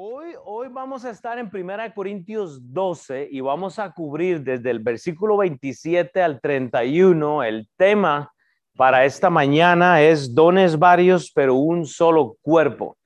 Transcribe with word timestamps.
Hoy, 0.00 0.68
vamos 0.70 1.04
a 1.04 1.10
estar 1.10 1.40
en 1.40 1.50
1 1.52 1.92
Corintios 1.92 2.72
12 2.72 3.30
y 3.32 3.40
vamos 3.40 3.80
a 3.80 3.90
cubrir 3.90 4.44
desde 4.44 4.70
el 4.70 4.78
versículo 4.78 5.38
27 5.38 6.22
al 6.22 6.40
31. 6.40 7.42
El 7.42 7.68
tema 7.76 8.32
para 8.76 9.04
esta 9.04 9.28
mañana 9.28 10.00
es 10.00 10.32
dones 10.32 10.78
varios, 10.78 11.32
pero 11.34 11.56
un 11.56 11.84
solo 11.84 12.36
cuerpo. 12.42 12.96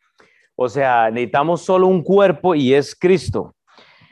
O 0.54 0.68
sea, 0.68 1.10
necesitamos 1.10 1.62
solo 1.62 1.86
un 1.86 2.02
cuerpo 2.02 2.54
y 2.54 2.74
es 2.74 2.94
Cristo. 2.94 3.54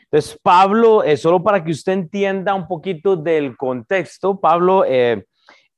Entonces, 0.05 0.39
Pablo, 0.43 1.05
eh, 1.05 1.19
solo 1.19 1.43
para 1.43 1.62
que 1.62 1.73
usted 1.73 1.93
entienda 1.93 2.55
un 2.55 2.67
poquito 2.67 3.15
del 3.15 3.59
contexto, 3.59 4.41
Pablo, 4.41 4.87
eh, 4.87 5.27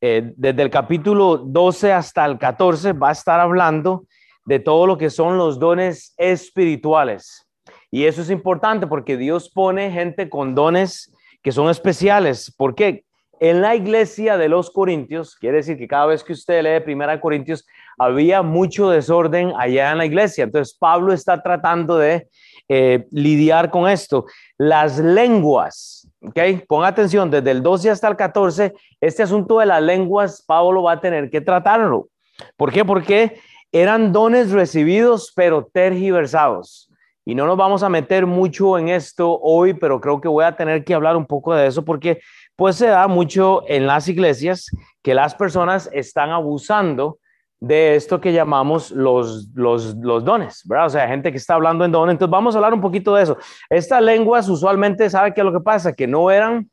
eh, 0.00 0.32
desde 0.36 0.62
el 0.62 0.70
capítulo 0.70 1.36
12 1.36 1.92
hasta 1.92 2.24
el 2.24 2.38
14, 2.38 2.92
va 2.92 3.08
a 3.08 3.12
estar 3.12 3.40
hablando 3.40 4.04
de 4.44 4.58
todo 4.58 4.86
lo 4.86 4.98
que 4.98 5.10
son 5.10 5.38
los 5.38 5.58
dones 5.58 6.14
espirituales. 6.16 7.46
Y 7.90 8.06
eso 8.06 8.22
es 8.22 8.30
importante 8.30 8.86
porque 8.86 9.16
Dios 9.16 9.50
pone 9.50 9.90
gente 9.90 10.28
con 10.28 10.54
dones 10.54 11.12
que 11.42 11.52
son 11.52 11.70
especiales. 11.70 12.52
porque 12.56 13.04
En 13.40 13.60
la 13.60 13.74
iglesia 13.74 14.36
de 14.36 14.48
los 14.48 14.70
Corintios, 14.70 15.36
quiere 15.36 15.58
decir 15.58 15.76
que 15.76 15.88
cada 15.88 16.06
vez 16.06 16.22
que 16.22 16.32
usted 16.32 16.62
lee 16.62 16.84
Primera 16.84 17.20
Corintios, 17.20 17.66
había 17.98 18.42
mucho 18.42 18.90
desorden 18.90 19.52
allá 19.58 19.92
en 19.92 19.98
la 19.98 20.06
iglesia. 20.06 20.44
Entonces 20.44 20.76
Pablo 20.78 21.12
está 21.12 21.42
tratando 21.42 21.98
de 21.98 22.28
eh, 22.68 23.06
lidiar 23.10 23.70
con 23.70 23.88
esto. 23.88 24.26
Las 24.56 24.98
lenguas, 24.98 26.08
¿ok? 26.22 26.66
Pon 26.66 26.84
atención, 26.84 27.30
desde 27.30 27.50
el 27.50 27.62
12 27.62 27.90
hasta 27.90 28.08
el 28.08 28.16
14, 28.16 28.72
este 29.00 29.22
asunto 29.22 29.58
de 29.58 29.66
las 29.66 29.82
lenguas, 29.82 30.42
Pablo 30.46 30.84
va 30.84 30.92
a 30.92 31.00
tener 31.00 31.28
que 31.28 31.40
tratarlo. 31.40 32.08
¿Por 32.56 32.72
qué? 32.72 32.84
Porque 32.84 33.40
eran 33.72 34.12
dones 34.12 34.52
recibidos 34.52 35.32
pero 35.34 35.68
tergiversados. 35.72 36.90
Y 37.24 37.34
no 37.34 37.46
nos 37.46 37.56
vamos 37.56 37.82
a 37.82 37.88
meter 37.88 38.26
mucho 38.26 38.78
en 38.78 38.88
esto 38.88 39.38
hoy, 39.40 39.74
pero 39.74 40.00
creo 40.00 40.20
que 40.20 40.28
voy 40.28 40.44
a 40.44 40.56
tener 40.56 40.84
que 40.84 40.92
hablar 40.92 41.16
un 41.16 41.26
poco 41.26 41.54
de 41.54 41.66
eso 41.68 41.84
porque 41.84 42.20
pues 42.56 42.76
se 42.76 42.88
da 42.88 43.06
mucho 43.06 43.62
en 43.68 43.86
las 43.86 44.08
iglesias 44.08 44.66
que 45.02 45.14
las 45.14 45.34
personas 45.34 45.88
están 45.92 46.30
abusando 46.30 47.18
de 47.60 47.94
esto 47.94 48.20
que 48.20 48.32
llamamos 48.32 48.90
los, 48.90 49.48
los, 49.54 49.94
dones, 50.24 50.62
¿verdad? 50.64 50.86
O 50.86 50.90
sea, 50.90 51.06
gente 51.06 51.30
que 51.30 51.38
está 51.38 51.54
hablando 51.54 51.84
en 51.84 51.92
dones. 51.92 52.14
Entonces 52.14 52.32
vamos 52.32 52.56
a 52.56 52.58
hablar 52.58 52.74
un 52.74 52.80
poquito 52.80 53.14
de 53.14 53.22
eso. 53.22 53.38
Estas 53.70 54.02
lenguas 54.02 54.48
usualmente, 54.48 55.08
¿sabe 55.08 55.32
qué 55.32 55.42
es 55.42 55.44
lo 55.44 55.52
que 55.52 55.60
pasa? 55.60 55.92
Que 55.92 56.08
no 56.08 56.28
eran, 56.28 56.68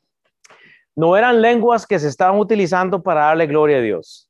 no 0.96 1.16
eran 1.16 1.44
lenguas 1.44 1.86
que 1.86 2.00
se 2.00 2.08
estaban 2.08 2.40
utilizando 2.40 3.04
para 3.04 3.26
darle 3.26 3.46
gloria 3.46 3.78
a 3.78 3.82
Dios 3.82 4.29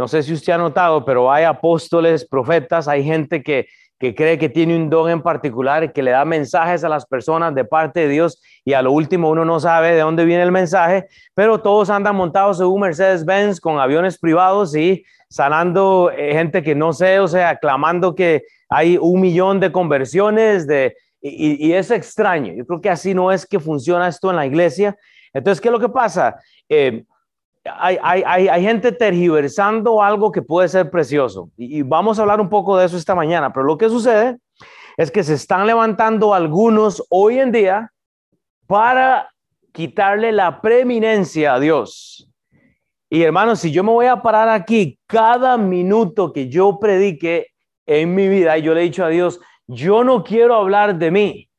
no 0.00 0.08
sé 0.08 0.22
si 0.22 0.32
usted 0.32 0.54
ha 0.54 0.56
notado, 0.56 1.04
pero 1.04 1.30
hay 1.30 1.44
apóstoles, 1.44 2.26
profetas, 2.26 2.88
hay 2.88 3.04
gente 3.04 3.42
que, 3.42 3.66
cree 3.98 4.38
que 4.38 4.48
tiene 4.48 4.74
un 4.74 4.88
don 4.88 5.10
en 5.10 5.20
particular, 5.20 5.92
que 5.92 6.02
le 6.02 6.12
da 6.12 6.24
mensajes 6.24 6.82
a 6.84 6.88
las 6.88 7.04
personas 7.04 7.54
de 7.54 7.66
parte 7.66 8.00
de 8.00 8.08
Dios 8.08 8.40
y 8.64 8.72
a 8.72 8.80
lo 8.80 8.92
último 8.92 9.28
uno 9.28 9.44
no 9.44 9.60
sabe 9.60 9.92
de 9.92 10.00
dónde 10.00 10.24
viene 10.24 10.42
el 10.42 10.52
mensaje, 10.52 11.06
pero 11.34 11.60
todos 11.60 11.90
andan 11.90 12.16
montados 12.16 12.60
en 12.60 12.68
un 12.68 12.80
Mercedes-Benz 12.80 13.60
con 13.60 13.78
aviones 13.78 14.16
privados 14.16 14.74
y 14.74 15.04
sanando 15.28 16.10
eh, 16.16 16.32
gente 16.32 16.62
que 16.62 16.74
no 16.74 16.94
sé, 16.94 17.20
o 17.20 17.28
sea, 17.28 17.56
clamando 17.56 18.14
que 18.14 18.44
hay 18.70 18.96
un 18.96 19.20
millón 19.20 19.60
de 19.60 19.70
conversiones 19.70 20.66
de, 20.66 20.96
y, 21.20 21.72
es 21.74 21.90
extraño. 21.90 22.54
Yo 22.54 22.64
creo 22.64 22.80
que 22.80 22.88
así 22.88 23.12
no 23.12 23.30
es 23.30 23.44
que 23.44 23.60
funciona 23.60 24.08
esto 24.08 24.30
en 24.30 24.36
la 24.36 24.46
iglesia. 24.46 24.96
Entonces, 25.34 25.60
¿qué 25.60 25.68
es 25.68 25.72
lo 25.72 25.78
que 25.78 25.90
pasa? 25.90 26.40
Eh, 26.70 27.04
hay, 27.64 27.98
hay, 28.02 28.48
hay, 28.48 28.62
gente 28.62 28.92
tergiversando 28.92 30.02
algo 30.02 30.32
que 30.32 30.42
puede 30.42 30.68
ser 30.68 30.90
precioso. 30.90 31.50
Y, 31.56 31.82
vamos 31.82 32.18
a 32.18 32.22
hablar 32.22 32.40
un 32.40 32.48
poco 32.48 32.76
de 32.76 32.86
eso 32.86 32.96
esta 32.96 33.14
mañana. 33.14 33.52
Pero 33.52 33.66
lo 33.66 33.76
que 33.76 33.88
sucede 33.88 34.38
es 34.96 35.10
que 35.10 35.22
se 35.22 35.34
están 35.34 35.66
levantando 35.66 36.34
algunos 36.34 37.04
hoy 37.10 37.38
en 37.38 37.52
día 37.52 37.92
para 38.66 39.30
quitarle 39.72 40.32
la 40.32 40.60
preeminencia 40.60 41.54
a 41.54 41.60
Dios. 41.60 42.28
Y 43.10 43.22
hermanos, 43.22 43.60
si 43.60 43.72
yo 43.72 43.82
me 43.82 43.90
voy 43.90 44.06
a 44.06 44.22
parar 44.22 44.48
aquí 44.48 44.98
cada 45.06 45.58
minuto 45.58 46.32
que 46.32 46.48
yo 46.48 46.78
predique 46.78 47.48
en 47.86 48.14
mi 48.14 48.28
vida, 48.28 48.56
y 48.56 48.62
yo 48.62 48.72
le 48.72 48.80
he 48.80 48.84
dicho 48.84 49.04
a 49.04 49.08
Dios, 49.08 49.40
yo 49.66 50.04
no 50.04 50.22
quiero 50.22 50.54
hablar 50.54 50.96
de 50.96 51.10
mí, 51.10 51.50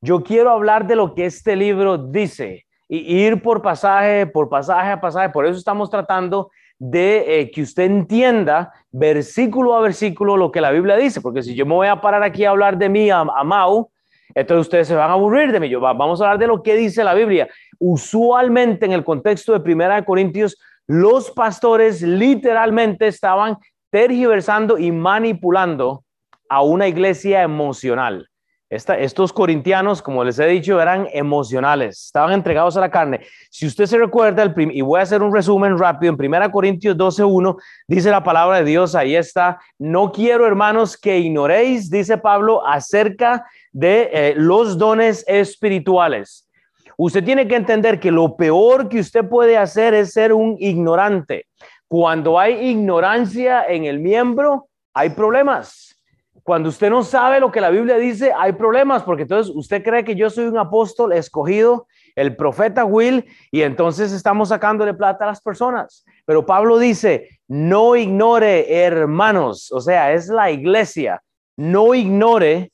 yo 0.00 0.22
quiero 0.22 0.50
hablar 0.50 0.86
de 0.86 0.96
lo 0.96 1.14
que 1.14 1.26
este 1.26 1.56
libro 1.56 1.98
dice 1.98 2.64
y 2.92 3.18
ir 3.18 3.40
por 3.40 3.62
pasaje, 3.62 4.26
por 4.26 4.48
pasaje 4.48 4.90
a 4.90 5.00
pasaje. 5.00 5.28
Por 5.28 5.46
eso 5.46 5.56
estamos 5.56 5.88
tratando 5.88 6.50
de 6.76 7.40
eh, 7.40 7.50
que 7.52 7.62
usted 7.62 7.84
entienda 7.84 8.72
versículo 8.90 9.76
a 9.76 9.80
versículo 9.80 10.36
lo 10.36 10.50
que 10.50 10.60
la 10.60 10.72
Biblia 10.72 10.96
dice, 10.96 11.20
porque 11.20 11.42
si 11.42 11.54
yo 11.54 11.64
me 11.64 11.74
voy 11.74 11.86
a 11.86 12.00
parar 12.00 12.24
aquí 12.24 12.44
a 12.44 12.50
hablar 12.50 12.76
de 12.76 12.88
mí, 12.88 13.08
a, 13.08 13.24
Mau, 13.44 13.90
entonces 14.34 14.66
ustedes 14.66 14.88
se 14.88 14.96
van 14.96 15.08
a 15.08 15.12
aburrir 15.12 15.52
de 15.52 15.60
mí. 15.60 15.68
Yo, 15.68 15.80
vamos 15.80 16.20
a 16.20 16.24
hablar 16.24 16.38
de 16.40 16.48
lo 16.48 16.64
que 16.64 16.74
dice 16.74 17.04
la 17.04 17.14
Biblia. 17.14 17.48
Usualmente 17.78 18.86
en 18.86 18.92
el 18.92 19.04
contexto 19.04 19.52
de 19.52 19.60
Primera 19.60 19.94
de 19.94 20.04
Corintios, 20.04 20.58
los 20.88 21.30
pastores 21.30 22.02
literalmente 22.02 23.06
estaban 23.06 23.56
tergiversando 23.90 24.78
y 24.78 24.90
manipulando 24.90 26.02
a 26.48 26.62
una 26.62 26.88
iglesia 26.88 27.42
emocional 27.42 28.29
estos 28.70 29.32
corintianos, 29.32 30.00
como 30.00 30.22
les 30.22 30.38
he 30.38 30.46
dicho, 30.46 30.80
eran 30.80 31.08
emocionales, 31.12 32.04
estaban 32.04 32.32
entregados 32.32 32.76
a 32.76 32.80
la 32.80 32.90
carne. 32.90 33.20
Si 33.50 33.66
usted 33.66 33.86
se 33.86 33.98
recuerda, 33.98 34.44
el 34.44 34.54
y 34.72 34.80
voy 34.80 35.00
a 35.00 35.02
hacer 35.02 35.22
un 35.22 35.34
resumen 35.34 35.76
rápido, 35.76 36.12
en 36.12 36.34
1 36.34 36.52
Corintios 36.52 36.96
12.1 36.96 37.56
dice 37.88 38.10
la 38.10 38.22
palabra 38.22 38.58
de 38.58 38.64
Dios, 38.64 38.94
ahí 38.94 39.16
está, 39.16 39.58
no 39.76 40.12
quiero 40.12 40.46
hermanos 40.46 40.96
que 40.96 41.18
ignoréis, 41.18 41.90
dice 41.90 42.16
Pablo, 42.16 42.64
acerca 42.64 43.44
de 43.72 44.08
eh, 44.12 44.34
los 44.36 44.78
dones 44.78 45.24
espirituales. 45.26 46.48
Usted 46.96 47.24
tiene 47.24 47.48
que 47.48 47.56
entender 47.56 47.98
que 47.98 48.12
lo 48.12 48.36
peor 48.36 48.88
que 48.88 49.00
usted 49.00 49.28
puede 49.28 49.56
hacer 49.56 49.94
es 49.94 50.12
ser 50.12 50.32
un 50.32 50.56
ignorante. 50.60 51.46
Cuando 51.88 52.38
hay 52.38 52.68
ignorancia 52.68 53.64
en 53.66 53.84
el 53.84 53.98
miembro, 53.98 54.68
hay 54.94 55.10
problemas 55.10 55.99
cuando 56.42 56.68
usted 56.68 56.90
no 56.90 57.02
sabe 57.02 57.40
lo 57.40 57.50
que 57.50 57.60
la 57.60 57.70
Biblia 57.70 57.96
dice, 57.96 58.32
hay 58.36 58.52
problemas, 58.52 59.02
porque 59.02 59.22
entonces 59.22 59.52
usted 59.54 59.82
cree 59.82 60.04
que 60.04 60.14
yo 60.14 60.30
soy 60.30 60.46
un 60.46 60.58
apóstol 60.58 61.12
escogido, 61.12 61.86
el 62.16 62.36
profeta 62.36 62.84
Will, 62.84 63.24
y 63.50 63.62
entonces 63.62 64.12
estamos 64.12 64.48
sacándole 64.48 64.94
plata 64.94 65.24
a 65.24 65.28
las 65.28 65.40
personas. 65.40 66.04
Pero 66.24 66.46
Pablo 66.46 66.78
dice, 66.78 67.40
no 67.48 67.96
ignore, 67.96 68.82
hermanos, 68.84 69.70
o 69.72 69.80
sea, 69.80 70.12
es 70.12 70.28
la 70.28 70.50
iglesia, 70.50 71.22
no 71.56 71.94
ignore 71.94 72.72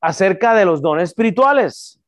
acerca 0.00 0.54
de 0.54 0.64
los 0.64 0.80
dones 0.80 1.10
espirituales. 1.10 2.00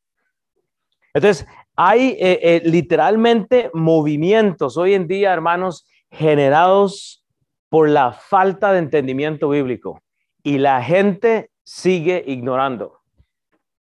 Entonces, 1.13 1.47
hay 1.77 2.17
eh, 2.21 2.39
eh, 2.43 2.63
literalmente 2.65 3.71
movimientos 3.73 4.77
hoy 4.77 4.95
en 4.95 5.09
día, 5.09 5.33
hermanos, 5.33 5.87
generados 6.11 7.25
por 7.69 7.89
la 7.89 8.13
falta 8.13 8.73
de 8.73 8.79
entendimiento 8.79 9.49
bíblico 9.49 10.04
y 10.45 10.59
la 10.59 10.81
gente 10.83 11.51
sigue 11.65 12.23
ignorando. 12.27 13.01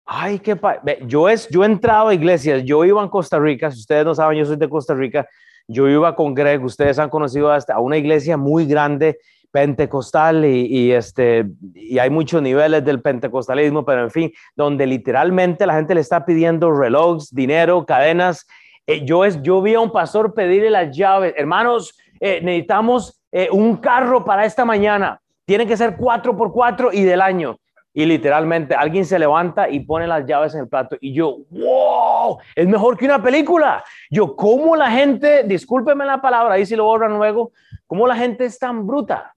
Ay, 0.07 0.39
qué 0.39 0.59
yo 1.07 1.29
es 1.29 1.49
yo 1.49 1.63
he 1.63 1.67
entrado 1.67 2.09
a 2.09 2.15
iglesias, 2.15 2.63
yo 2.65 2.85
iba 2.85 3.03
en 3.03 3.09
Costa 3.09 3.39
Rica, 3.39 3.71
si 3.71 3.81
ustedes 3.81 4.05
no 4.05 4.15
saben, 4.15 4.39
yo 4.39 4.47
soy 4.47 4.57
de 4.57 4.69
Costa 4.69 4.95
Rica, 4.95 5.29
yo 5.69 5.89
iba 5.89 6.15
con 6.15 6.35
Greg, 6.35 6.63
ustedes 6.65 6.99
han 6.99 7.11
conocido 7.11 7.51
hasta 7.51 7.75
a 7.75 7.81
una 7.81 7.97
iglesia 7.97 8.37
muy 8.37 8.67
grande 8.67 9.19
pentecostal 9.51 10.45
y, 10.45 10.93
este 10.93 11.45
y 11.75 11.99
hay 11.99 12.11
muchos 12.11 12.41
niveles 12.41 12.85
del 12.85 13.03
pentecostalismo, 13.03 13.85
pero 13.85 14.03
en 14.05 14.11
fin, 14.11 14.33
donde 14.57 14.87
literalmente 14.87 15.67
la 15.67 15.75
gente 15.75 15.95
le 15.95 16.01
está 16.01 16.25
pidiendo 16.25 16.73
relojes, 16.73 17.29
dinero, 17.35 17.85
cadenas. 17.85 18.47
Eh, 18.87 19.05
yo 19.05 19.25
es 19.25 19.41
yo 19.43 19.63
vi 19.63 19.75
a 19.75 19.81
un 19.81 19.93
pastor 19.93 20.33
pedirle 20.35 20.71
las 20.71 20.97
llaves, 20.97 21.35
hermanos, 21.37 21.97
eh, 22.19 22.41
necesitamos 22.43 23.21
eh, 23.31 23.49
un 23.51 23.77
carro 23.77 24.25
para 24.25 24.45
esta 24.45 24.65
mañana 24.65 25.22
tiene 25.45 25.67
que 25.67 25.77
ser 25.77 25.97
cuatro 25.97 26.37
por 26.37 26.53
cuatro 26.53 26.93
y 26.93 27.03
del 27.03 27.21
año. 27.21 27.57
Y 27.95 28.07
literalmente 28.07 28.75
alguien 28.75 29.05
se 29.05 29.19
levanta 29.19 29.69
y 29.69 29.81
pone 29.81 30.07
las 30.07 30.25
llaves 30.25 30.55
en 30.55 30.61
el 30.61 30.69
plato. 30.69 30.97
Y 31.01 31.13
yo, 31.13 31.39
wow, 31.51 32.39
es 32.55 32.67
mejor 32.67 32.97
que 32.97 33.05
una 33.05 33.23
película. 33.23 33.85
Yo, 34.11 34.35
¿cómo 34.35 34.77
la 34.77 34.91
gente, 34.91 35.43
discúlpeme 35.45 36.07
la 36.07 36.23
palabra, 36.23 36.55
ahí 36.55 36.65
si 36.65 36.75
lo 36.75 36.85
borran 36.85 37.19
luego, 37.19 37.53
cómo 37.87 38.07
la 38.07 38.17
gente 38.17 38.47
es 38.47 38.59
tan 38.59 38.87
bruta? 38.87 39.35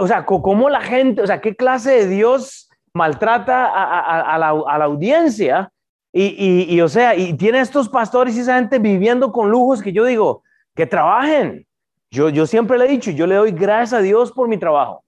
O 0.00 0.06
sea, 0.06 0.24
¿cómo 0.24 0.68
la 0.68 0.80
gente, 0.80 1.22
o 1.22 1.26
sea, 1.26 1.40
qué 1.40 1.54
clase 1.54 1.92
de 1.92 2.08
Dios 2.08 2.70
maltrata 2.92 3.66
a, 3.66 4.38
la, 4.38 4.84
audiencia? 4.84 5.70
Y, 6.12 6.66
y, 6.74 6.80
o 6.80 6.88
sea, 6.88 7.14
y 7.14 7.34
tiene 7.34 7.60
estos 7.60 7.88
pastores 7.88 8.36
y 8.36 8.40
esa 8.40 8.56
gente 8.56 8.78
viviendo 8.78 9.30
con 9.30 9.50
lujos 9.50 9.82
que 9.82 9.92
yo 9.92 10.04
digo, 10.04 10.42
que 10.74 10.86
trabajen. 10.86 11.66
Yo, 12.14 12.46
siempre 12.46 12.78
le 12.78 12.84
he 12.84 12.88
dicho, 12.88 13.10
yo 13.10 13.26
le 13.26 13.34
doy 13.34 13.50
gracias 13.50 13.94
a 13.94 14.02
Dios 14.02 14.30
por 14.30 14.46
mi 14.46 14.56
trabajo. 14.56 15.02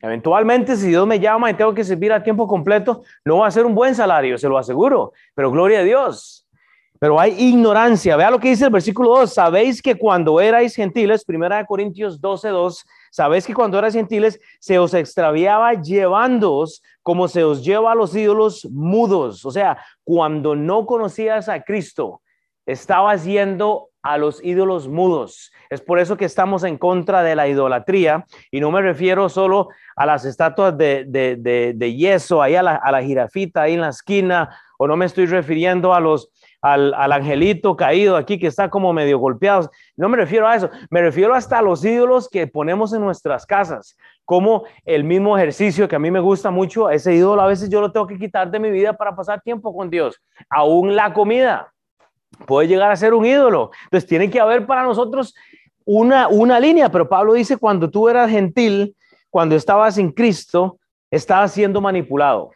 Eventualmente, 0.00 0.74
si 0.76 0.88
Dios 0.88 1.06
me 1.06 1.20
llama 1.20 1.50
y 1.50 1.54
tengo 1.54 1.74
que 1.74 1.84
servir 1.84 2.14
a 2.14 2.22
tiempo 2.22 2.46
completo, 2.46 3.02
no 3.26 3.38
va 3.38 3.46
a 3.46 3.50
ser 3.50 3.66
un 3.66 3.74
buen 3.74 3.94
salario, 3.94 4.38
se 4.38 4.48
lo 4.48 4.56
aseguro, 4.56 5.12
pero 5.34 5.50
gloria 5.50 5.80
a 5.80 5.82
Dios. 5.82 6.48
Pero 6.98 7.20
hay 7.20 7.34
ignorancia. 7.38 8.16
Vea 8.16 8.30
lo 8.30 8.38
que 8.38 8.48
dice 8.48 8.64
el 8.64 8.70
versículo 8.70 9.10
2. 9.18 9.34
Sabéis 9.34 9.82
que 9.82 9.96
cuando 9.96 10.40
erais 10.40 10.74
gentiles, 10.74 11.26
primera 11.26 11.62
Corintios 11.66 12.18
12, 12.18 12.48
2, 12.48 12.84
sabéis 13.10 13.46
que 13.46 13.52
cuando 13.52 13.78
erais 13.78 13.92
gentiles 13.92 14.40
se 14.58 14.78
os 14.78 14.94
extraviaba 14.94 15.74
llevándoos 15.74 16.82
como 17.02 17.28
se 17.28 17.44
os 17.44 17.62
lleva 17.62 17.92
a 17.92 17.94
los 17.94 18.16
ídolos 18.16 18.66
mudos. 18.70 19.44
O 19.44 19.50
sea, 19.50 19.76
cuando 20.04 20.56
no 20.56 20.86
conocías 20.86 21.50
a 21.50 21.62
Cristo, 21.62 22.22
estabas 22.64 23.24
yendo 23.24 23.90
a 24.06 24.18
los 24.18 24.42
ídolos 24.44 24.86
mudos. 24.88 25.52
Es 25.68 25.80
por 25.80 25.98
eso 25.98 26.16
que 26.16 26.24
estamos 26.24 26.62
en 26.62 26.78
contra 26.78 27.22
de 27.22 27.34
la 27.34 27.48
idolatría 27.48 28.24
y 28.52 28.60
no 28.60 28.70
me 28.70 28.80
refiero 28.80 29.28
solo 29.28 29.68
a 29.96 30.06
las 30.06 30.24
estatuas 30.24 30.78
de, 30.78 31.04
de, 31.06 31.96
yeso, 31.96 32.40
ahí 32.40 32.54
a 32.54 32.62
la, 32.62 32.76
a 32.76 32.92
la 32.92 33.02
jirafita 33.02 33.62
ahí 33.62 33.74
en 33.74 33.80
la 33.80 33.88
esquina, 33.88 34.56
o 34.78 34.86
no 34.86 34.96
me 34.96 35.06
estoy 35.06 35.26
refiriendo 35.26 35.92
a 35.92 36.00
los 36.00 36.30
al, 36.62 37.12
angelito 37.12 37.76
caído 37.76 38.16
aquí 38.16 38.38
que 38.38 38.46
está 38.46 38.68
como 38.70 38.92
medio 38.92 39.18
golpeado. 39.18 39.70
No 39.96 40.08
me 40.08 40.16
refiero 40.16 40.46
a 40.46 40.56
eso, 40.56 40.70
me 40.90 41.02
refiero 41.02 41.34
hasta 41.34 41.58
a 41.58 41.62
los 41.62 41.84
ídolos 41.84 42.28
que 42.28 42.46
ponemos 42.46 42.92
en 42.92 43.00
nuestras 43.00 43.46
casas, 43.46 43.96
como 44.24 44.64
el 44.84 45.04
mismo 45.04 45.36
ejercicio 45.36 45.88
que 45.88 45.96
a 45.96 46.00
mí 46.00 46.10
me 46.10 46.20
gusta 46.20 46.50
mucho, 46.50 46.90
ese 46.90 47.14
ídolo 47.14 47.42
a 47.42 47.46
veces 47.46 47.68
yo 47.68 47.80
lo 47.80 47.92
tengo 47.92 48.06
que 48.06 48.18
quitar 48.18 48.50
de 48.50 48.58
mi 48.58 48.70
vida 48.70 48.92
para 48.92 49.14
pasar 49.14 49.40
tiempo 49.40 49.74
con 49.74 49.90
Dios. 49.90 50.20
Aún 50.48 50.96
la 50.96 51.12
comida 51.12 51.72
puede 52.46 52.68
llegar 52.68 52.90
a 52.90 52.96
ser 52.96 53.14
un 53.14 53.24
ídolo. 53.24 53.70
Entonces 53.84 54.08
tiene 54.08 54.30
que 54.30 54.40
haber 54.40 54.66
para 54.66 54.82
nosotros 54.82 55.34
una, 55.84 56.28
una 56.28 56.60
línea, 56.60 56.90
pero 56.90 57.08
Pablo 57.08 57.34
dice, 57.34 57.56
cuando 57.56 57.90
tú 57.90 58.08
eras 58.08 58.30
gentil, 58.30 58.96
cuando 59.30 59.54
estabas 59.54 59.98
en 59.98 60.10
Cristo, 60.10 60.78
estabas 61.10 61.52
siendo 61.52 61.80
manipulado. 61.80 62.50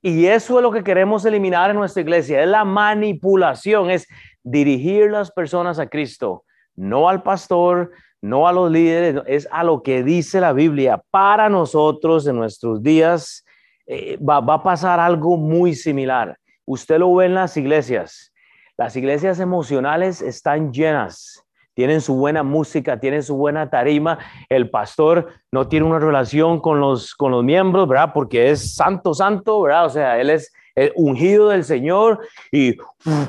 Y 0.00 0.26
eso 0.26 0.58
es 0.58 0.62
lo 0.62 0.70
que 0.70 0.84
queremos 0.84 1.24
eliminar 1.24 1.70
en 1.70 1.76
nuestra 1.76 2.02
iglesia, 2.02 2.42
es 2.42 2.48
la 2.48 2.64
manipulación, 2.64 3.90
es 3.90 4.06
dirigir 4.42 5.10
las 5.10 5.30
personas 5.30 5.78
a 5.78 5.88
Cristo, 5.88 6.44
no 6.76 7.08
al 7.08 7.22
pastor, 7.22 7.90
no 8.20 8.46
a 8.46 8.52
los 8.52 8.70
líderes, 8.70 9.22
es 9.26 9.48
a 9.50 9.64
lo 9.64 9.82
que 9.82 10.02
dice 10.02 10.40
la 10.40 10.52
Biblia. 10.52 11.02
Para 11.10 11.48
nosotros 11.48 12.26
en 12.26 12.36
nuestros 12.36 12.82
días 12.82 13.44
eh, 13.86 14.16
va, 14.18 14.40
va 14.40 14.54
a 14.54 14.62
pasar 14.62 15.00
algo 15.00 15.36
muy 15.36 15.74
similar. 15.74 16.36
Usted 16.64 16.98
lo 16.98 17.14
ve 17.14 17.26
en 17.26 17.34
las 17.34 17.56
iglesias. 17.56 18.32
Las 18.78 18.96
iglesias 18.96 19.40
emocionales 19.40 20.22
están 20.22 20.72
llenas 20.72 21.44
tienen 21.78 22.00
su 22.00 22.16
buena 22.16 22.42
música, 22.42 22.98
tienen 22.98 23.22
su 23.22 23.36
buena 23.36 23.70
tarima. 23.70 24.18
El 24.48 24.68
pastor 24.68 25.28
no 25.52 25.68
tiene 25.68 25.86
una 25.86 26.00
relación 26.00 26.60
con 26.60 26.80
los, 26.80 27.14
con 27.14 27.30
los 27.30 27.44
miembros, 27.44 27.86
¿verdad? 27.86 28.10
Porque 28.12 28.50
es 28.50 28.74
santo, 28.74 29.14
santo, 29.14 29.62
¿verdad? 29.62 29.86
O 29.86 29.88
sea, 29.88 30.20
él 30.20 30.30
es 30.30 30.52
ungido 30.96 31.50
del 31.50 31.62
Señor 31.62 32.18
y 32.50 32.76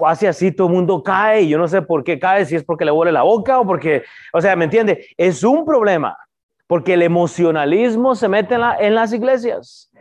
hace 0.03 0.27
así, 0.27 0.51
todo 0.51 0.65
el 0.65 0.73
mundo 0.73 1.03
cae 1.03 1.41
y 1.41 1.49
yo 1.49 1.59
no 1.59 1.67
sé 1.67 1.83
por 1.83 2.03
qué 2.03 2.17
cae, 2.17 2.43
si 2.43 2.55
es 2.55 2.63
porque 2.63 2.85
le 2.85 2.91
huele 2.91 3.11
la 3.11 3.21
boca 3.21 3.59
o 3.59 3.67
porque, 3.67 4.01
o 4.33 4.41
sea, 4.41 4.55
¿me 4.55 4.65
entiende? 4.65 5.05
Es 5.15 5.43
un 5.43 5.63
problema 5.63 6.17
porque 6.65 6.95
el 6.95 7.03
emocionalismo 7.03 8.15
se 8.15 8.27
mete 8.29 8.55
en 8.79 8.95
las 8.95 9.13
iglesias. 9.13 9.91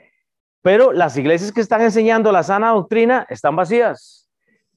Pero 0.62 0.91
las 0.93 1.19
iglesias 1.19 1.53
que 1.53 1.61
están 1.61 1.83
enseñando 1.83 2.33
la 2.33 2.43
sana 2.43 2.71
doctrina 2.71 3.27
están 3.29 3.56
vacías 3.56 4.18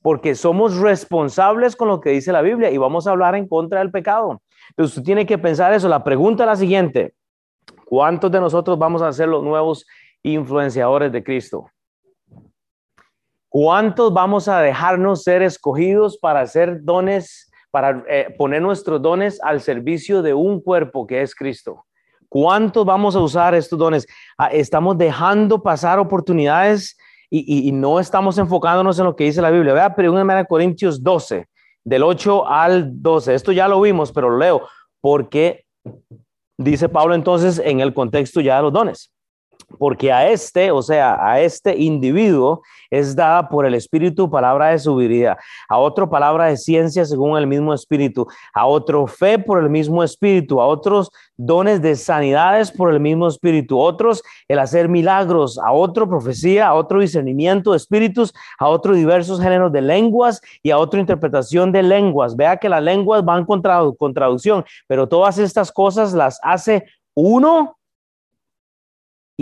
porque 0.01 0.35
somos 0.35 0.77
responsables 0.77 1.75
con 1.75 1.87
lo 1.87 2.01
que 2.01 2.11
dice 2.11 2.31
la 2.31 2.41
Biblia 2.41 2.71
y 2.71 2.77
vamos 2.77 3.07
a 3.07 3.11
hablar 3.11 3.35
en 3.35 3.47
contra 3.47 3.79
del 3.79 3.91
pecado. 3.91 4.41
Entonces 4.69 4.97
usted 4.97 5.05
tiene 5.05 5.25
que 5.25 5.37
pensar 5.37 5.73
eso. 5.73 5.87
La 5.87 6.03
pregunta 6.03 6.43
es 6.43 6.47
la 6.47 6.55
siguiente. 6.55 7.13
¿Cuántos 7.85 8.31
de 8.31 8.39
nosotros 8.39 8.79
vamos 8.79 9.01
a 9.01 9.11
ser 9.11 9.27
los 9.27 9.43
nuevos 9.43 9.85
influenciadores 10.23 11.11
de 11.11 11.23
Cristo? 11.23 11.69
¿Cuántos 13.49 14.13
vamos 14.13 14.47
a 14.47 14.61
dejarnos 14.61 15.23
ser 15.23 15.41
escogidos 15.41 16.17
para 16.17 16.39
hacer 16.39 16.83
dones, 16.83 17.51
para 17.69 18.03
eh, 18.07 18.33
poner 18.37 18.61
nuestros 18.61 19.01
dones 19.01 19.41
al 19.43 19.59
servicio 19.59 20.21
de 20.21 20.33
un 20.33 20.61
cuerpo 20.61 21.05
que 21.05 21.21
es 21.21 21.35
Cristo? 21.35 21.85
¿Cuántos 22.29 22.85
vamos 22.85 23.13
a 23.17 23.19
usar 23.19 23.53
estos 23.53 23.77
dones? 23.77 24.07
Ah, 24.37 24.47
estamos 24.47 24.97
dejando 24.97 25.61
pasar 25.61 25.99
oportunidades 25.99 26.97
y, 27.33 27.71
no 27.71 27.99
estamos 27.99 28.37
enfocándonos 28.37 28.99
en 28.99 29.05
lo 29.05 29.15
que 29.15 29.23
dice 29.23 29.41
la 29.41 29.51
Biblia. 29.51 29.73
Vea, 29.73 29.95
pero 29.95 30.19
en 30.19 30.45
Corintios 30.45 31.01
12, 31.01 31.47
del 31.83 32.03
8 32.03 32.47
al 32.47 33.01
12. 33.01 33.33
Esto 33.33 33.51
ya 33.53 33.69
lo 33.69 33.79
vimos, 33.79 34.11
pero 34.11 34.29
lo 34.29 34.37
leo 34.37 34.67
porque 34.99 35.65
dice 36.57 36.89
Pablo 36.89 37.15
entonces 37.15 37.59
en 37.63 37.79
el 37.79 37.93
contexto 37.93 38.41
ya 38.41 38.57
de 38.57 38.61
los 38.63 38.73
dones 38.73 39.11
porque 39.77 40.11
a 40.11 40.29
este, 40.29 40.71
o 40.71 40.81
sea, 40.81 41.17
a 41.25 41.39
este 41.39 41.77
individuo 41.77 42.61
es 42.89 43.15
dada 43.15 43.47
por 43.49 43.65
el 43.65 43.73
Espíritu 43.73 44.29
palabra 44.29 44.67
de 44.67 44.79
sabiduría, 44.79 45.37
a 45.69 45.77
otro 45.77 46.09
palabra 46.09 46.45
de 46.45 46.57
ciencia 46.57 47.05
según 47.05 47.37
el 47.37 47.47
mismo 47.47 47.73
Espíritu, 47.73 48.27
a 48.53 48.65
otro 48.65 49.07
fe 49.07 49.39
por 49.39 49.59
el 49.59 49.69
mismo 49.69 50.03
Espíritu, 50.03 50.61
a 50.61 50.67
otros 50.67 51.09
dones 51.37 51.81
de 51.81 51.95
sanidades 51.95 52.71
por 52.71 52.91
el 52.91 52.99
mismo 52.99 53.27
Espíritu, 53.27 53.79
otros 53.79 54.21
el 54.47 54.59
hacer 54.59 54.89
milagros, 54.89 55.57
a 55.57 55.71
otro 55.71 56.07
profecía, 56.07 56.67
a 56.67 56.73
otro 56.73 56.99
discernimiento 56.99 57.71
de 57.71 57.77
espíritus, 57.77 58.33
a 58.59 58.67
otro 58.67 58.93
diversos 58.93 59.41
géneros 59.41 59.71
de 59.71 59.81
lenguas 59.81 60.41
y 60.61 60.71
a 60.71 60.77
otra 60.77 60.99
interpretación 60.99 61.71
de 61.71 61.83
lenguas. 61.83 62.35
Vea 62.35 62.57
que 62.57 62.69
las 62.69 62.83
lenguas 62.83 63.23
van 63.23 63.45
con, 63.45 63.61
con 63.97 64.13
traducción, 64.13 64.63
pero 64.87 65.07
todas 65.07 65.37
estas 65.37 65.71
cosas 65.71 66.13
las 66.13 66.39
hace 66.43 66.85
uno 67.13 67.77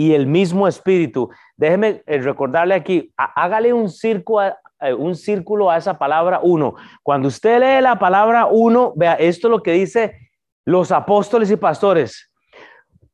y 0.00 0.14
el 0.14 0.26
mismo 0.26 0.66
espíritu. 0.66 1.28
Déjeme 1.58 2.02
eh, 2.06 2.16
recordarle 2.22 2.74
aquí, 2.74 3.12
hágale 3.18 3.70
un 3.74 3.90
círculo, 3.90 4.54
eh, 4.80 4.94
un 4.94 5.14
círculo 5.14 5.70
a 5.70 5.76
esa 5.76 5.98
palabra 5.98 6.40
uno. 6.42 6.74
Cuando 7.02 7.28
usted 7.28 7.60
lee 7.60 7.82
la 7.82 7.98
palabra 7.98 8.46
uno, 8.46 8.94
vea, 8.96 9.12
esto 9.16 9.48
es 9.48 9.50
lo 9.50 9.62
que 9.62 9.72
dice 9.72 10.16
los 10.64 10.90
apóstoles 10.90 11.50
y 11.50 11.56
pastores. 11.56 12.32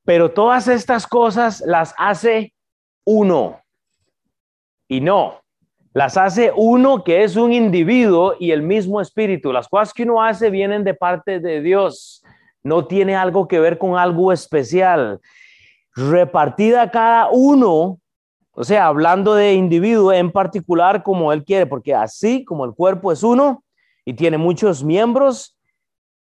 Pero 0.05 0.31
todas 0.31 0.69
estas 0.69 1.09
cosas 1.09 1.61
las 1.67 1.93
hace 1.99 2.55
uno. 3.05 3.61
Y 4.87 5.01
no, 5.01 5.41
las 5.93 6.17
hace 6.17 6.53
uno 6.55 7.03
que 7.03 7.25
es 7.25 7.35
un 7.35 7.53
individuo 7.53 8.37
y 8.39 8.53
el 8.53 8.63
mismo 8.63 9.01
espíritu. 9.01 9.53
Las 9.53 9.67
cosas 9.67 9.93
que 9.93 10.05
uno 10.05 10.23
hace 10.23 10.51
vienen 10.51 10.85
de 10.85 10.95
parte 10.95 11.41
de 11.41 11.63
Dios. 11.63 12.23
No 12.63 12.87
tiene 12.87 13.17
algo 13.17 13.49
que 13.49 13.59
ver 13.59 13.77
con 13.77 13.99
algo 13.99 14.33
especial 14.33 15.21
repartida 15.97 16.91
cada 16.91 17.31
uno, 17.31 17.99
o 18.53 18.65
sea, 18.65 18.87
hablando 18.87 19.35
de 19.35 19.55
individuo 19.55 20.13
en 20.13 20.31
particular 20.31 21.03
como 21.03 21.33
él 21.33 21.43
quiere, 21.43 21.67
porque 21.67 21.95
así 21.95 22.45
como 22.45 22.67
el 22.67 22.75
cuerpo 22.75 23.11
es 23.11 23.23
uno 23.23 23.65
y 24.05 24.13
tiene 24.13 24.37
muchos 24.39 24.85
miembros 24.85 25.57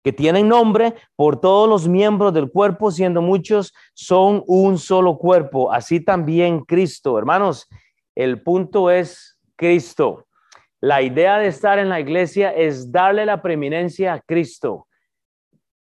que 0.04 0.12
tienen 0.12 0.48
nombre, 0.48 0.96
por 1.16 1.40
todos 1.40 1.70
los 1.70 1.88
miembros 1.88 2.34
del 2.34 2.52
cuerpo, 2.52 2.90
siendo 2.90 3.22
muchos, 3.22 3.72
son 3.94 4.44
un 4.48 4.80
solo 4.80 5.20
cuerpo. 5.20 5.72
Así 5.72 6.00
también 6.00 6.62
Cristo. 6.62 7.20
Hermanos, 7.20 7.68
el 8.16 8.42
punto 8.42 8.90
es 8.90 9.38
Cristo. 9.56 10.26
La 10.80 11.04
idea 11.04 11.38
de 11.38 11.46
estar 11.46 11.78
en 11.78 11.90
la 11.90 12.00
iglesia 12.00 12.50
es 12.50 12.92
darle 12.92 13.28
la 13.28 13.44
preeminencia 13.44 14.14
a 14.14 14.22
Cristo 14.22 14.88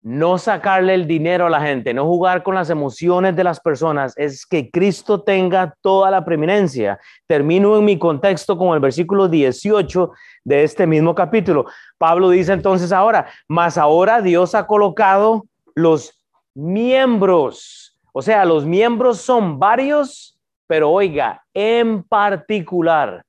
no 0.05 0.37
sacarle 0.37 0.93
el 0.93 1.07
dinero 1.07 1.47
a 1.47 1.51
la 1.51 1.63
gente, 1.63 1.95
no 1.95 2.05
jugar 2.05 2.43
con 2.43 2.55
las 2.55 2.69
emociones 2.69 3.35
de 3.35 3.43
las 3.43 3.59
personas, 3.59 4.13
es 4.19 4.45
que 4.45 4.71
Cristo 4.71 5.23
tenga 5.23 5.75
toda 5.81 6.11
la 6.11 6.23
preeminencia. 6.27 7.01
Termino 7.27 7.79
en 7.79 7.87
mi 7.87 7.99
contexto 7.99 8.59
con 8.59 8.75
el 8.75 8.81
versículo 8.81 9.29
18 9.29 10.13
de 10.45 10.63
este 10.63 10.87
mismo 10.87 11.15
capítulo. 11.15 11.65
Pablo 11.97 12.29
dice 12.29 12.53
entonces 12.53 12.93
ahora, 12.93 13.29
más 13.49 13.79
ahora 13.79 14.21
Dios 14.21 14.55
ha 14.55 14.67
colocado 14.67 15.47
los 15.75 16.21
miembros, 16.53 17.99
o 18.13 18.21
sea, 18.21 18.45
los 18.45 18.67
miembros 18.67 19.23
son 19.23 19.59
varios, 19.59 20.39
pero 20.67 20.91
oiga, 20.91 21.43
en 21.55 22.03
particular, 22.03 23.25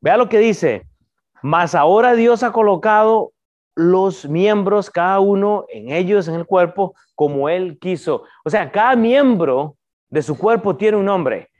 vea 0.00 0.16
lo 0.16 0.28
que 0.28 0.40
dice, 0.40 0.88
más 1.40 1.76
ahora 1.76 2.14
Dios 2.14 2.42
ha 2.42 2.50
colocado 2.50 3.30
los 3.76 4.26
miembros, 4.26 4.90
cada 4.90 5.20
uno 5.20 5.66
en 5.68 5.92
ellos, 5.92 6.26
en 6.28 6.34
el 6.34 6.46
cuerpo, 6.46 6.96
como 7.14 7.48
Él 7.48 7.78
quiso. 7.78 8.24
O 8.42 8.50
sea, 8.50 8.72
cada 8.72 8.96
miembro 8.96 9.76
de 10.08 10.22
su 10.22 10.36
cuerpo 10.36 10.74
tiene 10.74 10.96
un 10.96 11.04
nombre. 11.04 11.50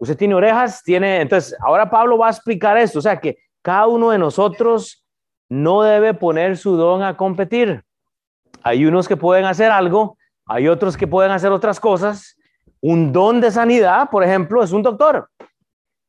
Usted 0.00 0.16
tiene 0.16 0.34
orejas, 0.34 0.82
tiene... 0.82 1.20
Entonces, 1.20 1.56
ahora 1.60 1.88
Pablo 1.88 2.18
va 2.18 2.26
a 2.26 2.30
explicar 2.30 2.76
esto. 2.76 2.98
O 2.98 3.02
sea, 3.02 3.20
que 3.20 3.38
cada 3.62 3.86
uno 3.86 4.10
de 4.10 4.18
nosotros 4.18 5.06
no 5.48 5.82
debe 5.82 6.12
poner 6.12 6.56
su 6.56 6.76
don 6.76 7.04
a 7.04 7.16
competir. 7.16 7.84
Hay 8.64 8.84
unos 8.84 9.06
que 9.06 9.16
pueden 9.16 9.44
hacer 9.44 9.70
algo, 9.70 10.18
hay 10.46 10.66
otros 10.66 10.96
que 10.96 11.06
pueden 11.06 11.30
hacer 11.30 11.52
otras 11.52 11.78
cosas. 11.78 12.36
Un 12.80 13.12
don 13.12 13.40
de 13.40 13.52
sanidad, 13.52 14.10
por 14.10 14.24
ejemplo, 14.24 14.62
es 14.62 14.72
un 14.72 14.82
doctor. 14.82 15.30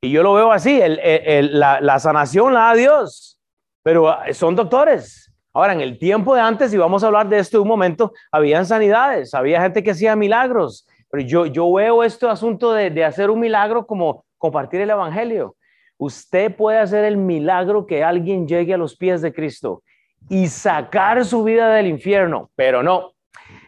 Y 0.02 0.10
yo 0.10 0.24
lo 0.24 0.34
veo 0.34 0.52
así, 0.52 0.82
la, 0.88 1.80
la 1.82 2.00
sanación 2.00 2.54
la 2.54 2.62
da 2.62 2.74
Dios, 2.74 3.40
pero 3.84 4.16
son 4.34 4.56
doctores 4.56 5.25
Ahora, 5.56 5.72
en 5.72 5.80
el 5.80 5.98
tiempo 5.98 6.36
de 6.36 6.42
antes, 6.42 6.74
y 6.74 6.78
vamos 6.78 7.02
a 7.02 7.08
hablar 7.08 7.30
de 7.30 7.40
esto 7.40 7.62
un 7.62 7.68
momento, 7.70 8.12
habían 8.30 8.66
sanidades, 8.66 9.34
había 9.34 9.62
gente 9.62 9.82
que 9.82 9.92
hacía 9.92 10.14
milagros, 10.14 10.86
pero 11.10 11.24
yo, 11.24 11.46
yo 11.46 11.72
veo 11.72 12.04
este 12.04 12.28
asunto 12.28 12.74
de, 12.74 12.90
de 12.90 13.06
hacer 13.06 13.30
un 13.30 13.40
milagro 13.40 13.88
como 13.88 14.26
compartir 14.38 14.82
el 14.82 14.90
Evangelio. 14.90 15.56
usted 15.98 16.54
puede 16.54 16.80
hacer 16.80 17.06
el 17.06 17.16
milagro 17.16 17.86
que 17.86 18.04
alguien 18.04 18.50
llegue 18.50 18.74
a 18.74 18.78
los 18.78 18.98
pies 18.98 19.22
de 19.22 19.32
Cristo 19.32 19.82
y 20.30 20.48
sacar 20.48 21.24
su 21.24 21.42
vida 21.46 21.74
del 21.74 21.88
infierno, 21.88 22.52
pero 22.58 22.84
no. 22.84 23.14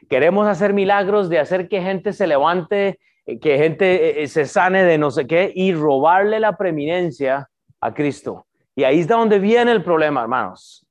Queremos 0.09 0.45
hacer 0.45 0.73
milagros 0.73 1.29
de 1.29 1.39
hacer 1.39 1.69
que 1.69 1.81
gente 1.81 2.11
se 2.11 2.27
levante, 2.27 2.99
que 3.25 3.57
gente 3.57 4.21
eh, 4.21 4.27
se 4.27 4.45
sane 4.45 4.83
de 4.83 4.97
no 4.97 5.09
sé 5.09 5.25
qué 5.25 5.53
y 5.55 5.73
robarle 5.73 6.41
la 6.41 6.57
preeminencia 6.57 7.49
a 7.79 7.93
Cristo. 7.93 8.45
Y 8.75 8.83
ahí 8.83 8.99
es 8.99 9.07
donde 9.07 9.39
viene 9.39 9.71
el 9.71 9.83
problema, 9.83 10.21
hermanos. 10.21 10.86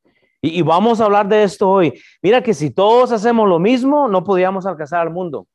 Y, 0.46 0.62
vamos 0.62 1.00
a 1.00 1.06
hablar 1.06 1.26
de 1.26 1.42
esto 1.42 1.68
hoy. 1.68 2.00
Mira 2.22 2.40
que 2.40 2.54
si 2.54 2.70
todos 2.70 3.10
hacemos 3.10 3.48
lo 3.48 3.58
mismo, 3.58 4.06
no 4.06 4.22
podríamos 4.22 4.64
alcanzar 4.64 5.00
al 5.00 5.10
mundo. 5.10 5.46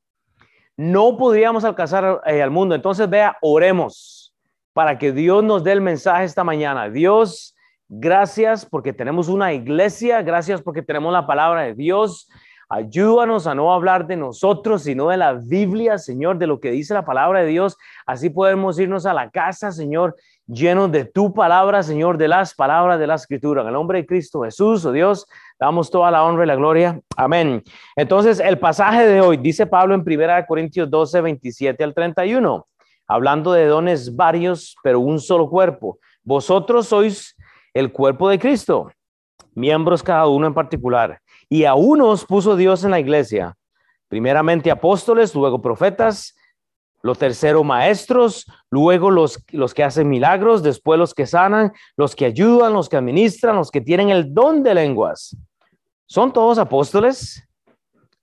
No 0.75 1.17
podríamos 1.17 1.63
alcanzar 1.63 2.21
eh, 2.25 2.41
al 2.41 2.51
mundo. 2.51 2.75
Entonces, 2.75 3.09
vea, 3.09 3.37
oremos 3.41 4.33
para 4.73 4.97
que 4.97 5.11
Dios 5.13 5.43
nos 5.43 5.63
dé 5.63 5.71
el 5.71 5.81
mensaje 5.81 6.25
esta 6.25 6.43
mañana. 6.43 6.89
Dios, 6.89 7.55
gracias 7.87 8.65
porque 8.65 8.91
tenemos 8.91 9.29
una 9.29 9.53
iglesia, 9.53 10.21
gracias 10.21 10.61
porque 10.61 10.81
tenemos 10.81 11.13
la 11.13 11.25
palabra 11.25 11.61
de 11.61 11.73
Dios. 11.73 12.27
Ayúdanos 12.67 13.47
a 13.47 13.55
no 13.55 13.73
hablar 13.73 14.07
de 14.07 14.15
nosotros, 14.15 14.83
sino 14.83 15.09
de 15.09 15.17
la 15.17 15.33
Biblia, 15.33 15.97
Señor, 15.97 16.37
de 16.37 16.47
lo 16.47 16.59
que 16.59 16.71
dice 16.71 16.93
la 16.93 17.05
palabra 17.05 17.41
de 17.41 17.47
Dios. 17.47 17.77
Así 18.05 18.29
podemos 18.29 18.79
irnos 18.79 19.05
a 19.05 19.13
la 19.13 19.29
casa, 19.29 19.71
Señor, 19.71 20.15
llenos 20.51 20.91
de 20.91 21.05
tu 21.05 21.33
palabra, 21.33 21.81
Señor, 21.81 22.17
de 22.17 22.27
las 22.27 22.53
palabras 22.53 22.99
de 22.99 23.07
la 23.07 23.15
Escritura. 23.15 23.61
En 23.61 23.67
el 23.67 23.73
nombre 23.73 23.99
de 23.99 24.05
Cristo 24.05 24.41
Jesús, 24.41 24.85
oh 24.85 24.91
Dios, 24.91 25.25
damos 25.59 25.89
toda 25.89 26.11
la 26.11 26.23
honra 26.23 26.43
y 26.43 26.47
la 26.47 26.55
gloria. 26.55 26.99
Amén. 27.15 27.63
Entonces, 27.95 28.39
el 28.39 28.59
pasaje 28.59 29.07
de 29.07 29.21
hoy, 29.21 29.37
dice 29.37 29.65
Pablo 29.65 29.95
en 29.95 30.01
1 30.01 30.45
Corintios 30.47 30.89
12, 30.89 31.21
27 31.21 31.83
al 31.83 31.93
31, 31.93 32.67
hablando 33.07 33.53
de 33.53 33.65
dones 33.65 34.15
varios, 34.15 34.75
pero 34.83 34.99
un 34.99 35.19
solo 35.19 35.49
cuerpo. 35.49 35.99
Vosotros 36.23 36.87
sois 36.87 37.35
el 37.73 37.91
cuerpo 37.91 38.29
de 38.29 38.37
Cristo, 38.37 38.91
miembros 39.55 40.03
cada 40.03 40.27
uno 40.27 40.47
en 40.47 40.53
particular 40.53 41.19
y 41.51 41.65
a 41.65 41.75
unos 41.75 42.25
puso 42.25 42.55
Dios 42.55 42.85
en 42.85 42.91
la 42.91 42.99
iglesia, 43.01 43.57
primeramente 44.07 44.71
apóstoles, 44.71 45.35
luego 45.35 45.61
profetas, 45.61 46.33
lo 47.03 47.15
tercero 47.15 47.63
maestros, 47.63 48.45
luego 48.69 49.09
los, 49.09 49.43
los 49.51 49.73
que 49.73 49.83
hacen 49.83 50.09
milagros, 50.09 50.63
después 50.63 50.99
los 50.99 51.13
que 51.13 51.25
sanan, 51.25 51.71
los 51.97 52.15
que 52.15 52.25
ayudan, 52.25 52.73
los 52.73 52.89
que 52.89 52.97
administran, 52.97 53.55
los 53.55 53.71
que 53.71 53.81
tienen 53.81 54.09
el 54.09 54.33
don 54.33 54.63
de 54.63 54.73
lenguas. 54.75 55.35
¿Son 56.05 56.31
todos 56.31 56.57
apóstoles? 56.57 57.47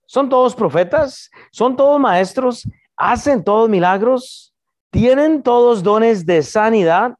¿Son 0.05 0.29
todos 0.29 0.55
profetas? 0.55 1.29
¿Son 1.51 1.75
todos 1.75 1.99
maestros? 1.99 2.67
¿Hacen 2.95 3.43
todos 3.43 3.69
milagros? 3.69 4.53
¿Tienen 4.89 5.43
todos 5.43 5.83
dones 5.83 6.25
de 6.25 6.41
sanidad? 6.41 7.15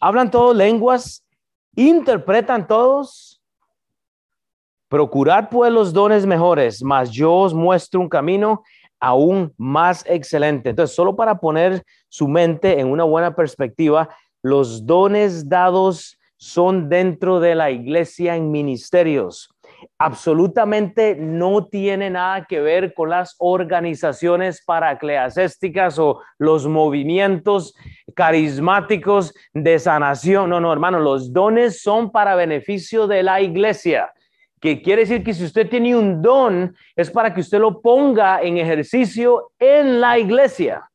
¿Hablan 0.00 0.30
todos 0.30 0.54
lenguas? 0.54 1.24
¿Interpretan 1.74 2.66
todos? 2.66 3.40
Procurad 4.88 5.48
pues 5.50 5.70
los 5.70 5.92
dones 5.92 6.24
mejores, 6.24 6.82
mas 6.82 7.10
yo 7.10 7.34
os 7.34 7.52
muestro 7.52 8.00
un 8.00 8.08
camino 8.08 8.62
aún 9.00 9.52
más 9.56 10.04
excelente. 10.06 10.70
Entonces, 10.70 10.94
solo 10.94 11.16
para 11.16 11.38
poner 11.38 11.82
su 12.08 12.28
mente 12.28 12.80
en 12.80 12.88
una 12.88 13.04
buena 13.04 13.34
perspectiva, 13.34 14.08
los 14.42 14.86
dones 14.86 15.48
dados 15.48 16.18
son 16.36 16.88
dentro 16.88 17.40
de 17.40 17.54
la 17.54 17.70
iglesia 17.70 18.36
en 18.36 18.50
ministerios. 18.50 19.50
Absolutamente 19.98 21.16
no 21.16 21.66
tiene 21.66 22.10
nada 22.10 22.46
que 22.46 22.60
ver 22.60 22.94
con 22.94 23.10
las 23.10 23.34
organizaciones 23.38 24.62
paracleasésticas 24.64 25.98
o 25.98 26.20
los 26.38 26.66
movimientos 26.66 27.74
carismáticos 28.14 29.34
de 29.52 29.78
sanación. 29.78 30.50
No, 30.50 30.60
no, 30.60 30.72
hermano, 30.72 31.00
los 31.00 31.32
dones 31.32 31.82
son 31.82 32.10
para 32.10 32.36
beneficio 32.36 33.06
de 33.06 33.22
la 33.24 33.40
iglesia 33.40 34.12
que 34.60 34.82
quiere 34.82 35.02
decir 35.02 35.22
que 35.22 35.34
si 35.34 35.44
usted 35.44 35.68
tiene 35.68 35.96
un 35.96 36.20
don, 36.20 36.74
es 36.96 37.10
para 37.10 37.32
que 37.32 37.40
usted 37.40 37.58
lo 37.58 37.80
ponga 37.80 38.40
en 38.42 38.58
ejercicio 38.58 39.50
en 39.58 40.00
la 40.00 40.18
iglesia, 40.18 40.88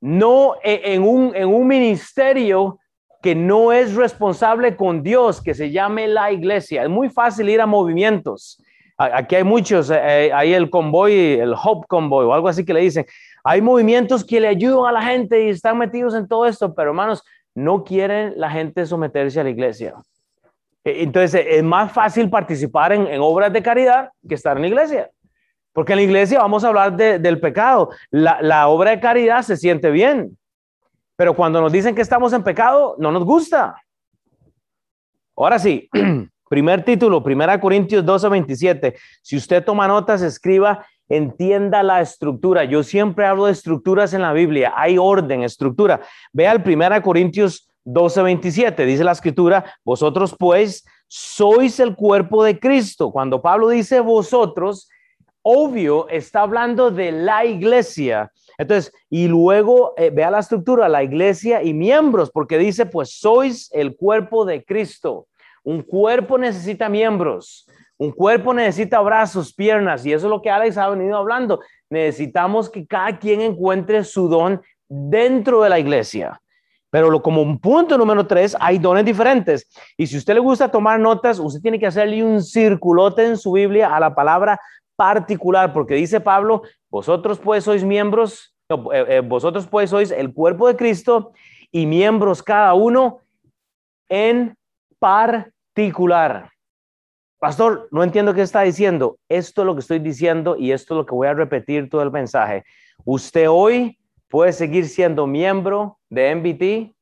no 0.00 0.56
e, 0.62 0.94
en 0.94 1.02
un, 1.02 1.34
en 1.34 1.48
un 1.48 1.66
ministerio 1.66 2.78
que 3.22 3.34
no 3.34 3.72
es 3.72 3.94
responsable 3.94 4.76
con 4.76 5.02
Dios, 5.02 5.40
que 5.40 5.54
se 5.54 5.70
llame 5.70 6.06
la 6.08 6.30
iglesia. 6.30 6.82
Es 6.82 6.90
muy 6.90 7.08
fácil 7.08 7.48
ir 7.48 7.60
a 7.60 7.66
movimientos. 7.66 8.62
Aquí 8.98 9.36
hay 9.36 9.44
muchos, 9.44 9.90
eh, 9.90 10.26
eh, 10.26 10.32
hay 10.32 10.52
el 10.52 10.68
convoy, 10.68 11.40
el 11.40 11.54
Hope 11.54 11.86
Convoy 11.88 12.26
o 12.26 12.34
algo 12.34 12.48
así 12.48 12.64
que 12.64 12.74
le 12.74 12.80
dicen. 12.80 13.06
Hay 13.42 13.62
movimientos 13.62 14.24
que 14.24 14.40
le 14.40 14.48
ayudan 14.48 14.86
a 14.86 14.92
la 14.92 15.02
gente 15.02 15.46
y 15.46 15.48
están 15.48 15.78
metidos 15.78 16.14
en 16.14 16.28
todo 16.28 16.46
esto, 16.46 16.74
pero 16.74 16.90
hermanos, 16.90 17.22
no 17.54 17.82
quieren 17.82 18.34
la 18.36 18.50
gente 18.50 18.84
someterse 18.84 19.40
a 19.40 19.44
la 19.44 19.50
iglesia. 19.50 19.94
E, 20.84 21.02
entonces, 21.02 21.44
es 21.48 21.62
más 21.62 21.90
fácil 21.90 22.28
participar 22.28 22.92
en, 22.92 23.20
obras 23.20 23.52
de 23.52 23.62
caridad 23.62 24.10
que 24.28 24.34
estar 24.34 24.56
en 24.56 24.62
la 24.62 24.68
iglesia. 24.68 25.10
Porque 25.72 25.92
en 25.92 25.96
la 25.96 26.02
iglesia 26.02 26.38
vamos 26.38 26.62
a 26.62 26.68
hablar 26.68 26.94
del 26.94 27.40
pecado. 27.40 27.90
La, 28.10 28.68
obra 28.68 28.92
de 28.92 29.00
caridad 29.00 29.42
se 29.42 29.56
siente 29.56 29.90
bien. 29.90 30.38
Pero 31.16 31.34
cuando 31.34 31.60
nos 31.60 31.72
dicen 31.72 31.94
que 31.94 32.02
estamos 32.02 32.32
en 32.32 32.44
pecado, 32.44 32.94
no 32.98 33.10
nos 33.10 33.24
gusta. 33.24 33.74
Ahora 35.36 35.58
sí, 35.58 35.88
primer 36.48 36.84
título, 36.84 37.20
1 37.24 37.60
Corintios 37.60 38.04
12, 38.04 38.28
27. 38.28 38.94
Si 39.20 39.36
usted 39.36 39.64
toma 39.64 39.88
notas, 39.88 40.22
escriba, 40.22 40.86
entienda 41.08 41.82
la 41.82 42.00
estructura. 42.00 42.64
Yo 42.64 42.84
siempre 42.84 43.26
hablo 43.26 43.46
de 43.46 43.52
estructuras 43.52 44.14
en 44.14 44.22
la 44.22 44.32
Biblia. 44.32 44.74
Hay 44.76 44.96
orden, 44.96 45.42
estructura. 45.42 46.00
Vea 46.32 46.52
el 46.52 46.62
1 46.64 47.02
Corintios 47.02 47.68
12:27 47.84 48.84
dice 48.84 49.04
la 49.04 49.12
escritura, 49.12 49.64
vosotros 49.84 50.34
pues 50.38 50.84
sois 51.08 51.78
el 51.80 51.94
cuerpo 51.94 52.42
de 52.42 52.58
Cristo. 52.58 53.10
Cuando 53.10 53.42
Pablo 53.42 53.68
dice 53.68 54.00
vosotros, 54.00 54.88
obvio, 55.42 56.08
está 56.08 56.40
hablando 56.40 56.90
de 56.90 57.12
la 57.12 57.44
iglesia. 57.44 58.32
Entonces, 58.56 58.92
y 59.10 59.28
luego 59.28 59.94
eh, 59.96 60.10
vea 60.10 60.30
la 60.30 60.38
estructura, 60.38 60.88
la 60.88 61.02
iglesia 61.02 61.62
y 61.62 61.74
miembros, 61.74 62.30
porque 62.30 62.56
dice, 62.56 62.86
pues 62.86 63.18
sois 63.18 63.70
el 63.72 63.96
cuerpo 63.96 64.44
de 64.44 64.64
Cristo. 64.64 65.26
Un 65.62 65.82
cuerpo 65.82 66.38
necesita 66.38 66.88
miembros, 66.88 67.66
un 67.96 68.10
cuerpo 68.10 68.52
necesita 68.54 69.00
brazos, 69.00 69.52
piernas, 69.52 70.04
y 70.04 70.12
eso 70.12 70.26
es 70.26 70.30
lo 70.30 70.42
que 70.42 70.50
Alex 70.50 70.76
ha 70.76 70.88
venido 70.88 71.16
hablando. 71.16 71.60
Necesitamos 71.90 72.70
que 72.70 72.86
cada 72.86 73.18
quien 73.18 73.40
encuentre 73.40 74.04
su 74.04 74.28
don 74.28 74.60
dentro 74.88 75.62
de 75.62 75.68
la 75.68 75.78
iglesia. 75.78 76.40
Pero 76.94 77.20
como 77.20 77.42
un 77.42 77.58
punto 77.58 77.98
número 77.98 78.24
tres, 78.24 78.56
hay 78.60 78.78
dones 78.78 79.04
diferentes. 79.04 79.68
Y 79.96 80.06
si 80.06 80.16
usted 80.16 80.34
le 80.34 80.38
gusta 80.38 80.70
tomar 80.70 81.00
notas, 81.00 81.40
usted 81.40 81.60
tiene 81.60 81.76
que 81.76 81.88
hacerle 81.88 82.22
un 82.22 82.40
circulote 82.40 83.26
en 83.26 83.36
su 83.36 83.50
Biblia 83.50 83.92
a 83.92 83.98
la 83.98 84.14
palabra 84.14 84.60
particular, 84.94 85.72
porque 85.72 85.96
dice 85.96 86.20
Pablo, 86.20 86.62
vosotros 86.88 87.40
pues 87.40 87.64
sois 87.64 87.82
miembros, 87.82 88.54
eh, 88.68 88.76
eh, 89.08 89.22
vosotros 89.26 89.66
pues 89.66 89.90
sois 89.90 90.12
el 90.12 90.32
cuerpo 90.32 90.68
de 90.68 90.76
Cristo 90.76 91.32
y 91.72 91.84
miembros 91.84 92.44
cada 92.44 92.74
uno 92.74 93.18
en 94.08 94.56
particular. 95.00 96.48
Pastor, 97.40 97.88
no 97.90 98.04
entiendo 98.04 98.34
qué 98.34 98.42
está 98.42 98.60
diciendo. 98.60 99.18
Esto 99.28 99.62
es 99.62 99.66
lo 99.66 99.74
que 99.74 99.80
estoy 99.80 99.98
diciendo 99.98 100.54
y 100.56 100.70
esto 100.70 100.94
es 100.94 100.98
lo 100.98 101.06
que 101.06 101.14
voy 101.16 101.26
a 101.26 101.34
repetir 101.34 101.90
todo 101.90 102.02
el 102.02 102.12
mensaje. 102.12 102.62
Usted 103.04 103.50
hoy 103.50 103.98
puede 104.28 104.52
seguir 104.52 104.88
siendo 104.88 105.26
miembro 105.26 105.98
de 106.10 106.34
MBT 106.34 106.94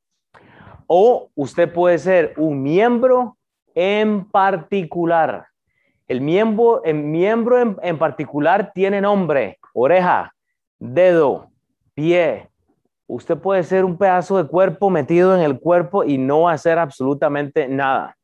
o 0.86 1.30
usted 1.34 1.72
puede 1.72 1.98
ser 1.98 2.34
un 2.36 2.62
miembro 2.62 3.36
en 3.74 4.24
particular. 4.28 5.46
El 6.08 6.20
miembro, 6.20 6.82
el 6.84 6.94
miembro 6.94 7.60
en, 7.60 7.76
en 7.82 7.98
particular 7.98 8.72
tiene 8.74 9.00
nombre, 9.00 9.58
oreja, 9.72 10.34
dedo, 10.78 11.50
pie. 11.94 12.48
Usted 13.06 13.38
puede 13.38 13.62
ser 13.62 13.84
un 13.84 13.96
pedazo 13.96 14.42
de 14.42 14.48
cuerpo 14.48 14.90
metido 14.90 15.34
en 15.34 15.42
el 15.42 15.58
cuerpo 15.58 16.04
y 16.04 16.18
no 16.18 16.48
hacer 16.48 16.78
absolutamente 16.78 17.68
nada. 17.68 18.16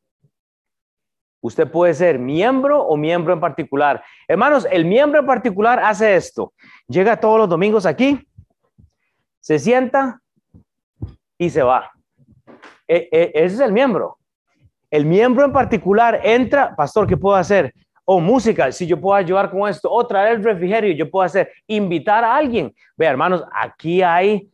Usted 1.41 1.71
puede 1.71 1.95
ser 1.95 2.19
miembro 2.19 2.83
o 2.83 2.97
miembro 2.97 3.33
en 3.33 3.41
particular. 3.41 4.03
Hermanos, 4.27 4.67
el 4.71 4.85
miembro 4.85 5.21
en 5.21 5.27
particular 5.27 5.79
hace 5.79 6.17
esto. 6.17 6.53
Llega 6.89 7.21
todos 7.21 7.39
los 7.39 7.49
domingos 7.49 7.87
aquí, 7.87 8.27
se 9.49 9.59
sienta 9.59 10.21
y 11.39 11.49
se 11.49 11.63
va. 11.63 11.91
E, 12.87 13.09
e, 13.11 13.33
ese 13.33 13.55
es 13.55 13.61
el 13.61 13.73
miembro. 13.73 14.19
El 14.91 15.07
miembro 15.07 15.47
en 15.47 15.55
particular 15.55 16.21
entra, 16.23 16.77
pastor, 16.77 17.07
¿qué 17.07 17.17
puedo 17.17 17.35
hacer? 17.35 17.73
O 18.05 18.21
música, 18.21 18.71
si 18.73 18.87
yo 18.87 19.01
puedo 19.01 19.15
ayudar 19.15 19.51
con 19.51 19.67
esto, 19.67 19.91
o 19.91 20.07
traer 20.07 20.37
el 20.37 20.45
refrigerio, 20.45 20.93
yo 20.93 21.11
puedo 21.11 21.25
hacer, 21.25 21.51
invitar 21.67 22.25
a 22.25 22.37
alguien. 22.37 22.75
Vea, 22.95 23.09
hermanos, 23.09 23.43
aquí 23.51 24.03
hay 24.03 24.51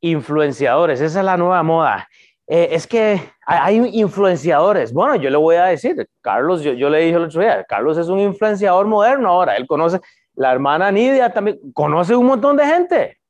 influenciadores, 0.00 1.00
esa 1.00 1.20
es 1.20 1.24
la 1.24 1.36
nueva 1.36 1.62
moda. 1.62 2.08
Eh, 2.48 2.70
es 2.72 2.84
que 2.88 3.20
hay 3.46 3.76
influenciadores. 3.92 4.92
Bueno, 4.92 5.14
yo 5.14 5.30
le 5.30 5.36
voy 5.36 5.54
a 5.54 5.66
decir, 5.66 6.04
Carlos, 6.20 6.64
yo, 6.64 6.72
yo 6.72 6.90
le 6.90 6.98
dije 6.98 7.16
el 7.16 7.26
otro 7.26 7.42
día, 7.42 7.62
Carlos 7.62 7.96
es 7.96 8.08
un 8.08 8.18
influenciador 8.18 8.88
moderno 8.88 9.28
ahora, 9.28 9.54
él 9.54 9.68
conoce, 9.68 10.00
la 10.34 10.50
hermana 10.50 10.90
Nidia 10.90 11.32
también 11.32 11.60
conoce 11.72 12.16
un 12.16 12.26
montón 12.26 12.56
de 12.56 12.66
gente. 12.66 13.21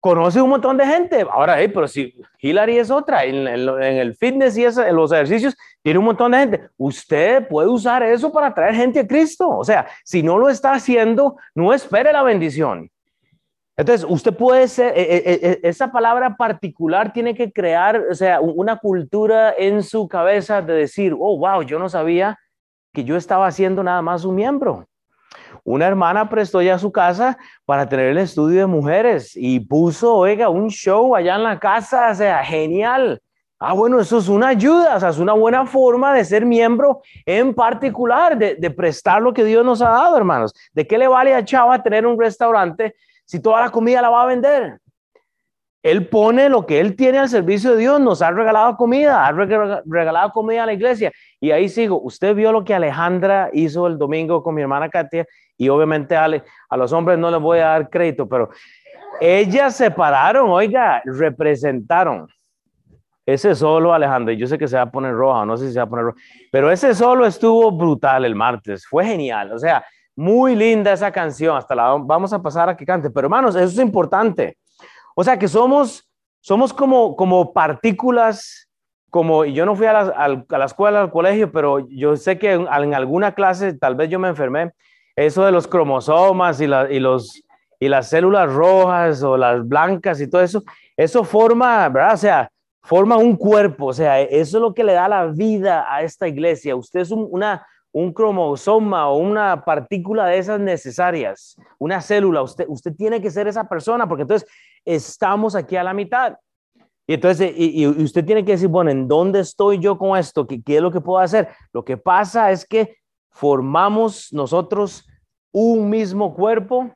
Conoce 0.00 0.40
un 0.40 0.50
montón 0.50 0.76
de 0.76 0.86
gente. 0.86 1.26
Ahora, 1.30 1.56
pero 1.72 1.86
si 1.86 2.14
Hillary 2.40 2.78
es 2.78 2.90
otra, 2.90 3.24
en, 3.24 3.46
el 3.46 4.14
fitness 4.16 4.56
y 4.56 4.64
en 4.64 4.96
los 4.96 5.12
ejercicios, 5.12 5.56
tiene 5.82 5.98
un 5.98 6.06
montón 6.06 6.32
de 6.32 6.38
gente. 6.38 6.68
Usted 6.76 7.46
puede 7.46 7.68
usar 7.68 8.02
eso 8.02 8.32
para 8.32 8.52
traer 8.52 8.74
gente 8.74 9.00
a 9.00 9.06
Cristo. 9.06 9.48
O 9.48 9.64
sea, 9.64 9.86
si 10.04 10.22
no 10.22 10.38
lo 10.38 10.48
está 10.48 10.72
haciendo, 10.72 11.36
no 11.54 11.72
espere 11.72 12.12
la 12.12 12.22
bendición. 12.22 12.90
Entonces, 13.76 14.06
usted 14.08 14.34
puede 14.34 14.68
ser, 14.68 14.92
eh, 14.94 15.16
eh, 15.16 15.40
eh, 15.42 15.60
esa 15.62 15.90
palabra 15.90 16.36
particular 16.36 17.14
tiene 17.14 17.34
que 17.34 17.50
crear, 17.50 18.04
o 18.10 18.14
sea, 18.14 18.40
una 18.40 18.76
cultura 18.76 19.54
en 19.56 19.82
su 19.82 20.06
cabeza 20.06 20.60
de 20.60 20.74
decir, 20.74 21.14
oh, 21.18 21.38
wow, 21.38 21.62
yo 21.62 21.78
no 21.78 21.88
sabía 21.88 22.38
que 22.92 23.04
yo 23.04 23.16
estaba 23.16 23.46
haciendo 23.46 23.82
nada 23.82 24.02
más 24.02 24.26
un 24.26 24.34
miembro. 24.34 24.86
Una 25.70 25.86
hermana 25.86 26.28
prestó 26.28 26.60
ya 26.60 26.78
su 26.78 26.90
casa 26.90 27.38
para 27.64 27.88
tener 27.88 28.06
el 28.06 28.18
estudio 28.18 28.58
de 28.58 28.66
mujeres 28.66 29.32
y 29.36 29.60
puso, 29.60 30.16
oiga, 30.16 30.48
un 30.48 30.68
show 30.68 31.14
allá 31.14 31.36
en 31.36 31.44
la 31.44 31.60
casa, 31.60 32.10
o 32.10 32.14
sea, 32.16 32.42
genial. 32.44 33.22
Ah, 33.60 33.72
bueno, 33.72 34.00
eso 34.00 34.18
es 34.18 34.28
una 34.28 34.48
ayuda, 34.48 34.96
o 34.96 35.00
sea, 35.00 35.10
es 35.10 35.18
una 35.18 35.32
buena 35.34 35.64
forma 35.66 36.12
de 36.12 36.24
ser 36.24 36.44
miembro 36.44 37.02
en 37.24 37.54
particular, 37.54 38.36
de, 38.36 38.56
de 38.56 38.70
prestar 38.70 39.22
lo 39.22 39.32
que 39.32 39.44
Dios 39.44 39.64
nos 39.64 39.80
ha 39.80 39.90
dado, 39.90 40.16
hermanos. 40.16 40.52
¿De 40.72 40.84
qué 40.84 40.98
le 40.98 41.06
vale 41.06 41.34
a 41.34 41.44
Chava 41.44 41.80
tener 41.80 42.04
un 42.04 42.18
restaurante 42.18 42.96
si 43.24 43.40
toda 43.40 43.60
la 43.60 43.70
comida 43.70 44.02
la 44.02 44.10
va 44.10 44.24
a 44.24 44.26
vender? 44.26 44.80
Él 45.82 46.08
pone 46.08 46.50
lo 46.50 46.66
que 46.66 46.78
él 46.78 46.94
tiene 46.94 47.18
al 47.18 47.28
servicio 47.28 47.72
de 47.72 47.78
Dios, 47.78 48.00
nos 48.00 48.20
ha 48.20 48.30
regalado 48.30 48.76
comida, 48.76 49.26
ha 49.26 49.32
regalado 49.32 50.30
comida 50.30 50.64
a 50.64 50.66
la 50.66 50.74
iglesia. 50.74 51.10
Y 51.40 51.52
ahí 51.52 51.70
sigo, 51.70 52.00
usted 52.02 52.34
vio 52.34 52.52
lo 52.52 52.64
que 52.64 52.74
Alejandra 52.74 53.48
hizo 53.52 53.86
el 53.86 53.96
domingo 53.96 54.42
con 54.42 54.54
mi 54.54 54.60
hermana 54.60 54.90
Katia 54.90 55.24
y 55.56 55.68
obviamente 55.70 56.16
a 56.16 56.76
los 56.76 56.92
hombres 56.92 57.18
no 57.18 57.30
les 57.30 57.40
voy 57.40 57.60
a 57.60 57.68
dar 57.68 57.88
crédito, 57.88 58.28
pero 58.28 58.50
ellas 59.20 59.74
se 59.74 59.90
pararon, 59.90 60.50
oiga, 60.50 61.02
representaron. 61.04 62.26
Ese 63.24 63.54
solo, 63.54 63.94
Alejandra, 63.94 64.34
yo 64.34 64.46
sé 64.46 64.58
que 64.58 64.66
se 64.66 64.76
va 64.76 64.82
a 64.82 64.90
poner 64.90 65.14
roja, 65.14 65.46
no 65.46 65.56
sé 65.56 65.68
si 65.68 65.72
se 65.72 65.78
va 65.78 65.84
a 65.84 65.88
poner 65.88 66.06
roja, 66.06 66.18
pero 66.50 66.70
ese 66.70 66.94
solo 66.94 67.24
estuvo 67.24 67.70
brutal 67.70 68.24
el 68.24 68.34
martes, 68.34 68.86
fue 68.86 69.04
genial, 69.04 69.52
o 69.52 69.58
sea, 69.58 69.84
muy 70.16 70.56
linda 70.56 70.92
esa 70.92 71.12
canción, 71.12 71.56
hasta 71.56 71.74
la 71.74 71.96
vamos 72.02 72.32
a 72.32 72.42
pasar 72.42 72.68
a 72.68 72.76
que 72.76 72.84
cante, 72.84 73.08
pero 73.10 73.26
hermanos, 73.26 73.54
eso 73.54 73.66
es 73.66 73.78
importante. 73.78 74.56
O 75.20 75.22
sea 75.22 75.38
que 75.38 75.48
somos, 75.48 76.08
somos 76.40 76.72
como, 76.72 77.14
como 77.14 77.52
partículas, 77.52 78.70
como, 79.10 79.44
y 79.44 79.52
yo 79.52 79.66
no 79.66 79.76
fui 79.76 79.84
a 79.84 79.92
la, 79.92 80.44
a 80.48 80.58
la 80.58 80.64
escuela, 80.64 81.02
al 81.02 81.10
colegio, 81.10 81.52
pero 81.52 81.86
yo 81.90 82.16
sé 82.16 82.38
que 82.38 82.52
en, 82.52 82.66
alguna 82.66 83.34
clase, 83.34 83.74
tal 83.74 83.96
vez 83.96 84.08
yo 84.08 84.18
me 84.18 84.28
enfermé, 84.28 84.72
eso 85.14 85.44
de 85.44 85.52
los 85.52 85.68
cromosomas 85.68 86.58
y, 86.62 86.66
la, 86.66 86.90
y, 86.90 87.00
los, 87.00 87.42
y 87.78 87.88
las 87.88 88.08
células 88.08 88.50
rojas 88.50 89.22
o 89.22 89.36
las 89.36 89.68
blancas 89.68 90.22
y 90.22 90.26
todo 90.26 90.40
eso, 90.40 90.62
eso 90.96 91.22
forma, 91.22 91.86
¿verdad? 91.90 92.14
O 92.14 92.16
sea, 92.16 92.50
forma 92.82 93.18
un 93.18 93.36
cuerpo, 93.36 93.88
o 93.88 93.92
sea, 93.92 94.22
eso 94.22 94.56
es 94.56 94.62
lo 94.62 94.72
que 94.72 94.84
le 94.84 94.94
da 94.94 95.06
la 95.06 95.26
vida 95.26 95.84
a 95.86 96.00
esta 96.00 96.28
iglesia. 96.28 96.74
Usted 96.74 97.00
es 97.00 97.10
una, 97.10 97.66
un 97.92 98.14
cromosoma 98.14 99.10
o 99.10 99.18
una 99.18 99.66
partícula 99.66 100.24
de 100.24 100.38
esas 100.38 100.60
necesarias, 100.60 101.56
una 101.78 102.00
célula, 102.00 102.40
usted, 102.40 102.64
usted 102.68 102.94
tiene 102.94 103.20
que 103.20 103.30
ser 103.30 103.48
esa 103.48 103.68
persona, 103.68 104.08
porque 104.08 104.22
entonces 104.22 104.48
estamos 104.84 105.54
aquí 105.54 105.76
a 105.76 105.84
la 105.84 105.94
mitad. 105.94 106.36
Y 107.06 107.14
entonces, 107.14 107.52
y, 107.56 107.86
usted 107.86 108.24
tiene 108.24 108.44
que 108.44 108.52
decir, 108.52 108.68
bueno, 108.68 108.90
¿en 108.90 109.08
dónde 109.08 109.40
estoy 109.40 109.78
yo 109.78 109.98
con 109.98 110.16
esto? 110.16 110.46
¿Qué, 110.46 110.62
¿Qué 110.62 110.76
es 110.76 110.82
lo 110.82 110.92
que 110.92 111.00
puedo 111.00 111.18
hacer? 111.18 111.48
Lo 111.72 111.84
que 111.84 111.96
pasa 111.96 112.50
es 112.52 112.64
que 112.64 112.96
formamos 113.30 114.32
nosotros 114.32 115.06
un 115.52 115.90
mismo 115.90 116.34
cuerpo 116.34 116.92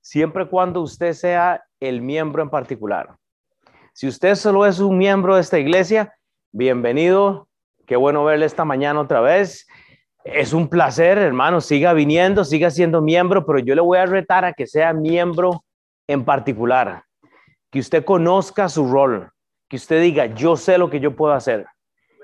siempre 0.00 0.48
cuando 0.48 0.80
usted 0.80 1.12
sea 1.12 1.64
el 1.80 2.02
miembro 2.02 2.42
en 2.42 2.50
particular. 2.50 3.16
Si 3.92 4.08
usted 4.08 4.34
solo 4.34 4.66
es 4.66 4.80
un 4.80 4.98
miembro 4.98 5.36
de 5.36 5.40
esta 5.40 5.58
iglesia, 5.58 6.14
bienvenido. 6.50 7.48
Qué 7.86 7.96
bueno 7.96 8.24
verle 8.24 8.46
esta 8.46 8.64
mañana 8.64 9.00
otra 9.00 9.20
vez. 9.20 9.66
Es 10.24 10.52
un 10.52 10.68
placer, 10.68 11.18
hermano, 11.18 11.60
siga 11.60 11.92
viniendo, 11.92 12.44
siga 12.44 12.70
siendo 12.70 13.00
miembro, 13.00 13.46
pero 13.46 13.58
yo 13.60 13.74
le 13.74 13.80
voy 13.80 13.98
a 13.98 14.06
retar 14.06 14.44
a 14.44 14.52
que 14.52 14.66
sea 14.66 14.92
miembro 14.92 15.64
en 16.06 16.24
particular, 16.24 17.04
que 17.70 17.80
usted 17.80 18.04
conozca 18.04 18.68
su 18.68 18.90
rol, 18.90 19.30
que 19.68 19.76
usted 19.76 20.00
diga, 20.00 20.26
yo 20.26 20.56
sé 20.56 20.78
lo 20.78 20.90
que 20.90 21.00
yo 21.00 21.16
puedo 21.16 21.32
hacer. 21.32 21.66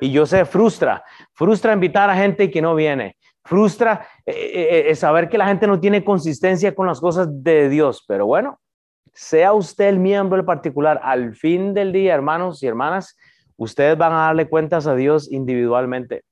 Y 0.01 0.11
yo 0.11 0.25
sé, 0.25 0.45
frustra, 0.45 1.05
frustra 1.35 1.73
invitar 1.73 2.09
a 2.09 2.17
gente 2.17 2.51
que 2.51 2.63
no 2.63 2.75
viene, 2.75 3.17
frustra 3.45 4.07
eh, 4.25 4.33
eh, 4.33 4.91
eh, 4.91 4.95
saber 4.95 5.29
que 5.29 5.37
la 5.37 5.47
gente 5.47 5.67
no 5.67 5.79
tiene 5.79 6.05
consistencia 6.05 6.75
con 6.75 6.87
las 6.87 7.01
cosas 7.01 7.29
de 7.31 7.69
Dios, 7.69 8.05
pero 8.09 8.27
bueno, 8.27 8.59
sea 9.13 9.53
usted 9.53 9.89
el 9.89 9.99
miembro 9.99 10.39
en 10.41 10.47
particular, 10.47 11.01
al 11.03 11.35
fin 11.35 11.75
del 11.75 11.93
día, 11.93 12.15
hermanos 12.15 12.63
y 12.63 12.67
hermanas, 12.67 13.17
ustedes 13.57 13.99
van 13.99 14.13
a 14.13 14.27
darle 14.27 14.49
cuentas 14.49 14.87
a 14.87 14.95
Dios 14.95 15.31
individualmente. 15.31 16.23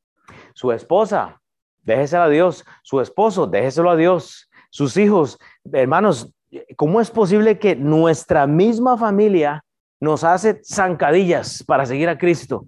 Su 0.55 0.73
esposa, 0.73 1.41
déjeselo 1.83 2.23
a 2.23 2.29
Dios. 2.29 2.65
Su 2.83 3.01
esposo, 3.01 3.47
déjeselo 3.47 3.91
a 3.91 3.97
Dios. 3.97 4.51
Sus 4.71 4.97
hijos, 4.97 5.39
hermanos, 5.73 6.33
¿cómo 6.77 7.01
es 7.01 7.11
posible 7.11 7.59
que 7.59 7.77
nuestra 7.77 8.47
misma 8.47 8.97
familia 8.97 9.65
nos 10.01 10.25
hace 10.25 10.61
zancadillas 10.65 11.63
para 11.65 11.87
seguir 11.87 12.09
a 12.09 12.19
Cristo? 12.19 12.65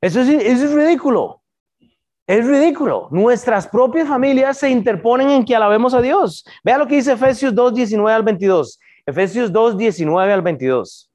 Eso 0.00 0.20
es, 0.20 0.28
eso 0.28 0.64
es 0.66 0.72
ridículo. 0.72 1.42
Es 2.26 2.46
ridículo. 2.46 3.08
Nuestras 3.10 3.66
propias 3.66 4.08
familias 4.08 4.58
se 4.58 4.70
interponen 4.70 5.30
en 5.30 5.44
que 5.44 5.56
alabemos 5.56 5.94
a 5.94 6.00
Dios. 6.00 6.44
Vea 6.62 6.78
lo 6.78 6.86
que 6.86 6.94
dice 6.94 7.12
Efesios 7.12 7.54
2, 7.54 7.74
19 7.74 8.12
al 8.14 8.22
22. 8.22 8.78
Efesios 9.04 9.52
2, 9.52 9.76
19 9.76 10.32
al 10.32 10.42
22. 10.42 11.10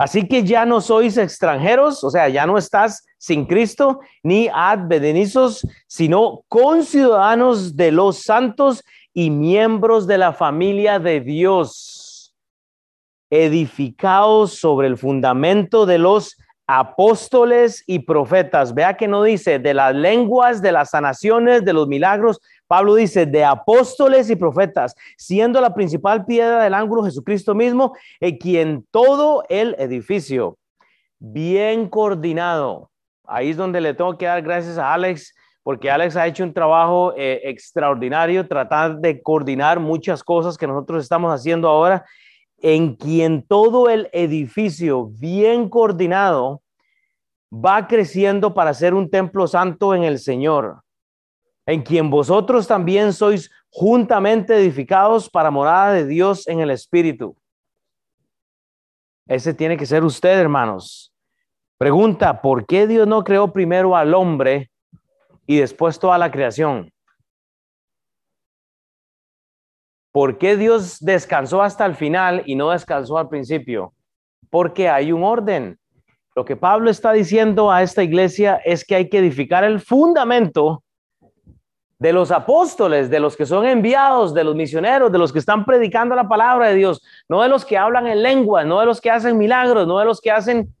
Así 0.00 0.26
que 0.26 0.42
ya 0.42 0.64
no 0.64 0.80
sois 0.80 1.18
extranjeros, 1.18 2.02
o 2.02 2.10
sea, 2.10 2.28
ya 2.30 2.46
no 2.46 2.56
estás 2.56 3.04
sin 3.18 3.44
Cristo, 3.44 4.00
ni 4.22 4.48
advenedizos, 4.48 5.66
sino 5.86 6.42
conciudadanos 6.48 7.76
de 7.76 7.92
los 7.92 8.22
santos 8.22 8.82
y 9.12 9.30
miembros 9.30 10.06
de 10.06 10.18
la 10.18 10.32
familia 10.32 10.98
de 10.98 11.20
Dios, 11.20 12.34
edificados 13.30 14.54
sobre 14.54 14.88
el 14.88 14.96
fundamento 14.96 15.86
de 15.86 15.98
los 15.98 16.36
apóstoles 16.66 17.82
y 17.86 18.00
profetas. 18.00 18.74
Vea 18.74 18.96
que 18.96 19.08
no 19.08 19.24
dice 19.24 19.58
de 19.58 19.74
las 19.74 19.94
lenguas, 19.94 20.62
de 20.62 20.70
las 20.70 20.90
sanaciones, 20.90 21.64
de 21.64 21.72
los 21.72 21.88
milagros, 21.88 22.40
Pablo 22.70 22.94
dice, 22.94 23.26
de 23.26 23.44
apóstoles 23.44 24.30
y 24.30 24.36
profetas, 24.36 24.94
siendo 25.16 25.60
la 25.60 25.74
principal 25.74 26.24
piedra 26.24 26.62
del 26.62 26.74
ángulo 26.74 27.02
Jesucristo 27.02 27.52
mismo, 27.52 27.96
en 28.20 28.38
quien 28.38 28.86
todo 28.92 29.42
el 29.48 29.74
edificio, 29.80 30.56
bien 31.18 31.88
coordinado, 31.88 32.88
ahí 33.24 33.50
es 33.50 33.56
donde 33.56 33.80
le 33.80 33.92
tengo 33.92 34.16
que 34.16 34.26
dar 34.26 34.40
gracias 34.42 34.78
a 34.78 34.94
Alex, 34.94 35.34
porque 35.70 35.88
Alex 35.88 36.16
ha 36.16 36.26
hecho 36.26 36.42
un 36.42 36.52
trabajo 36.52 37.14
eh, 37.16 37.42
extraordinario, 37.44 38.48
tratar 38.48 38.98
de 38.98 39.22
coordinar 39.22 39.78
muchas 39.78 40.24
cosas 40.24 40.58
que 40.58 40.66
nosotros 40.66 41.00
estamos 41.00 41.32
haciendo 41.32 41.68
ahora, 41.68 42.04
en 42.58 42.96
quien 42.96 43.46
todo 43.46 43.88
el 43.88 44.10
edificio, 44.12 45.06
bien 45.06 45.68
coordinado, 45.68 46.60
va 47.52 47.86
creciendo 47.86 48.52
para 48.52 48.74
ser 48.74 48.94
un 48.94 49.08
templo 49.08 49.46
santo 49.46 49.94
en 49.94 50.02
el 50.02 50.18
Señor 50.18 50.82
en 51.66 51.82
quien 51.82 52.10
vosotros 52.10 52.66
también 52.66 53.12
sois 53.12 53.48
juntamente 53.70 54.56
edificados 54.56 55.30
para 55.30 55.52
morada 55.52 55.92
de 55.92 56.04
Dios 56.04 56.48
en 56.48 56.58
el 56.58 56.70
Espíritu. 56.70 57.36
Ese 59.28 59.54
tiene 59.54 59.76
que 59.76 59.86
ser 59.86 60.02
usted, 60.02 60.36
hermanos. 60.36 61.12
Pregunta, 61.78 62.42
¿por 62.42 62.66
qué 62.66 62.88
Dios 62.88 63.06
no 63.06 63.22
creó 63.22 63.52
primero 63.52 63.96
al 63.96 64.14
hombre 64.14 64.69
y 65.50 65.58
después 65.58 65.98
toda 65.98 66.16
la 66.16 66.30
creación? 66.30 66.92
¿Por 70.12 70.38
qué 70.38 70.56
Dios 70.56 71.00
descansó 71.00 71.60
hasta 71.60 71.84
el 71.86 71.96
final 71.96 72.44
y 72.46 72.54
no 72.54 72.70
descansó 72.70 73.18
al 73.18 73.28
principio? 73.28 73.92
Porque 74.48 74.88
hay 74.88 75.10
un 75.10 75.24
orden. 75.24 75.76
Lo 76.36 76.44
que 76.44 76.54
Pablo 76.54 76.88
está 76.88 77.10
diciendo 77.10 77.72
a 77.72 77.82
esta 77.82 78.04
iglesia 78.04 78.60
es 78.64 78.84
que 78.84 78.94
hay 78.94 79.08
que 79.08 79.18
edificar 79.18 79.64
el 79.64 79.80
fundamento 79.80 80.84
de 81.98 82.12
los 82.12 82.30
apóstoles, 82.30 83.10
de 83.10 83.18
los 83.18 83.36
que 83.36 83.44
son 83.44 83.66
enviados, 83.66 84.32
de 84.32 84.44
los 84.44 84.54
misioneros, 84.54 85.10
de 85.10 85.18
los 85.18 85.32
que 85.32 85.40
están 85.40 85.64
predicando 85.64 86.14
la 86.14 86.28
palabra 86.28 86.68
de 86.68 86.76
Dios, 86.76 87.02
no 87.28 87.42
de 87.42 87.48
los 87.48 87.64
que 87.64 87.76
hablan 87.76 88.06
en 88.06 88.22
lengua, 88.22 88.62
no 88.62 88.78
de 88.78 88.86
los 88.86 89.00
que 89.00 89.10
hacen 89.10 89.36
milagros, 89.36 89.88
no 89.88 89.98
de 89.98 90.04
los 90.04 90.20
que 90.20 90.30
hacen, 90.30 90.72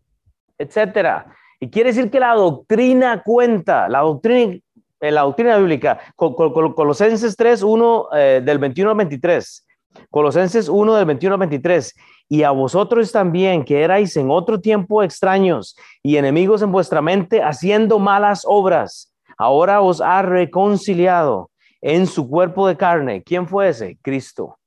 etcétera. 0.58 1.26
Y 1.60 1.68
quiere 1.70 1.90
decir 1.90 2.10
que 2.10 2.18
la 2.18 2.34
doctrina 2.34 3.22
cuenta, 3.22 3.88
la 3.88 4.00
doctrina, 4.00 4.58
en 5.00 5.14
la 5.14 5.22
doctrina 5.22 5.56
bíblica, 5.58 6.00
Colosenses 6.16 7.36
3, 7.36 7.62
1 7.62 8.08
eh, 8.14 8.42
del 8.44 8.58
21 8.58 8.90
al 8.90 8.96
23, 8.96 9.66
Colosenses 10.10 10.68
1 10.68 10.94
del 10.94 11.04
21 11.04 11.34
al 11.34 11.40
23, 11.40 11.94
y 12.28 12.42
a 12.42 12.50
vosotros 12.50 13.12
también 13.12 13.64
que 13.64 13.82
erais 13.82 14.16
en 14.16 14.30
otro 14.30 14.60
tiempo 14.60 15.02
extraños 15.02 15.76
y 16.02 16.16
enemigos 16.16 16.62
en 16.62 16.72
vuestra 16.72 17.02
mente, 17.02 17.42
haciendo 17.42 17.98
malas 17.98 18.42
obras 18.46 19.10
ahora 19.40 19.80
os 19.80 20.02
ha 20.02 20.20
reconciliado 20.20 21.50
en 21.80 22.06
su 22.06 22.28
cuerpo 22.28 22.68
de 22.68 22.76
carne. 22.76 23.22
¿Quién 23.22 23.48
fue 23.48 23.70
ese? 23.70 23.98
Cristo. 24.02 24.58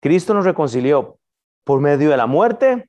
Cristo 0.00 0.32
nos 0.32 0.46
reconcilió 0.46 1.18
por 1.62 1.80
medio 1.80 2.08
de 2.08 2.16
la 2.16 2.26
muerte 2.26 2.88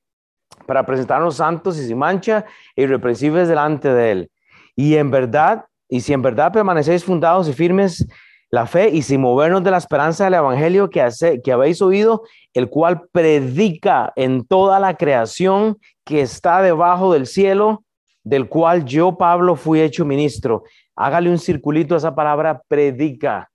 para 0.66 0.86
presentarnos 0.86 1.38
santos 1.38 1.78
y 1.78 1.88
sin 1.88 1.98
mancha 1.98 2.46
irreprensibles 2.76 3.48
delante 3.48 3.94
de 3.94 4.12
Él. 4.12 4.32
Y 4.76 4.96
en 4.96 5.12
verdad, 5.12 5.66
y 5.88 6.02
si 6.02 6.14
en 6.14 6.22
verdad 6.22 6.52
permanecéis 6.52 7.04
fundados 7.04 7.48
y 7.48 7.54
firmes 7.54 8.06
la 8.50 8.68
fe 8.68 8.90
y 8.90 9.02
sin 9.02 9.22
movernos 9.22 9.64
de 9.64 9.72
la 9.72 9.78
esperanza 9.78 10.24
del 10.26 10.36
Evangelio 10.36 10.90
que, 10.90 11.02
hace, 11.02 11.42
que 11.42 11.52
habéis 11.52 11.82
oído, 11.82 12.24
el 12.54 12.70
cual 12.70 13.08
predica 13.12 14.14
en 14.16 14.46
toda 14.46 14.80
la 14.80 14.96
creación 14.96 15.78
que 16.04 16.22
está 16.22 16.62
debajo 16.62 17.12
del 17.12 17.28
cielo, 17.28 17.84
del 18.24 18.48
cual 18.48 18.86
yo, 18.86 19.18
Pablo, 19.18 19.56
fui 19.56 19.82
hecho 19.82 20.06
ministro. 20.06 20.64
Hágale 20.96 21.30
un 21.30 21.38
circulito 21.38 21.96
a 21.96 21.98
esa 21.98 22.16
palabra, 22.16 22.62
predica. 22.68 23.50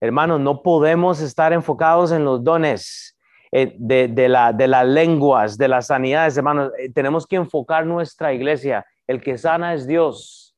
Hermanos, 0.00 0.40
no 0.40 0.62
podemos 0.62 1.20
estar 1.20 1.52
enfocados 1.52 2.12
en 2.12 2.24
los 2.24 2.42
dones 2.42 3.09
eh, 3.52 3.74
de, 3.78 4.28
la, 4.28 4.52
de 4.52 4.68
las 4.68 4.86
lenguas, 4.86 5.58
de 5.58 5.66
las 5.66 5.88
sanidades, 5.88 6.36
hermanos. 6.36 6.70
Eh, 6.78 6.90
tenemos 6.92 7.26
que 7.26 7.36
enfocar 7.36 7.84
nuestra 7.84 8.32
iglesia. 8.32 8.86
El 9.08 9.20
que 9.20 9.38
sana 9.38 9.74
es 9.74 9.88
Dios. 9.88 10.54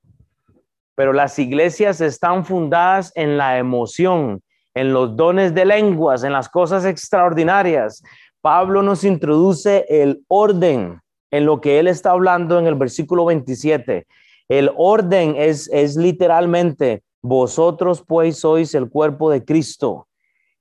Pero 0.95 1.15
las 1.15 1.39
iglesias 1.39 2.03
están 2.03 2.45
fundadas 2.45 3.11
en 3.15 3.39
la 3.39 3.59
emoción, 3.59 4.43
en 4.75 4.93
los 4.93 5.17
dones 5.17 5.55
de 5.55 5.65
lenguas, 5.65 6.23
en 6.23 6.33
las 6.33 6.51
cosas 6.51 6.85
extraordinarias. 6.85 8.03
Pablo 8.43 8.83
nos 8.83 9.05
introduce 9.05 9.87
el 9.89 10.23
orden 10.29 11.01
en 11.31 11.47
lo 11.47 11.63
que 11.63 11.79
él 11.79 11.89
está 11.89 12.11
hablando 12.11 12.59
en 12.59 12.67
el 12.67 12.75
versículo 12.75 13.25
27. 13.25 14.07
El 14.49 14.71
orden 14.77 15.35
es, 15.39 15.71
es 15.73 15.97
literalmente, 15.97 17.03
vosotros 17.23 18.05
pues 18.07 18.41
sois 18.41 18.75
el 18.75 18.91
cuerpo 18.91 19.31
de 19.31 19.43
Cristo 19.43 20.09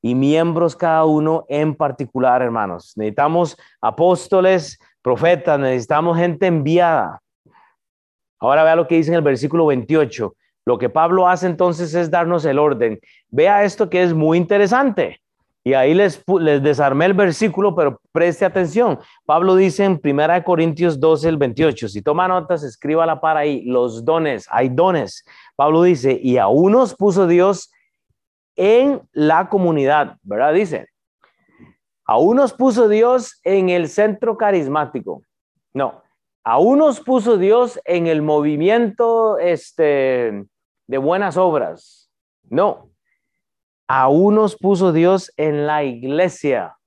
y 0.02 0.16
miembros 0.16 0.76
cada 0.76 1.06
uno 1.06 1.46
en 1.48 1.76
particular, 1.76 2.42
hermanos. 2.42 2.94
Necesitamos 2.96 3.58
apóstoles, 3.82 4.80
profetas, 5.02 5.60
necesitamos 5.60 6.18
gente 6.18 6.48
enviada. 6.48 7.22
Ahora 8.40 8.64
vea 8.64 8.76
lo 8.76 8.88
que 8.88 8.96
dice 8.96 9.12
en 9.12 9.18
el 9.18 9.22
versículo 9.22 9.68
28. 9.68 10.34
Lo 10.66 10.78
que 10.78 10.90
Pablo 10.90 11.28
hace 11.28 11.48
entonces 11.48 11.94
es 11.94 12.10
darnos 12.10 12.46
el 12.46 12.60
orden. 12.60 13.00
Vea 13.30 13.64
esto 13.64 13.90
que 13.90 14.02
es 14.02 14.14
muy 14.14 14.38
interesante. 14.38 15.20
Y 15.64 15.74
ahí 15.74 15.94
les, 15.94 16.24
les 16.40 16.64
desarmé 16.64 17.06
el 17.06 17.14
versículo, 17.14 17.76
pero 17.76 18.02
preste 18.12 18.46
atención. 18.46 18.98
Pablo 19.26 19.56
dice 19.56 19.86
en 19.86 20.02
1 20.04 20.44
Corintios 20.44 21.00
12, 21.00 21.30
el 21.30 21.38
28, 21.38 21.88
si 21.88 22.02
toma 22.02 22.28
notas, 22.28 22.64
escríbala 22.64 23.22
para 23.22 23.42
ahí, 23.42 23.64
los 23.66 24.04
dones, 24.04 24.48
hay 24.50 24.70
dones. 24.70 25.24
Pablo 25.56 25.84
dice, 25.84 26.20
y 26.22 26.38
a 26.38 26.48
unos 26.48 26.96
puso 26.96 27.28
Dios 27.28 27.72
en 28.62 29.02
la 29.12 29.50
comunidad, 29.50 30.18
¿verdad? 30.22 30.54
Dice, 30.54 30.88
a 32.06 32.20
unos 32.20 32.54
puso 32.54 32.88
Dios 32.88 33.40
en 33.44 33.70
el 33.70 33.90
centro 33.90 34.38
carismático. 34.38 35.24
No, 35.74 36.04
a 36.44 36.60
unos 36.60 37.00
puso 37.00 37.38
Dios 37.38 37.82
en 37.86 38.06
el 38.06 38.22
movimiento 38.22 39.40
este, 39.40 40.46
de 40.86 40.98
buenas 41.00 41.38
obras. 41.38 42.12
No, 42.52 42.92
a 43.88 44.10
unos 44.10 44.56
puso 44.56 44.94
Dios 44.94 45.34
en 45.38 45.66
la 45.66 45.84
iglesia. 45.84 46.78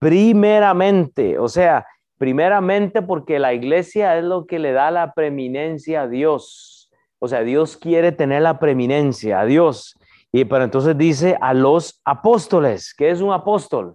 Primeramente, 0.00 1.38
o 1.38 1.46
sea, 1.46 1.86
primeramente 2.18 3.02
porque 3.02 3.38
la 3.38 3.54
iglesia 3.54 4.18
es 4.18 4.24
lo 4.24 4.46
que 4.46 4.58
le 4.58 4.72
da 4.72 4.90
la 4.90 5.12
preeminencia 5.12 6.02
a 6.02 6.08
Dios. 6.08 6.90
O 7.20 7.28
sea, 7.28 7.42
Dios 7.42 7.76
quiere 7.76 8.10
tener 8.10 8.42
la 8.42 8.58
preeminencia 8.58 9.38
a 9.38 9.44
Dios. 9.44 9.96
Y 10.32 10.46
pero 10.46 10.64
entonces 10.64 10.96
dice 10.96 11.36
a 11.40 11.52
los 11.52 12.00
apóstoles, 12.04 12.94
¿qué 12.94 13.10
es 13.10 13.20
un 13.20 13.32
apóstol? 13.32 13.94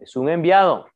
Es 0.00 0.14
un 0.14 0.28
enviado. 0.28 0.86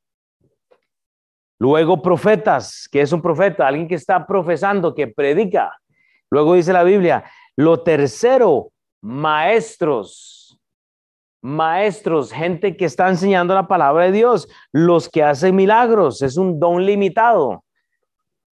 Luego 1.58 2.00
profetas, 2.00 2.88
¿qué 2.90 3.00
es 3.00 3.12
un 3.12 3.20
profeta? 3.20 3.66
Alguien 3.66 3.88
que 3.88 3.96
está 3.96 4.24
profesando, 4.26 4.94
que 4.94 5.08
predica. 5.08 5.76
Luego 6.30 6.54
dice 6.54 6.72
la 6.72 6.84
Biblia, 6.84 7.24
lo 7.56 7.82
tercero, 7.82 8.72
maestros. 9.00 10.58
Maestros, 11.40 12.32
gente 12.32 12.76
que 12.76 12.84
está 12.84 13.08
enseñando 13.08 13.54
la 13.54 13.66
palabra 13.66 14.04
de 14.04 14.12
Dios, 14.12 14.48
los 14.72 15.08
que 15.08 15.24
hacen 15.24 15.56
milagros, 15.56 16.22
es 16.22 16.36
un 16.36 16.60
don 16.60 16.86
limitado. 16.86 17.64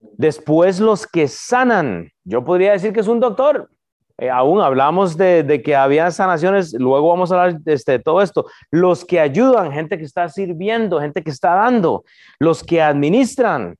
Después 0.00 0.80
los 0.80 1.06
que 1.06 1.28
sanan, 1.28 2.10
yo 2.24 2.44
podría 2.44 2.72
decir 2.72 2.92
que 2.92 3.00
es 3.00 3.08
un 3.08 3.20
doctor, 3.20 3.70
eh, 4.20 4.28
aún 4.28 4.60
hablamos 4.60 5.16
de, 5.16 5.62
que 5.64 5.74
había 5.74 6.10
sanaciones, 6.10 6.74
luego 6.74 7.08
vamos 7.08 7.32
a 7.32 7.40
hablar 7.40 7.58
de, 7.60 7.72
este, 7.72 7.98
todo 7.98 8.20
esto. 8.20 8.44
Los 8.70 9.02
que 9.02 9.18
ayudan, 9.18 9.72
gente 9.72 9.96
que 9.96 10.04
está 10.04 10.28
sirviendo, 10.28 11.00
gente 11.00 11.22
que 11.22 11.30
está 11.30 11.54
dando, 11.54 12.04
los 12.38 12.62
que 12.62 12.82
administran. 12.82 13.76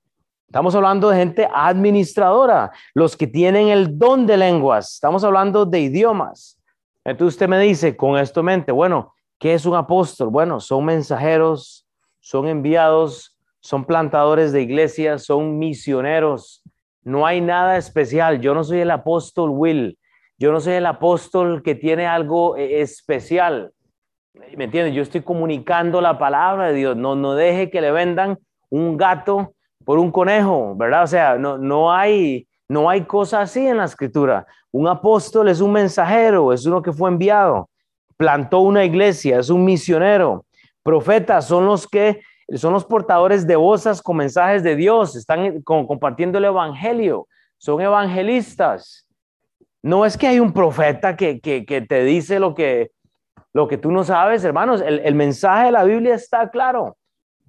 Estamos 0.46 0.74
hablando 0.74 1.10
de 1.10 1.18
gente 1.18 1.46
administradora, 1.54 2.70
los 2.94 3.18
que 3.18 3.26
tienen 3.26 3.68
el 3.68 3.98
don 3.98 4.26
de 4.26 4.38
lenguas. 4.38 4.94
Estamos 4.94 5.24
hablando 5.24 5.66
de 5.66 5.80
idiomas. 5.80 6.58
Entonces 7.04 7.34
usted 7.34 7.48
me 7.48 7.60
dice, 7.60 7.94
con 7.94 8.18
esto 8.18 8.42
mente, 8.42 8.72
bueno, 8.72 9.12
¿qué 9.38 9.52
es 9.52 9.66
un 9.66 9.74
apóstol? 9.74 10.30
Bueno, 10.30 10.58
son 10.58 10.86
mensajeros, 10.86 11.86
son 12.18 12.48
enviados, 12.48 13.38
son 13.60 13.84
plantadores 13.84 14.52
de 14.52 14.62
iglesias, 14.62 15.22
son 15.22 15.58
misioneros. 15.58 16.62
No 17.02 17.26
hay 17.26 17.42
nada 17.42 17.76
especial. 17.76 18.40
Yo 18.40 18.54
no 18.54 18.64
soy 18.64 18.80
el 18.80 18.90
apóstol 18.90 19.50
Will. 19.50 19.98
Yo 20.40 20.52
no 20.52 20.58
soy 20.58 20.72
el 20.72 20.86
apóstol 20.86 21.62
que 21.62 21.74
tiene 21.74 22.06
algo 22.06 22.56
eh, 22.56 22.80
especial. 22.80 23.74
¿Me 24.56 24.64
entiendes? 24.64 24.94
Yo 24.94 25.02
estoy 25.02 25.20
comunicando 25.20 26.00
la 26.00 26.18
palabra 26.18 26.68
de 26.68 26.74
Dios. 26.74 26.96
No, 26.96 27.14
no 27.14 27.34
deje 27.34 27.70
que 27.70 27.82
le 27.82 27.90
vendan 27.90 28.38
un 28.70 28.96
gato 28.96 29.52
por 29.84 29.98
un 29.98 30.10
conejo, 30.10 30.74
¿verdad? 30.76 31.02
O 31.02 31.06
sea, 31.06 31.36
no, 31.36 31.58
no, 31.58 31.92
hay, 31.92 32.48
no 32.70 32.88
hay 32.88 33.02
cosa 33.02 33.42
así 33.42 33.66
en 33.66 33.76
la 33.76 33.84
escritura. 33.84 34.46
Un 34.72 34.88
apóstol 34.88 35.46
es 35.50 35.60
un 35.60 35.72
mensajero, 35.72 36.54
es 36.54 36.64
uno 36.64 36.80
que 36.80 36.92
fue 36.92 37.10
enviado, 37.10 37.68
plantó 38.16 38.60
una 38.60 38.82
iglesia, 38.82 39.40
es 39.40 39.50
un 39.50 39.62
misionero. 39.62 40.46
Profetas 40.82 41.48
son 41.48 41.66
los 41.66 41.86
que 41.86 42.22
son 42.54 42.72
los 42.72 42.86
portadores 42.86 43.46
de 43.46 43.56
voces 43.56 44.00
con 44.00 44.16
mensajes 44.16 44.62
de 44.62 44.74
Dios, 44.74 45.16
están 45.16 45.60
compartiendo 45.60 46.38
el 46.38 46.46
evangelio, 46.46 47.28
son 47.58 47.82
evangelistas. 47.82 49.06
No 49.82 50.04
es 50.04 50.16
que 50.16 50.26
hay 50.26 50.40
un 50.40 50.52
profeta 50.52 51.16
que, 51.16 51.40
te 51.40 52.04
dice 52.04 52.38
lo 52.38 52.54
que, 52.54 52.92
lo 53.52 53.66
que 53.66 53.78
tú 53.78 53.90
no 53.90 54.04
sabes, 54.04 54.44
hermanos. 54.44 54.80
El, 54.80 55.00
el, 55.00 55.14
mensaje 55.14 55.66
de 55.66 55.72
la 55.72 55.84
Biblia 55.84 56.14
está 56.14 56.50
claro. 56.50 56.96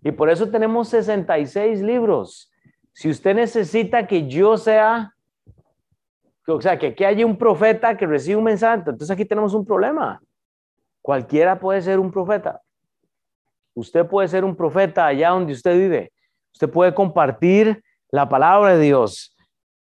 Y 0.03 0.11
por 0.11 0.29
eso 0.29 0.49
tenemos 0.49 0.89
66 0.89 1.81
libros. 1.81 2.51
Si 2.93 3.09
usted 3.09 3.35
necesita 3.35 4.07
que 4.07 4.27
yo 4.27 4.57
sea, 4.57 5.13
o 6.47 6.61
sea, 6.61 6.77
que 6.79 6.87
aquí 6.87 7.03
haya 7.03 7.25
un 7.25 7.37
profeta 7.37 7.95
que 7.95 8.05
recibe 8.05 8.37
un 8.37 8.43
mensaje, 8.45 8.77
entonces 8.77 9.11
aquí 9.11 9.25
tenemos 9.25 9.53
un 9.53 9.65
problema. 9.65 10.21
Cualquiera 11.01 11.59
puede 11.59 11.81
ser 11.81 11.99
un 11.99 12.11
profeta. 12.11 12.61
Usted 13.73 14.05
puede 14.05 14.27
ser 14.27 14.43
un 14.43 14.55
profeta 14.55 15.05
allá 15.05 15.29
donde 15.29 15.53
usted 15.53 15.77
vive. 15.77 16.11
Usted 16.53 16.69
puede 16.69 16.93
compartir 16.93 17.83
la 18.09 18.27
palabra 18.27 18.75
de 18.75 18.83
Dios. 18.83 19.30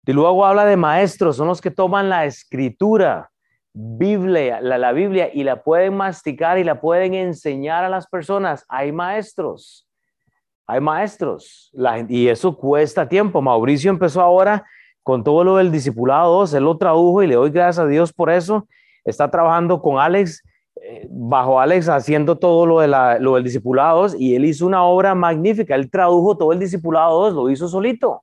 Y 0.05 0.11
luego 0.11 0.45
habla 0.45 0.65
de 0.65 0.75
maestros, 0.75 1.37
son 1.37 1.47
los 1.47 1.61
que 1.61 1.71
toman 1.71 2.09
la 2.09 2.25
escritura, 2.25 3.31
Biblia, 3.73 4.59
la, 4.61 4.91
Biblia 4.91 5.29
y 5.33 5.43
la 5.43 5.63
pueden 5.63 5.95
masticar 5.95 6.59
y 6.59 6.63
la 6.63 6.79
pueden 6.79 7.13
enseñar 7.13 7.85
a 7.85 7.89
las 7.89 8.07
personas. 8.07 8.65
Hay 8.67 8.91
maestros, 8.91 9.87
hay 10.67 10.81
maestros, 10.81 11.71
y 12.09 12.27
eso 12.27 12.55
cuesta 12.55 13.07
tiempo. 13.07 13.41
Mauricio 13.41 13.89
empezó 13.89 14.21
ahora 14.21 14.65
con 15.01 15.23
todo 15.23 15.43
lo 15.43 15.57
del 15.57 15.71
discipulado 15.71 16.33
2, 16.39 16.53
él 16.53 16.63
lo 16.63 16.77
tradujo 16.77 17.23
y 17.23 17.27
le 17.27 17.35
doy 17.35 17.49
gracias 17.49 17.79
a 17.79 17.87
Dios 17.87 18.11
por 18.11 18.29
eso. 18.29 18.67
Está 19.05 19.31
trabajando 19.31 19.81
con 19.81 19.99
Alex, 19.99 20.43
eh, 20.81 21.07
bajo 21.09 21.59
Alex, 21.59 21.89
haciendo 21.89 22.37
todo 22.37 22.65
lo, 22.65 22.79
de 22.79 22.87
la, 22.87 23.19
lo 23.19 23.35
del 23.35 23.43
discipulado 23.43 24.01
2 24.03 24.15
y 24.19 24.35
él 24.35 24.45
hizo 24.45 24.65
una 24.65 24.83
obra 24.83 25.15
magnífica. 25.15 25.75
Él 25.75 25.89
tradujo 25.89 26.37
todo 26.37 26.51
el 26.51 26.59
discipulado 26.59 27.21
2, 27.31 27.33
lo 27.33 27.49
hizo 27.49 27.67
solito. 27.67 28.22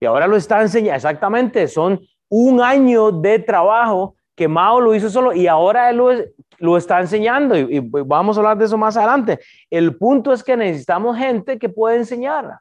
Y 0.00 0.06
ahora 0.06 0.26
lo 0.26 0.36
está 0.36 0.60
enseñando, 0.62 0.96
exactamente, 0.96 1.66
son 1.68 2.00
un 2.28 2.60
año 2.60 3.10
de 3.10 3.38
trabajo 3.38 4.14
que 4.34 4.46
Mao 4.46 4.80
lo 4.80 4.94
hizo 4.94 5.10
solo 5.10 5.32
y 5.32 5.46
ahora 5.48 5.90
él 5.90 6.32
lo, 6.58 6.76
está 6.76 7.00
enseñando 7.00 7.56
y, 7.56 7.80
vamos 7.80 8.36
a 8.36 8.40
hablar 8.40 8.56
de 8.56 8.66
eso 8.66 8.78
más 8.78 8.96
adelante. 8.96 9.40
El 9.68 9.96
punto 9.96 10.32
es 10.32 10.44
que 10.44 10.56
necesitamos 10.56 11.16
gente 11.16 11.58
que 11.58 11.68
pueda 11.68 11.96
enseñar. 11.96 12.60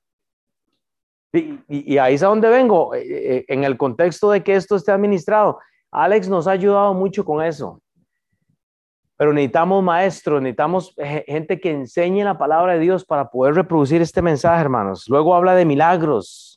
Y, 1.34 1.60
y, 1.68 1.98
ahí 2.00 2.16
es 2.16 2.24
a 2.24 2.28
donde 2.28 2.50
vengo, 2.50 2.96
eh, 2.96 3.04
eh, 3.06 3.46
en 3.48 3.64
el 3.64 3.78
contexto 3.78 4.32
de 4.32 4.42
que 4.44 4.56
esto 4.56 4.76
esté 4.76 4.92
administrado. 4.92 5.60
Alex 5.92 6.28
nos 6.30 6.48
ha 6.48 6.52
ayudado 6.52 6.94
mucho 6.96 7.24
con 7.24 7.44
eso. 7.44 7.80
Pero 9.18 9.34
necesitamos 9.34 9.84
maestros, 9.84 10.42
necesitamos 10.42 10.96
gente 11.26 11.60
que 11.60 11.72
enseñe 11.72 12.24
la 12.24 12.38
palabra 12.38 12.74
de 12.74 12.80
Dios 12.80 13.04
para 13.04 13.30
poder 13.30 13.56
reproducir 13.56 14.02
este 14.02 14.22
mensaje, 14.22 14.62
hermanos. 14.62 15.06
Luego 15.08 15.36
habla 15.36 15.56
de 15.56 15.66
milagros. 15.66 16.57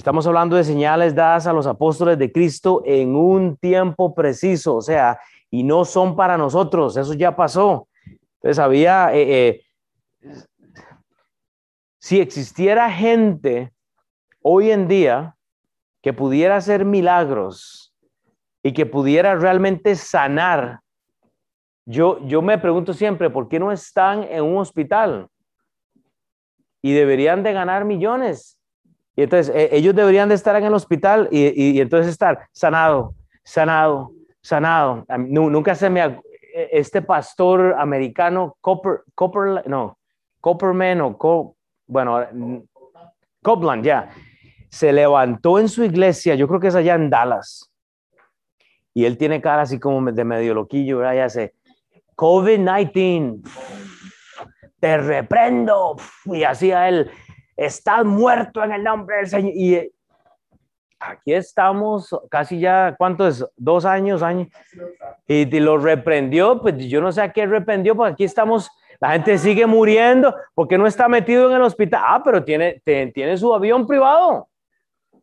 Estamos 0.00 0.26
hablando 0.26 0.56
de 0.56 0.64
señales 0.64 1.14
dadas 1.14 1.46
a 1.46 1.52
los 1.52 1.66
apóstoles 1.66 2.16
de 2.16 2.32
Cristo 2.32 2.82
en 2.86 3.14
un 3.14 3.58
tiempo 3.58 4.14
preciso, 4.14 4.76
o 4.76 4.80
sea, 4.80 5.20
y 5.50 5.62
no 5.62 5.84
son 5.84 6.16
para 6.16 6.38
nosotros, 6.38 6.96
eso 6.96 7.12
ya 7.12 7.36
pasó. 7.36 7.86
Entonces 8.36 8.58
había, 8.58 9.14
eh, 9.14 9.60
eh, 10.22 10.36
si 11.98 12.18
existiera 12.18 12.90
gente 12.90 13.74
hoy 14.40 14.70
en 14.70 14.88
día 14.88 15.36
que 16.00 16.14
pudiera 16.14 16.56
hacer 16.56 16.86
milagros 16.86 17.94
y 18.62 18.72
que 18.72 18.86
pudiera 18.86 19.34
realmente 19.34 19.96
sanar, 19.96 20.80
yo, 21.84 22.26
yo 22.26 22.40
me 22.40 22.56
pregunto 22.56 22.94
siempre, 22.94 23.28
¿por 23.28 23.50
qué 23.50 23.60
no 23.60 23.70
están 23.70 24.22
en 24.22 24.44
un 24.44 24.56
hospital? 24.56 25.28
Y 26.80 26.94
deberían 26.94 27.42
de 27.42 27.52
ganar 27.52 27.84
millones. 27.84 28.59
Y 29.20 29.24
entonces 29.24 29.54
eh, 29.54 29.68
ellos 29.72 29.94
deberían 29.94 30.30
de 30.30 30.34
estar 30.34 30.56
en 30.56 30.64
el 30.64 30.72
hospital 30.72 31.28
y, 31.30 31.76
y, 31.76 31.78
entonces 31.78 32.10
estar 32.10 32.48
sanado, 32.52 33.14
sanado, 33.44 34.12
sanado. 34.40 35.04
Nunca 35.18 35.74
se 35.74 35.90
me 35.90 36.22
este 36.54 37.02
pastor 37.02 37.74
americano, 37.78 38.56
Copper, 38.62 39.02
Copper, 39.14 39.68
no, 39.68 39.98
Copperman 40.40 41.02
o 41.02 41.54
bueno, 41.86 42.26
Copland, 43.42 43.84
ya, 43.84 44.08
se 44.70 44.90
levantó 44.90 45.58
en 45.58 45.68
su 45.68 45.84
iglesia, 45.84 46.34
yo 46.34 46.48
creo 46.48 46.58
que 46.58 46.68
es 46.68 46.74
allá 46.74 46.94
en 46.94 47.10
Dallas, 47.10 47.70
y 48.94 49.04
él 49.04 49.18
tiene 49.18 49.42
cara 49.42 49.62
así 49.62 49.78
como 49.78 50.10
de 50.10 50.24
medio 50.24 50.54
loquillo, 50.54 50.98
¿verdad? 50.98 51.14
Ya 51.14 51.28
sé, 51.28 51.54
COVID-19, 52.16 53.42
te 54.80 54.96
reprendo, 54.96 55.96
y 56.24 56.44
hacía 56.44 56.88
él, 56.88 57.10
estás 57.56 58.04
muerto 58.04 58.62
en 58.62 58.72
el 58.72 58.82
nombre 58.82 59.16
del 59.16 59.26
Señor, 59.26 59.52
y 59.54 59.92
aquí 61.00 61.32
estamos, 61.32 62.14
casi 62.30 62.60
ya, 62.60 62.94
¿cuánto 62.96 63.26
es? 63.26 63.44
Dos 63.56 63.84
años, 63.84 64.22
años. 64.22 64.48
Y, 65.26 65.46
lo 65.58 65.78
reprendió, 65.78 66.60
pues 66.60 66.76
yo 66.78 67.00
no 67.00 67.10
sé 67.10 67.22
a 67.22 67.32
qué 67.32 67.46
reprendió, 67.46 67.96
porque 67.96 68.12
aquí 68.12 68.24
estamos, 68.24 68.70
la 69.00 69.12
gente 69.12 69.38
sigue 69.38 69.66
muriendo, 69.66 70.34
porque 70.54 70.78
no 70.78 70.86
está 70.86 71.08
metido 71.08 71.48
en 71.48 71.56
el 71.56 71.62
hospital. 71.62 72.02
Ah, 72.04 72.22
pero 72.22 72.44
tiene, 72.44 72.82
tiene 72.84 73.36
su 73.36 73.52
avión 73.54 73.86
privado. 73.86 74.46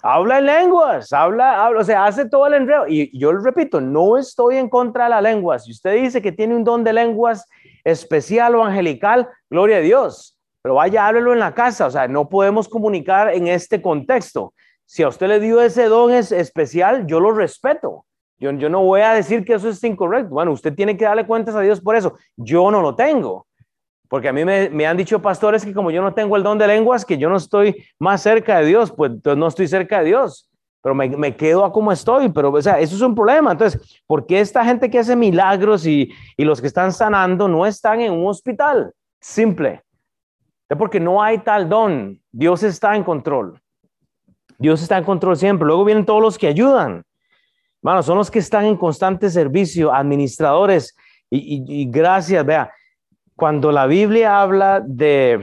Habla 0.01 0.37
en 0.37 0.45
lenguas, 0.45 1.11
habla, 1.11 1.65
habla, 1.65 1.79
o 1.79 1.83
sea, 1.83 2.05
hace 2.05 2.29
todo 2.29 2.45
el 2.47 2.53
enredo. 2.53 2.87
Y 2.87 3.17
yo 3.17 3.33
le 3.33 3.39
repito, 3.43 3.81
no 3.81 4.17
estoy 4.17 4.57
en 4.57 4.69
contra 4.69 5.05
de 5.05 5.09
la 5.11 5.21
lengua. 5.21 5.57
Si 5.57 5.71
usted 5.71 5.95
dice 5.95 6.21
que 6.21 6.31
tiene 6.31 6.55
un 6.55 6.63
don 6.63 6.83
de 6.83 6.93
lenguas 6.93 7.47
especial 7.83 8.55
o 8.55 8.63
angelical, 8.63 9.27
gloria 9.49 9.77
a 9.77 9.81
Dios. 9.81 10.36
Pero 10.67 10.75
vaya, 10.75 11.07
háblelo 11.07 11.31
en 11.31 11.39
la 11.39 11.53
casa. 11.53 11.85
O 11.85 11.89
sea, 11.89 12.09
no 12.09 12.27
podemos 12.27 12.67
comunicar 12.67 13.33
en 13.33 13.47
este 13.47 13.81
contexto. 13.81 14.53
Si 14.83 15.01
a 15.01 15.07
usted 15.07 15.29
le 15.29 15.39
dio 15.39 15.61
ese 15.61 15.85
don 15.85 16.11
es 16.11 16.33
especial, 16.33 17.07
yo 17.07 17.21
lo 17.21 17.31
respeto. 17.31 18.05
Yo, 18.37 18.51
yo 18.51 18.67
no 18.67 18.83
voy 18.83 18.99
a 18.99 19.13
decir 19.13 19.45
que 19.45 19.53
eso 19.53 19.69
es 19.69 19.81
incorrecto. 19.85 20.31
Bueno, 20.31 20.51
usted 20.51 20.75
tiene 20.75 20.97
que 20.97 21.05
darle 21.05 21.25
cuentas 21.25 21.55
a 21.55 21.61
Dios 21.61 21.79
por 21.79 21.95
eso. 21.95 22.17
Yo 22.35 22.69
no 22.69 22.81
lo 22.81 22.95
tengo. 22.95 23.47
Porque 24.09 24.27
a 24.27 24.33
mí 24.33 24.43
me, 24.43 24.85
han 24.85 24.97
dicho 24.97 25.21
pastores 25.21 25.63
que 25.63 25.73
como 25.73 25.89
yo 25.89 26.01
no 26.01 26.13
tengo 26.13 26.35
el 26.35 26.43
don 26.43 26.57
de 26.57 26.67
lenguas, 26.67 27.05
que 27.05 27.17
yo 27.17 27.29
no 27.29 27.37
estoy 27.37 27.85
más 27.97 28.21
cerca 28.21 28.59
de 28.59 28.65
Dios, 28.65 28.91
pues 28.91 29.11
no 29.23 29.47
estoy 29.47 29.69
cerca 29.69 29.99
de 29.99 30.07
Dios. 30.07 30.49
Pero 30.81 30.93
me, 30.93 31.07
me, 31.07 31.37
quedo 31.37 31.63
a 31.63 31.71
como 31.71 31.93
estoy. 31.93 32.27
Pero, 32.27 32.51
o 32.51 32.61
sea, 32.61 32.77
eso 32.81 32.93
es 32.93 33.01
un 33.01 33.15
problema. 33.15 33.53
Entonces, 33.53 34.01
¿por 34.05 34.25
qué 34.25 34.41
esta 34.41 34.65
gente 34.65 34.89
que 34.89 34.99
hace 34.99 35.15
milagros 35.15 35.87
y, 35.87 36.11
y 36.35 36.43
los 36.43 36.59
que 36.59 36.67
están 36.67 36.91
sanando 36.91 37.47
no 37.47 37.65
están 37.65 38.01
en 38.01 38.11
un 38.11 38.27
hospital? 38.27 38.91
Simple. 39.21 39.86
Porque 40.75 40.99
no 40.99 41.21
hay 41.21 41.39
tal 41.39 41.69
don. 41.69 42.21
Dios 42.31 42.63
está 42.63 42.95
en 42.95 43.03
control. 43.03 43.61
Dios 44.57 44.81
está 44.81 44.97
en 44.97 45.03
control 45.03 45.37
siempre. 45.37 45.65
Luego 45.65 45.85
vienen 45.85 46.05
todos 46.05 46.21
los 46.21 46.37
que 46.37 46.47
ayudan. 46.47 47.03
Bueno, 47.81 48.03
son 48.03 48.17
los 48.17 48.31
que 48.31 48.39
están 48.39 48.65
en 48.65 48.75
constante 48.75 49.29
servicio, 49.29 49.93
administradores. 49.93 50.95
Y, 51.29 51.85
gracias, 51.89 52.45
vea, 52.45 52.71
cuando 53.35 53.71
la 53.71 53.85
Biblia 53.85 54.41
habla 54.41 54.81
de, 54.85 55.41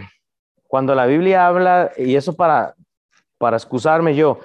cuando 0.67 0.95
la 0.95 1.07
Biblia 1.07 1.47
habla, 1.47 1.91
y 1.97 2.17
eso 2.17 2.35
para, 2.35 2.75
para 3.39 3.57
excusarme 3.57 4.15
yo, 4.15 4.41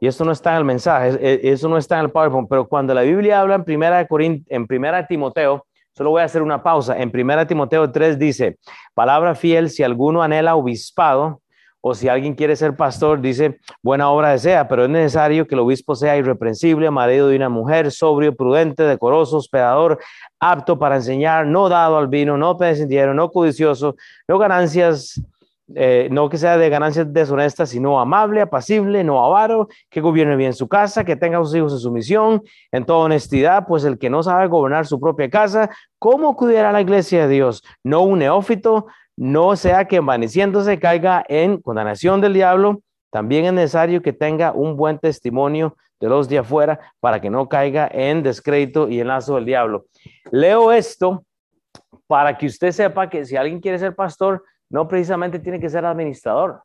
y 0.00 0.06
esto 0.06 0.24
no 0.24 0.32
está 0.32 0.52
en 0.52 0.58
el 0.58 0.64
mensaje, 0.64 1.50
eso 1.50 1.68
no 1.68 1.78
está 1.78 1.96
en 1.98 2.04
el 2.04 2.10
PowerPoint, 2.10 2.48
pero 2.48 2.68
cuando 2.68 2.94
la 2.94 3.02
Biblia 3.02 3.40
habla 3.40 3.56
en 3.56 3.64
primera, 3.64 4.06
en 4.08 4.66
primera 4.66 5.06
Timoteo, 5.06 5.66
solo 5.96 6.10
voy 6.10 6.22
a 6.22 6.24
hacer 6.24 6.42
una 6.42 6.62
pausa. 6.62 6.98
En 6.98 7.10
primera 7.10 7.46
Timoteo 7.46 7.90
3 7.90 8.18
dice, 8.18 8.58
palabra 8.94 9.34
fiel, 9.34 9.70
si 9.70 9.82
alguno 9.82 10.22
anhela 10.22 10.56
obispado, 10.56 11.40
o 11.86 11.94
si 11.94 12.08
alguien 12.08 12.34
quiere 12.34 12.56
ser 12.56 12.74
pastor, 12.76 13.20
dice, 13.20 13.58
buena 13.82 14.08
obra 14.08 14.30
desea, 14.30 14.66
pero 14.68 14.84
es 14.84 14.90
necesario 14.90 15.46
que 15.46 15.54
el 15.54 15.60
obispo 15.60 15.94
sea 15.94 16.16
irreprensible, 16.16 16.90
marido 16.90 17.28
de 17.28 17.36
una 17.36 17.50
mujer, 17.50 17.90
sobrio, 17.90 18.34
prudente, 18.34 18.84
decoroso, 18.84 19.36
hospedador, 19.36 19.98
apto 20.40 20.78
para 20.78 20.96
enseñar, 20.96 21.46
no 21.46 21.68
dado 21.68 21.98
al 21.98 22.08
vino, 22.08 22.38
no 22.38 22.56
pendiente, 22.56 23.12
no 23.12 23.30
codicioso, 23.30 23.96
no 24.26 24.38
ganancias, 24.38 25.20
eh, 25.74 26.08
no 26.10 26.28
que 26.28 26.36
sea 26.36 26.58
de 26.58 26.68
ganancias 26.68 27.10
deshonestas, 27.12 27.70
sino 27.70 27.98
amable, 27.98 28.42
apacible, 28.42 29.02
no 29.02 29.24
avaro, 29.24 29.68
que 29.88 30.00
gobierne 30.00 30.36
bien 30.36 30.52
su 30.52 30.68
casa, 30.68 31.04
que 31.04 31.16
tenga 31.16 31.38
a 31.38 31.44
sus 31.44 31.54
hijos 31.54 31.72
en 31.72 31.78
sumisión, 31.78 32.42
en 32.70 32.84
toda 32.84 33.06
honestidad, 33.06 33.66
pues 33.66 33.84
el 33.84 33.98
que 33.98 34.10
no 34.10 34.22
sabe 34.22 34.46
gobernar 34.46 34.86
su 34.86 35.00
propia 35.00 35.30
casa, 35.30 35.70
¿cómo 35.98 36.36
cuidará 36.36 36.70
la 36.70 36.82
iglesia 36.82 37.26
de 37.26 37.34
Dios? 37.34 37.62
No 37.82 38.02
un 38.02 38.18
neófito, 38.18 38.86
no 39.16 39.56
sea 39.56 39.86
que 39.86 39.96
envaneciéndose 39.96 40.78
caiga 40.78 41.24
en 41.28 41.60
condenación 41.60 42.20
del 42.20 42.34
diablo, 42.34 42.82
también 43.10 43.46
es 43.46 43.52
necesario 43.52 44.02
que 44.02 44.12
tenga 44.12 44.52
un 44.52 44.76
buen 44.76 44.98
testimonio 44.98 45.76
de 46.00 46.08
los 46.08 46.28
de 46.28 46.38
afuera 46.38 46.80
para 47.00 47.20
que 47.20 47.30
no 47.30 47.48
caiga 47.48 47.88
en 47.90 48.22
descrédito 48.22 48.88
y 48.88 49.00
en 49.00 49.06
lazo 49.06 49.36
del 49.36 49.44
diablo. 49.44 49.86
Leo 50.30 50.72
esto 50.72 51.24
para 52.06 52.36
que 52.36 52.46
usted 52.46 52.72
sepa 52.72 53.08
que 53.08 53.24
si 53.24 53.36
alguien 53.36 53.60
quiere 53.60 53.78
ser 53.78 53.94
pastor, 53.94 54.42
no 54.74 54.88
precisamente 54.88 55.38
tiene 55.38 55.60
que 55.60 55.70
ser 55.70 55.84
administrador. 55.84 56.60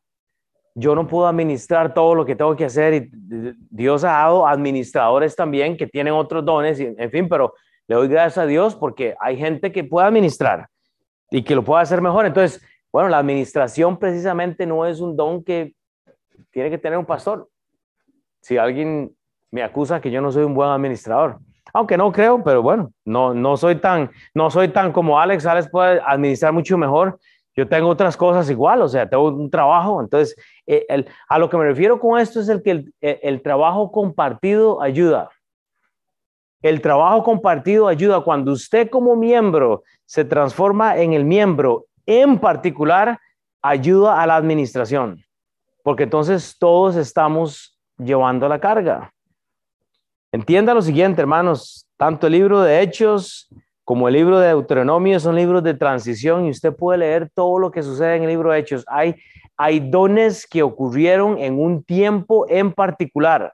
Yo 0.74 0.96
no 0.96 1.06
puedo 1.06 1.28
administrar 1.28 1.94
todo 1.94 2.16
lo 2.16 2.26
que 2.26 2.34
tengo 2.34 2.56
que 2.56 2.64
hacer 2.64 2.92
y 2.92 3.08
Dios 3.70 4.02
ha 4.02 4.08
dado 4.08 4.48
administradores 4.48 5.36
también 5.36 5.76
que 5.76 5.86
tienen 5.86 6.14
otros 6.14 6.44
dones, 6.44 6.80
en 6.80 7.10
fin, 7.12 7.28
pero 7.28 7.54
le 7.86 7.94
doy 7.94 8.08
gracias 8.08 8.38
a 8.38 8.46
Dios 8.46 8.74
porque 8.74 9.14
hay 9.20 9.36
gente 9.36 9.70
que 9.70 9.84
puede 9.84 10.08
administrar 10.08 10.66
y 11.30 11.44
que 11.44 11.54
lo 11.54 11.62
pueda 11.62 11.82
hacer 11.82 12.00
mejor. 12.02 12.26
Entonces, 12.26 12.60
bueno, 12.90 13.08
la 13.08 13.18
administración 13.18 13.96
precisamente 13.96 14.66
no 14.66 14.86
es 14.86 14.98
un 14.98 15.16
don 15.16 15.44
que 15.44 15.76
tiene 16.50 16.68
que 16.68 16.78
tener 16.78 16.98
un 16.98 17.06
pastor. 17.06 17.48
Si 18.40 18.58
alguien 18.58 19.14
me 19.52 19.62
acusa 19.62 20.00
que 20.00 20.10
yo 20.10 20.20
no 20.20 20.32
soy 20.32 20.42
un 20.42 20.54
buen 20.54 20.70
administrador, 20.70 21.38
aunque 21.72 21.96
no 21.96 22.10
creo, 22.10 22.42
pero 22.42 22.60
bueno, 22.60 22.92
no, 23.04 23.34
no 23.34 23.56
soy 23.56 23.76
tan, 23.76 24.10
no 24.34 24.50
soy 24.50 24.66
tan 24.70 24.90
como 24.90 25.20
Alex. 25.20 25.46
Alex 25.46 25.68
puede 25.70 26.00
administrar 26.04 26.52
mucho 26.52 26.76
mejor. 26.76 27.20
Yo 27.60 27.68
tengo 27.68 27.90
otras 27.90 28.16
cosas 28.16 28.48
igual, 28.48 28.80
o 28.80 28.88
sea, 28.88 29.06
tengo 29.06 29.28
un 29.28 29.50
trabajo. 29.50 30.00
Entonces, 30.00 30.34
eh, 30.66 30.86
a 31.28 31.38
lo 31.38 31.50
que 31.50 31.58
me 31.58 31.64
refiero 31.64 32.00
con 32.00 32.18
esto 32.18 32.40
es 32.40 32.48
el 32.48 32.62
que 32.62 32.70
el, 32.70 32.94
el 33.02 33.42
trabajo 33.42 33.92
compartido 33.92 34.80
ayuda. 34.80 35.28
El 36.62 36.80
trabajo 36.80 37.22
compartido 37.22 37.86
ayuda 37.86 38.22
cuando 38.22 38.52
usted 38.52 38.88
como 38.88 39.14
miembro 39.14 39.82
se 40.06 40.24
transforma 40.24 40.96
en 40.96 41.12
el 41.12 41.26
miembro, 41.26 41.84
en 42.06 42.38
particular, 42.38 43.20
ayuda 43.60 44.22
a 44.22 44.26
la 44.26 44.36
administración, 44.36 45.22
porque 45.82 46.04
entonces 46.04 46.56
todos 46.58 46.96
estamos 46.96 47.78
llevando 47.98 48.48
la 48.48 48.58
carga. 48.58 49.12
Entienda 50.32 50.72
lo 50.72 50.80
siguiente, 50.80 51.20
hermanos, 51.20 51.86
tanto 51.98 52.26
el 52.26 52.32
libro 52.32 52.62
de 52.62 52.80
Hechos 52.80 53.50
como 53.90 54.06
el 54.06 54.14
libro 54.14 54.38
de 54.38 54.46
Deuteronomio 54.46 55.18
son 55.18 55.34
libros 55.34 55.64
de 55.64 55.74
transición 55.74 56.46
y 56.46 56.50
usted 56.50 56.72
puede 56.72 56.98
leer 56.98 57.28
todo 57.34 57.58
lo 57.58 57.72
que 57.72 57.82
sucede 57.82 58.14
en 58.14 58.22
el 58.22 58.28
libro 58.28 58.52
de 58.52 58.60
Hechos. 58.60 58.84
Hay, 58.86 59.16
hay 59.56 59.80
dones 59.80 60.46
que 60.46 60.62
ocurrieron 60.62 61.38
en 61.38 61.58
un 61.58 61.82
tiempo 61.82 62.46
en 62.48 62.72
particular 62.72 63.52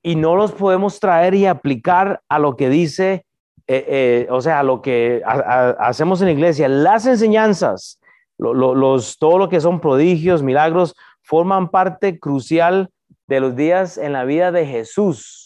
y 0.00 0.14
no 0.14 0.36
los 0.36 0.52
podemos 0.52 1.00
traer 1.00 1.34
y 1.34 1.46
aplicar 1.46 2.22
a 2.28 2.38
lo 2.38 2.54
que 2.54 2.68
dice, 2.68 3.26
eh, 3.66 3.84
eh, 3.88 4.26
o 4.30 4.40
sea, 4.40 4.60
a 4.60 4.62
lo 4.62 4.80
que 4.80 5.22
hacemos 5.24 6.20
en 6.20 6.28
la 6.28 6.32
iglesia. 6.32 6.68
Las 6.68 7.04
enseñanzas, 7.04 8.00
los, 8.38 9.18
todo 9.18 9.38
lo 9.38 9.48
que 9.48 9.60
son 9.60 9.80
prodigios, 9.80 10.44
milagros, 10.44 10.94
forman 11.20 11.70
parte 11.70 12.20
crucial 12.20 12.90
de 13.26 13.40
los 13.40 13.56
días 13.56 13.98
en 13.98 14.12
la 14.12 14.22
vida 14.22 14.52
de 14.52 14.66
Jesús 14.66 15.39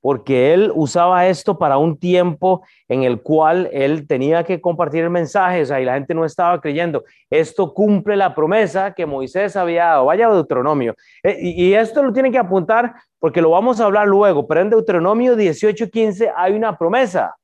porque 0.00 0.54
él 0.54 0.72
usaba 0.74 1.26
esto 1.26 1.58
para 1.58 1.78
un 1.78 1.98
tiempo 1.98 2.64
en 2.88 3.02
el 3.02 3.20
cual 3.20 3.68
él 3.72 4.06
tenía 4.06 4.44
que 4.44 4.60
compartir 4.60 5.04
el 5.04 5.10
mensaje, 5.10 5.62
o 5.62 5.66
sea, 5.66 5.80
y 5.80 5.84
la 5.84 5.94
gente 5.94 6.14
no 6.14 6.24
estaba 6.24 6.60
creyendo. 6.60 7.04
Esto 7.30 7.74
cumple 7.74 8.16
la 8.16 8.34
promesa 8.34 8.94
que 8.94 9.06
Moisés 9.06 9.56
había 9.56 9.86
dado. 9.86 10.06
Vaya 10.06 10.28
Deuteronomio. 10.28 10.94
Eh, 11.22 11.36
y, 11.40 11.74
esto 11.74 12.02
lo 12.02 12.12
tienen 12.12 12.32
que 12.32 12.38
apuntar 12.38 12.94
porque 13.18 13.42
lo 13.42 13.50
vamos 13.50 13.80
a 13.80 13.84
hablar 13.84 14.06
luego, 14.06 14.46
pero 14.46 14.60
en 14.60 14.70
Deuteronomio 14.70 15.36
18:15 15.36 16.32
hay 16.36 16.52
una 16.54 16.78
promesa 16.78 17.34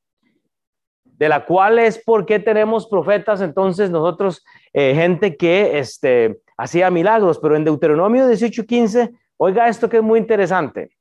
de 1.03 1.29
la 1.29 1.45
cual 1.45 1.79
es 1.79 1.97
por 2.03 2.25
qué 2.25 2.39
tenemos 2.39 2.87
profetas 2.87 3.41
entonces 3.41 3.89
nosotros, 3.89 4.43
eh, 4.73 4.93
gente 4.95 5.37
que 5.37 5.79
este, 5.79 6.39
hacía 6.57 6.89
milagros, 6.89 7.39
pero 7.39 7.55
en 7.55 7.63
Deuteronomio 7.63 8.27
18:15, 8.27 9.11
oiga 9.37 9.67
esto 9.67 9.89
que 9.89 9.97
es 9.97 10.03
muy 10.03 10.19
interesante. 10.19 10.91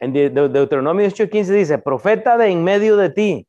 En 0.00 0.12
Deuteronomio 0.12 1.06
8:15 1.06 1.46
dice, 1.52 1.78
profeta 1.78 2.36
de 2.36 2.48
en 2.48 2.62
medio 2.62 2.96
de 2.96 3.10
ti, 3.10 3.48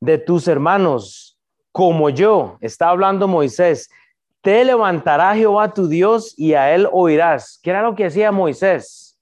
de 0.00 0.18
tus 0.18 0.46
hermanos, 0.48 1.38
como 1.72 2.10
yo, 2.10 2.58
está 2.60 2.88
hablando 2.88 3.28
Moisés, 3.28 3.90
te 4.40 4.64
levantará 4.64 5.34
Jehová 5.34 5.72
tu 5.72 5.88
Dios 5.88 6.34
y 6.36 6.54
a 6.54 6.74
él 6.74 6.88
oirás. 6.92 7.58
¿Qué 7.62 7.70
era 7.70 7.82
lo 7.82 7.94
que 7.94 8.06
hacía 8.06 8.32
Moisés? 8.32 9.18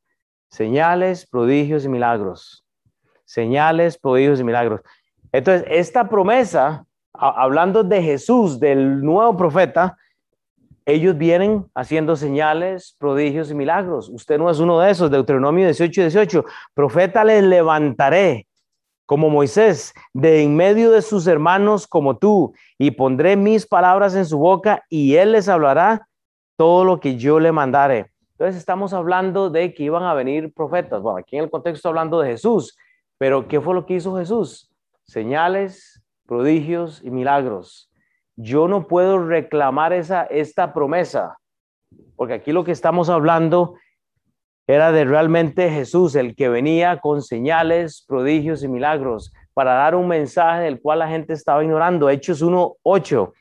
Señales, 0.51 1.27
prodigios 1.27 1.85
y 1.85 1.89
milagros. 1.89 2.65
Señales, 3.25 3.99
prodigios 3.99 4.41
y 4.41 4.45
milagros. 4.45 4.81
Entonces, 5.33 5.67
esta 5.71 6.09
promesa, 6.09 6.85
hablando 7.13 7.83
de 7.83 8.03
Jesús, 8.03 8.61
del 8.61 9.03
nuevo 9.03 9.37
profeta, 9.37 9.97
ellos 10.87 11.19
vienen 11.19 11.67
haciendo 11.75 12.15
señales, 12.15 12.95
prodigios 12.99 13.51
y 13.51 13.55
milagros. 13.55 14.09
Usted 14.09 14.39
no 14.39 14.49
es 14.49 14.61
uno 14.61 14.79
de 14.79 14.93
esos. 14.93 15.11
Deuteronomio 15.11 15.65
18 15.65 16.01
y 16.01 16.05
18. 16.05 16.45
Profeta 16.75 17.25
les 17.25 17.43
levantaré 17.43 18.47
como 19.05 19.29
Moisés, 19.29 19.95
de 20.13 20.43
en 20.43 20.57
medio 20.57 20.91
de 20.91 21.03
sus 21.03 21.27
hermanos 21.27 21.87
como 21.87 22.19
tú, 22.19 22.55
y 22.77 22.91
pondré 22.93 23.37
mis 23.37 23.67
palabras 23.67 24.17
en 24.17 24.27
su 24.27 24.39
boca 24.39 24.85
y 24.89 25.15
él 25.15 25.33
les 25.33 25.49
hablará 25.49 26.09
todo 26.57 26.85
lo 26.85 26.99
que 26.99 27.17
yo 27.17 27.39
le 27.39 27.53
mandare. 27.53 28.11
Entonces 28.33 28.57
estamos 28.57 28.93
hablando 28.93 29.49
de 29.49 29.75
que 29.75 29.85
iban 29.85 30.03
a 30.03 30.15
venir 30.15 30.53
profetas. 30.53 31.01
Bueno, 31.03 31.19
aquí 31.19 31.37
en 31.37 31.45
el 31.45 31.51
contexto 31.51 31.89
hablando 31.89 32.21
de 32.21 32.31
Jesús, 32.31 32.77
pero 33.19 33.49
¿qué 33.49 33.61
fue 33.61 33.75
lo 33.75 33.87
que 33.87 33.95
hizo 33.95 34.17
Jesús? 34.17 34.71
Señales, 35.05 36.03
prodigios 36.27 37.01
y 37.03 37.11
milagros. 37.11 37.91
Yo 38.37 38.69
no 38.69 38.87
puedo 38.87 39.27
reclamar 39.27 39.93
esa, 39.93 40.25
esta 40.25 40.73
promesa, 40.73 41.39
porque 42.17 42.35
aquí 42.35 42.53
lo 42.53 42.65
que 42.65 42.73
estamos 42.73 43.09
hablando 43.09 43.75
era 44.67 44.93
de 44.93 45.05
realmente 45.05 45.71
Jesús, 45.71 46.15
el 46.17 46.35
que 46.35 46.49
venía 46.49 46.99
con 46.99 47.23
señales, 47.23 48.05
prodigios 48.07 48.63
y 48.63 48.69
milagros 48.69 49.33
para 49.55 49.75
dar 49.75 49.95
un 49.95 50.09
mensaje 50.09 50.65
del 50.65 50.81
cual 50.81 50.99
la 50.99 51.09
gente 51.09 51.33
estaba 51.33 51.63
ignorando. 51.63 52.11
Hechos 52.11 52.43
1.8. 52.43 53.33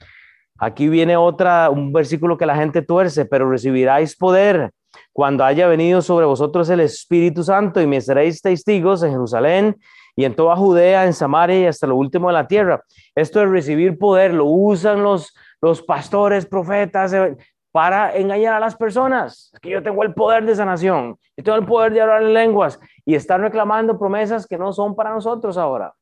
Aquí 0.58 0.88
viene 0.88 1.17
otra, 1.17 1.69
un 1.69 1.91
versículo 1.91 2.38
que 2.38 2.45
la 2.45 2.55
gente 2.55 2.81
tuerce, 2.81 3.25
pero 3.25 3.49
recibiráis 3.49 4.15
poder 4.15 4.71
cuando 5.12 5.43
haya 5.43 5.67
venido 5.67 6.01
sobre 6.01 6.25
vosotros 6.25 6.69
el 6.69 6.79
Espíritu 6.79 7.43
Santo 7.43 7.81
y 7.81 7.88
me 7.88 7.99
seréis 7.99 8.41
testigos 8.41 9.03
en 9.03 9.12
Jerusalén 9.12 9.75
y 10.15 10.25
en 10.25 10.36
toda 10.36 10.56
Judea, 10.56 11.06
en 11.06 11.13
Samaria 11.13 11.60
y 11.60 11.65
hasta 11.65 11.88
lo 11.88 11.95
último 11.95 12.28
de 12.28 12.34
la 12.34 12.47
tierra. 12.47 12.82
Esto 13.15 13.41
es 13.41 13.49
recibir 13.49 13.97
poder, 13.97 14.34
lo 14.34 14.45
usan 14.45 15.04
los, 15.04 15.36
los 15.62 15.82
pastores, 15.82 16.45
profetas, 16.45 17.13
para 17.71 18.15
engañar 18.15 18.54
a 18.54 18.60
las 18.60 18.75
personas. 18.75 19.51
que 19.62 19.69
yo 19.69 19.84
tengo 19.84 20.04
el 20.04 20.13
poder 20.13 20.45
de 20.45 20.56
sanación, 20.56 21.17
yo 21.36 21.43
tengo 21.43 21.58
el 21.58 21.65
poder 21.65 21.91
de 21.91 22.01
hablar 22.01 22.23
en 22.23 22.34
lenguas 22.34 22.80
y 23.04 23.15
están 23.15 23.41
reclamando 23.41 23.99
promesas 23.99 24.47
que 24.47 24.58
no 24.58 24.71
son 24.71 24.95
para 24.95 25.12
nosotros 25.12 25.58
ahora. 25.58 25.93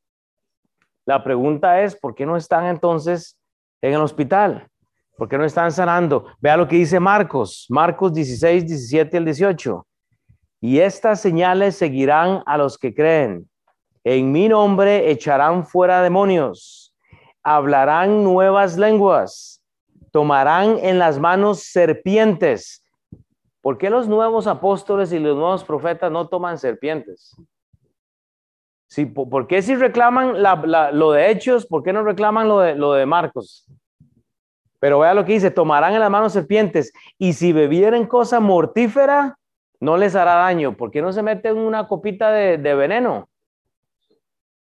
La 1.06 1.24
pregunta 1.24 1.82
es, 1.82 1.96
¿por 1.96 2.14
qué 2.14 2.26
no 2.26 2.38
están 2.38 2.66
entonces 2.68 3.38
en 3.82 3.94
el 3.94 4.02
hospital? 4.02 4.68
¿Por 5.18 5.28
qué 5.28 5.38
no 5.38 5.46
están 5.46 5.72
sanando? 5.72 6.28
Vea 6.40 6.58
lo 6.58 6.68
que 6.68 6.76
dice 6.76 7.00
Marcos, 7.00 7.66
Marcos 7.70 8.14
16, 8.14 8.68
17 8.68 9.18
al 9.18 9.26
18. 9.26 9.88
Y 10.62 10.80
estas 10.80 11.20
señales 11.20 11.76
seguirán 11.76 12.42
a 12.46 12.58
los 12.58 12.78
que 12.78 12.94
creen. 12.94 13.50
En 14.04 14.32
mi 14.32 14.50
nombre 14.50 15.12
echarán 15.12 15.66
fuera 15.66 16.02
demonios, 16.02 16.96
hablarán 17.42 18.24
nuevas 18.24 18.78
lenguas 18.78 19.64
tomarán 20.14 20.78
en 20.84 21.00
las 21.00 21.20
manos 21.20 21.64
serpientes. 21.64 22.86
¿Por 23.62 23.80
qué 23.80 23.90
los 23.90 24.08
nuevos 24.08 24.46
apóstoles 24.46 25.12
y 25.12 25.18
los 25.18 25.36
nuevos 25.36 25.64
profetas 25.64 26.12
no 26.12 26.28
toman 26.28 26.60
serpientes? 26.60 27.36
Sí, 28.88 29.08
¿Por 29.08 29.48
qué 29.48 29.64
si 29.64 29.76
reclaman 29.76 30.36
lo 30.94 31.12
de 31.12 31.32
Hechos, 31.32 31.66
por 31.66 31.82
qué 31.82 31.92
no 31.92 32.04
reclaman 32.04 32.48
lo 32.48 32.60
de, 32.94 33.06
Marcos? 33.08 33.66
Pero 34.80 35.00
vea 35.00 35.16
lo 35.16 35.26
que 35.26 35.34
dice, 35.34 35.50
tomarán 35.50 35.96
en 35.96 36.00
las 36.00 36.12
manos 36.12 36.34
serpientes 36.34 36.94
y 37.18 37.34
si 37.34 37.52
bebieren 37.52 38.06
cosa 38.06 38.40
mortífera, 38.40 39.40
no 39.80 39.98
les 39.98 40.14
hará 40.16 40.36
daño. 40.36 40.78
¿Por 40.78 40.92
qué 40.92 41.02
no 41.02 41.12
se 41.12 41.24
meten 41.24 41.58
una 41.58 41.88
copita 41.88 42.32
de, 42.32 42.76
veneno? 42.76 43.28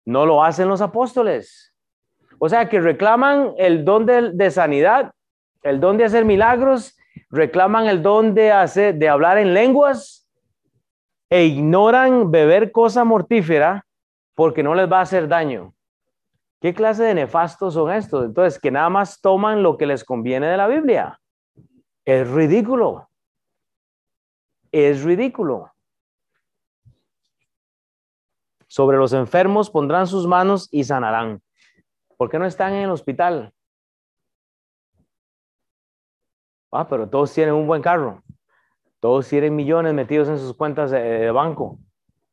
No 0.06 0.26
lo 0.26 0.44
hacen 0.44 0.68
los 0.68 0.82
apóstoles. 0.82 1.74
O 2.40 2.50
sea, 2.50 2.70
que 2.70 2.80
reclaman 2.80 3.54
el 3.58 3.86
don 3.86 4.06
de 4.06 4.52
sanidad 4.52 5.14
el 5.64 5.80
don 5.80 5.98
de 5.98 6.06
hacer 6.06 6.26
milagros, 6.26 6.98
reclaman 7.30 7.88
el 7.88 8.02
don 8.02 8.34
de, 8.34 8.52
hacer, 8.52 8.96
de 8.96 9.10
hablar 9.10 9.38
en 9.38 9.54
lenguas 9.54 10.28
e 11.30 11.46
ignoran 11.46 12.32
beber 12.32 12.72
cosa 12.72 13.04
mortífera 13.04 13.86
porque 14.36 14.64
no 14.64 14.76
les 14.76 14.92
va 14.92 15.00
a 15.00 15.04
hacer 15.04 15.28
daño. 15.28 15.74
¿Qué 16.60 16.74
clase 16.74 17.04
de 17.04 17.14
nefastos 17.14 17.74
son 17.74 17.92
estos? 17.92 18.26
Entonces, 18.26 18.60
que 18.60 18.72
nada 18.72 18.90
más 18.90 19.20
toman 19.20 19.64
lo 19.64 19.78
que 19.78 19.86
les 19.86 20.04
conviene 20.04 20.48
de 20.48 20.58
la 20.58 20.68
Biblia. 20.68 21.20
Es 22.06 22.30
ridículo. 22.30 23.10
Es 24.72 25.04
ridículo. 25.04 25.72
Sobre 28.72 28.98
los 28.98 29.12
enfermos 29.12 29.70
pondrán 29.70 30.08
sus 30.08 30.26
manos 30.26 30.70
y 30.72 30.86
sanarán. 30.86 31.42
¿Por 32.16 32.30
qué 32.30 32.40
no 32.40 32.46
están 32.46 32.72
en 32.72 32.84
el 32.84 32.92
hospital? 32.92 33.52
Ah, 36.72 36.88
pero 36.88 37.10
todos 37.10 37.34
tienen 37.34 37.54
un 37.54 37.68
buen 37.68 37.82
carro. 37.82 38.24
Todos 39.02 39.28
tienen 39.28 39.58
millones 39.58 39.94
metidos 39.94 40.30
en 40.30 40.40
sus 40.40 40.54
cuentas 40.56 40.90
de, 40.90 41.30
banco, 41.32 41.80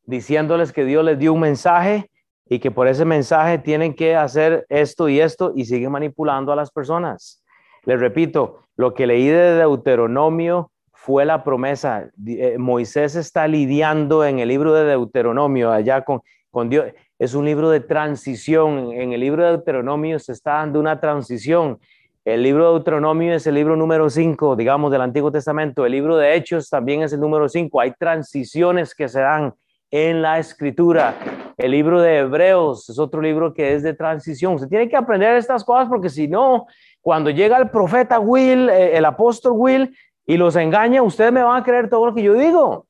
diciéndoles 0.03 0.71
que 0.71 0.85
Dios 0.85 1.03
les 1.03 1.19
dio 1.19 1.33
un 1.33 1.41
mensaje 1.41 2.09
y 2.45 2.59
que 2.59 2.71
por 2.71 2.87
ese 2.87 3.03
mensaje 3.03 3.57
tienen 3.57 3.93
que 3.93 4.15
hacer 4.15 4.65
esto 4.69 5.09
y 5.09 5.19
esto 5.19 5.51
y 5.53 5.65
siguen 5.65 5.91
manipulando 5.91 6.53
a 6.53 6.55
las 6.55 6.71
personas. 6.71 7.43
Les 7.83 7.99
repito, 7.99 8.63
lo 8.77 8.93
que 8.93 9.07
leí 9.07 9.27
de 9.27 9.55
Deuteronomio 9.55 10.71
fue 11.01 11.25
la 11.25 11.43
promesa. 11.43 12.09
Eh, 12.25 12.57
Moisés 12.57 13.15
está 13.15 13.47
lidiando 13.47 14.25
en 14.25 14.39
el 14.39 14.49
libro 14.49 14.73
de 14.73 14.85
Deuteronomio 14.85 15.71
allá 15.71 16.03
con, 16.03 16.21
con 16.51 16.69
Dios. 16.69 16.87
Es 17.17 17.33
un 17.33 17.45
libro 17.45 17.69
de 17.69 17.79
transición. 17.79 18.91
En 18.91 19.13
el 19.13 19.19
libro 19.19 19.43
de 19.43 19.49
Deuteronomio 19.51 20.19
se 20.19 20.33
está 20.33 20.53
dando 20.53 20.79
una 20.79 20.99
transición 20.99 21.79
el 22.25 22.43
libro 22.43 22.65
de 22.65 22.71
Deuteronomio 22.73 23.33
es 23.33 23.47
el 23.47 23.55
libro 23.55 23.75
número 23.75 24.07
5, 24.07 24.55
digamos, 24.55 24.91
del 24.91 25.01
Antiguo 25.01 25.31
Testamento. 25.31 25.83
El 25.83 25.93
libro 25.93 26.17
de 26.17 26.35
Hechos 26.35 26.69
también 26.69 27.01
es 27.01 27.11
el 27.11 27.19
número 27.19 27.49
5. 27.49 27.79
Hay 27.79 27.93
transiciones 27.97 28.93
que 28.93 29.07
se 29.07 29.21
dan 29.21 29.55
en 29.89 30.21
la 30.21 30.37
escritura. 30.37 31.15
El 31.57 31.71
libro 31.71 32.01
de 32.01 32.19
Hebreos 32.19 32.87
es 32.89 32.99
otro 32.99 33.21
libro 33.21 33.53
que 33.53 33.73
es 33.73 33.83
de 33.83 33.93
transición. 33.93 34.59
Se 34.59 34.67
tiene 34.67 34.87
que 34.87 34.95
aprender 34.95 35.37
estas 35.37 35.63
cosas 35.63 35.87
porque 35.87 36.09
si 36.09 36.27
no, 36.27 36.67
cuando 37.01 37.31
llega 37.31 37.57
el 37.57 37.71
profeta 37.71 38.19
Will, 38.19 38.69
eh, 38.69 38.95
el 38.95 39.05
apóstol 39.05 39.53
Will, 39.55 39.97
y 40.29 40.37
los 40.37 40.55
engaña, 40.55 41.01
ustedes 41.01 41.31
me 41.31 41.41
van 41.41 41.59
a 41.59 41.63
creer 41.63 41.89
todo 41.89 42.05
lo 42.05 42.13
que 42.13 42.21
yo 42.21 42.35
digo. 42.35 42.85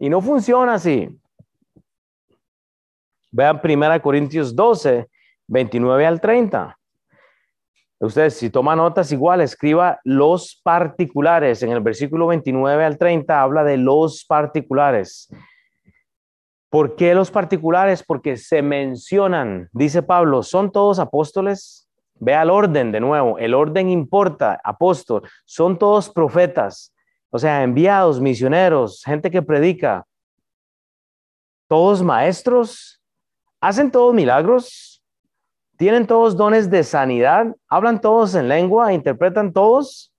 Y 0.00 0.08
no 0.08 0.20
funciona 0.20 0.74
así. 0.74 1.16
Vean 3.30 3.60
1 3.62 4.02
Corintios 4.02 4.56
12, 4.56 5.08
29 5.46 6.06
al 6.06 6.20
30. 6.20 6.76
Ustedes, 8.00 8.34
si 8.34 8.50
toman 8.50 8.78
notas, 8.78 9.12
igual 9.12 9.42
escriba 9.42 10.00
los 10.02 10.60
particulares. 10.64 11.62
En 11.62 11.70
el 11.70 11.78
versículo 11.82 12.26
29 12.26 12.84
al 12.84 12.98
30 12.98 13.40
habla 13.40 13.62
de 13.62 13.76
los 13.76 14.24
particulares. 14.24 15.32
¿Por 16.68 16.96
qué 16.96 17.14
los 17.14 17.30
particulares? 17.30 18.02
Porque 18.02 18.36
se 18.36 18.60
mencionan, 18.60 19.68
dice 19.72 20.02
Pablo, 20.02 20.42
¿son 20.42 20.72
todos 20.72 20.98
apóstoles? 20.98 21.81
Vea 22.24 22.42
el 22.42 22.50
orden 22.50 22.92
de 22.92 23.00
nuevo, 23.00 23.38
el 23.38 23.52
orden 23.52 23.88
importa, 23.88 24.60
apóstol, 24.62 25.28
son 25.44 25.76
todos 25.76 26.08
profetas, 26.08 26.94
o 27.30 27.38
sea, 27.38 27.62
enviados, 27.62 28.20
misioneros, 28.20 29.02
gente 29.04 29.30
que 29.30 29.42
predica, 29.42 30.06
todos 31.68 32.02
maestros, 32.02 33.00
hacen 33.60 33.90
todos 33.90 34.14
milagros, 34.14 34.92
¿Tienen 35.82 36.06
todos 36.06 36.36
dones 36.36 36.70
de 36.70 36.84
sanidad? 36.84 37.56
¿Hablan 37.68 38.00
todos 38.00 38.36
en 38.36 38.48
lengua? 38.48 38.92
¿Interpretan 38.92 39.52
todos? 39.52 40.12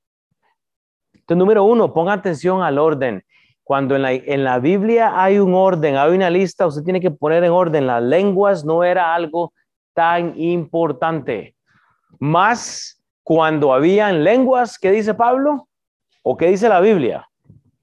Entonces, 1.13 1.37
número 1.37 1.63
uno, 1.63 1.93
ponga 1.93 2.11
atención 2.11 2.61
al 2.61 2.77
orden. 2.77 3.23
Cuando 3.63 3.95
en 3.95 4.01
la, 4.01 4.11
en 4.11 4.43
la 4.43 4.59
Biblia 4.59 5.13
hay 5.15 5.39
un 5.39 5.53
orden, 5.53 5.95
hay 5.95 6.11
una 6.11 6.29
lista, 6.29 6.67
usted 6.67 6.83
tiene 6.83 6.99
que 6.99 7.11
poner 7.11 7.45
en 7.45 7.51
orden. 7.51 7.87
Las 7.87 8.03
lenguas 8.03 8.65
no 8.65 8.83
era 8.83 9.15
algo 9.15 9.53
tan 9.93 10.37
importante. 10.37 11.55
Más 12.19 13.01
cuando 13.23 13.73
habían 13.73 14.23
lenguas, 14.23 14.77
¿qué 14.77 14.91
dice 14.91 15.13
Pablo? 15.13 15.67
¿O 16.21 16.37
qué 16.37 16.47
dice 16.47 16.69
la 16.69 16.79
Biblia? 16.81 17.29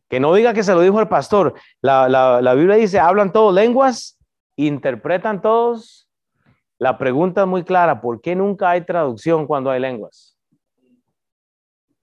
Que 0.09 0.20
no 0.20 0.35
diga 0.35 0.55
que 0.55 0.62
se 0.62 0.74
lo 0.74 0.81
dijo 0.81 1.01
el 1.01 1.09
pastor. 1.09 1.55
La, 1.81 2.09
la, 2.09 2.41
la 2.41 2.55
Biblia 2.55 2.76
dice, 2.76 2.99
hablan 2.99 3.33
todos 3.33 3.55
lenguas, 3.55 4.18
interpretan 4.57 5.41
todos 5.41 6.11
la 6.81 6.97
pregunta 6.97 7.43
es 7.43 7.47
muy 7.47 7.62
clara, 7.62 8.01
¿por 8.01 8.22
qué 8.22 8.35
nunca 8.35 8.70
hay 8.70 8.81
traducción 8.81 9.47
cuando 9.47 9.70
hay 9.70 9.78
lenguas? 9.78 10.39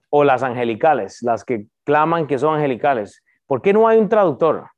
O 0.08 0.22
las 0.22 0.44
angelicales, 0.44 1.18
las 1.22 1.44
que 1.44 1.66
claman 1.82 2.28
que 2.28 2.38
son 2.38 2.54
angelicales. 2.54 3.20
¿Por 3.46 3.60
qué 3.60 3.72
no 3.72 3.88
hay 3.88 3.98
un 3.98 4.08
traductor? 4.08 4.70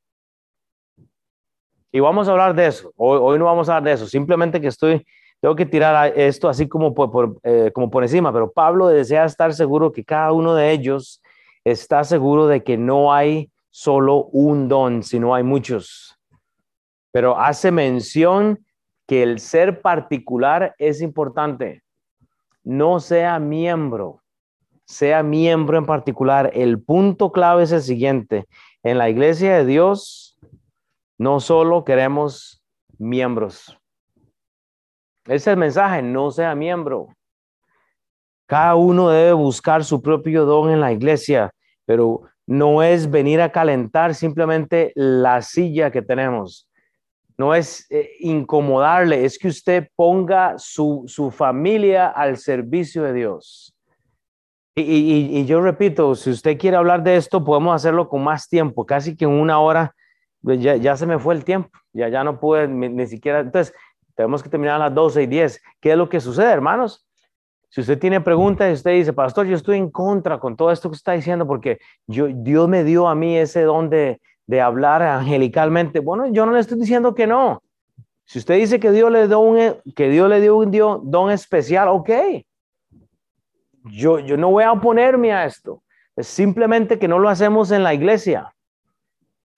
Y 1.92 2.00
vamos 2.00 2.28
a 2.28 2.30
hablar 2.30 2.54
de 2.54 2.68
eso. 2.68 2.90
Hoy, 2.96 3.38
no 3.38 3.44
vamos 3.44 3.68
a 3.68 3.76
hablar 3.76 3.90
de 3.90 3.92
eso. 3.92 4.06
Simplemente 4.06 4.58
que 4.58 4.68
estoy 4.68 5.06
tengo 5.40 5.56
que 5.56 5.66
tirar 5.66 6.12
esto 6.18 6.48
así 6.48 6.68
como 6.68 6.94
por, 6.94 7.38
eh, 7.42 7.70
como 7.72 7.90
por 7.90 8.02
encima, 8.02 8.32
pero 8.32 8.52
Pablo 8.52 8.88
desea 8.88 9.24
estar 9.24 9.54
seguro 9.54 9.90
que 9.90 10.04
cada 10.04 10.32
uno 10.32 10.54
de 10.54 10.70
ellos 10.70 11.22
está 11.64 12.04
seguro 12.04 12.46
de 12.46 12.62
que 12.62 12.76
no 12.76 13.12
hay 13.12 13.50
solo 13.70 14.26
un 14.32 14.68
don, 14.68 15.02
sino 15.02 15.34
hay 15.34 15.42
muchos. 15.42 16.18
Pero 17.12 17.38
hace 17.38 17.70
mención 17.70 18.64
que 19.06 19.22
el 19.22 19.40
ser 19.40 19.80
particular 19.80 20.74
es 20.78 21.00
importante. 21.00 21.82
No 22.62 23.00
sea 23.00 23.38
miembro, 23.38 24.22
sea 24.84 25.22
miembro 25.22 25.78
en 25.78 25.86
particular. 25.86 26.50
El 26.52 26.80
punto 26.80 27.32
clave 27.32 27.62
es 27.62 27.72
el 27.72 27.82
siguiente. 27.82 28.46
En 28.82 28.98
la 28.98 29.08
iglesia 29.08 29.56
de 29.56 29.64
Dios, 29.64 30.38
no 31.18 31.40
solo 31.40 31.84
queremos 31.84 32.62
miembros. 32.98 33.79
Ese 35.24 35.34
es 35.34 35.46
el 35.48 35.56
mensaje, 35.56 36.02
no 36.02 36.30
sea 36.30 36.54
miembro. 36.54 37.08
Cada 38.46 38.74
uno 38.74 39.10
debe 39.10 39.32
buscar 39.32 39.84
su 39.84 40.02
propio 40.02 40.44
don 40.44 40.70
en 40.70 40.80
la 40.80 40.92
iglesia, 40.92 41.52
pero 41.84 42.22
no 42.50 42.82
es 42.82 43.08
venir 43.08 43.40
a 43.40 43.52
calentar 43.52 44.12
simplemente 44.12 44.90
la 44.96 45.40
silla 45.40 45.92
que 45.92 46.02
tenemos. 46.02 46.68
No 47.38 47.54
es 47.54 47.86
eh, 47.90 48.10
incomodarle, 48.18 49.24
es 49.24 49.38
que 49.38 49.46
usted 49.46 49.88
ponga 49.94 50.54
su, 50.58 51.06
familia 51.32 52.08
al 52.08 52.38
servicio 52.38 53.04
de 53.04 53.12
Dios. 53.12 53.72
Y, 54.74 55.44
yo 55.44 55.60
repito, 55.60 56.16
si 56.16 56.30
usted 56.30 56.58
quiere 56.58 56.76
hablar 56.76 57.04
de 57.04 57.16
esto, 57.16 57.44
podemos 57.44 57.74
hacerlo 57.74 58.08
con 58.08 58.24
más 58.24 58.48
tiempo, 58.48 58.84
casi 58.84 59.16
que 59.16 59.26
en 59.26 59.30
una 59.30 59.60
hora, 59.60 59.94
pues 60.42 60.60
ya, 60.60 60.74
ya 60.74 60.96
se 60.96 61.06
me 61.06 61.20
fue 61.20 61.34
el 61.34 61.44
tiempo, 61.44 61.70
ya, 61.92 62.08
ya 62.08 62.24
no 62.24 62.40
pude 62.40 62.66
ni, 62.66 63.06
siquiera. 63.06 63.40
Entonces, 63.40 63.74
tenemos 64.20 64.42
que 64.42 64.50
terminar 64.50 64.74
a 64.74 64.84
las 64.90 64.94
12 64.94 65.22
y 65.22 65.26
10. 65.26 65.62
¿Qué 65.80 65.92
es 65.92 65.96
lo 65.96 66.06
que 66.10 66.20
sucede, 66.20 66.52
hermanos? 66.52 67.06
Si 67.70 67.80
usted 67.80 67.98
tiene 67.98 68.20
preguntas 68.20 68.68
y 68.68 68.74
usted 68.74 68.90
dice, 68.90 69.14
pastor, 69.14 69.46
yo 69.46 69.56
estoy 69.56 69.78
en 69.78 69.90
contra 69.90 70.38
con 70.38 70.56
todo 70.56 70.70
esto 70.70 70.90
que 70.90 70.96
está 70.96 71.12
diciendo 71.12 71.46
porque 71.46 71.78
yo, 72.06 72.26
Dios 72.28 72.68
me 72.68 72.84
dio 72.84 73.08
a 73.08 73.14
mí 73.14 73.38
ese 73.38 73.62
don 73.62 73.88
de, 73.88 74.20
de 74.46 74.60
hablar 74.60 75.02
angelicalmente. 75.02 76.00
Bueno, 76.00 76.26
yo 76.26 76.44
no 76.44 76.52
le 76.52 76.60
estoy 76.60 76.78
diciendo 76.78 77.14
que 77.14 77.26
no. 77.26 77.62
Si 78.26 78.38
usted 78.40 78.56
dice 78.56 78.78
que 78.78 78.90
Dios 78.90 79.10
le 79.10 79.26
dio 79.26 79.40
un, 79.40 79.76
que 79.96 80.10
Dios 80.10 80.28
le 80.28 80.42
dio 80.42 80.58
un 80.58 80.70
don 81.10 81.30
especial, 81.30 81.88
ok. 81.88 82.10
Yo, 83.84 84.18
yo 84.18 84.36
no 84.36 84.50
voy 84.50 84.64
a 84.64 84.72
oponerme 84.72 85.32
a 85.32 85.46
esto. 85.46 85.82
Es 86.14 86.26
simplemente 86.26 86.98
que 86.98 87.08
no 87.08 87.18
lo 87.18 87.30
hacemos 87.30 87.70
en 87.70 87.82
la 87.84 87.94
iglesia. 87.94 88.54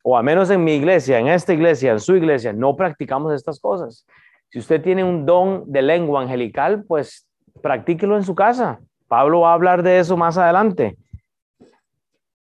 O 0.04 0.16
a 0.16 0.22
menos 0.22 0.50
en 0.50 0.62
mi 0.62 0.74
iglesia, 0.74 1.18
en 1.18 1.26
esta 1.26 1.52
iglesia, 1.52 1.90
en 1.90 1.98
su 1.98 2.14
iglesia, 2.14 2.52
no 2.52 2.76
practicamos 2.76 3.32
estas 3.32 3.58
cosas. 3.58 4.06
Si 4.52 4.58
usted 4.58 4.82
tiene 4.82 5.02
un 5.02 5.24
don 5.24 5.64
de 5.72 5.80
lengua 5.80 6.20
angelical, 6.20 6.84
pues 6.84 7.26
practíquelo 7.62 8.18
en 8.18 8.22
su 8.22 8.34
casa. 8.34 8.80
Pablo 9.08 9.40
va 9.40 9.52
a 9.52 9.54
hablar 9.54 9.82
de 9.82 9.98
eso 9.98 10.14
más 10.14 10.36
adelante. 10.36 10.98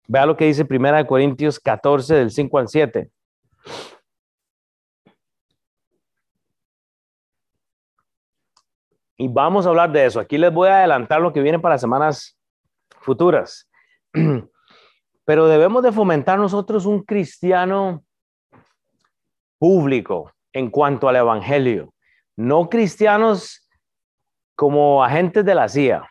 Vea 0.09 0.26
lo 0.26 0.36
que 0.36 0.43
dice 0.43 0.66
Primera 0.66 0.97
de 0.97 1.07
Corintios 1.07 1.57
14 1.57 2.16
del 2.16 2.32
5 2.32 2.57
al 2.57 2.68
7. 2.68 3.09
Y 9.16 9.28
vamos 9.30 9.66
a 9.66 9.70
hablar 9.70 9.93
de 9.93 10.05
eso. 10.05 10.20
Aquí 10.20 10.38
les 10.38 10.53
voy 10.53 10.68
a 10.68 10.80
adelantar 10.80 11.22
lo 11.22 11.32
que 11.32 11.41
viene 11.41 11.59
para 11.59 11.78
semanas 11.78 12.38
futuras. 12.99 13.70
Pero 15.24 15.47
debemos 15.47 15.82
de 15.82 15.93
fomentar 15.93 16.38
nosotros 16.38 16.86
un 16.86 17.03
cristiano 17.03 18.03
público 19.57 20.30
en 20.51 20.70
cuanto 20.70 21.07
al 21.07 21.16
evangelio. 21.16 21.93
No 22.42 22.70
cristianos 22.70 23.70
como 24.56 25.04
agentes 25.04 25.46
de 25.46 25.54
la 25.54 25.70
CIA. 25.70 26.10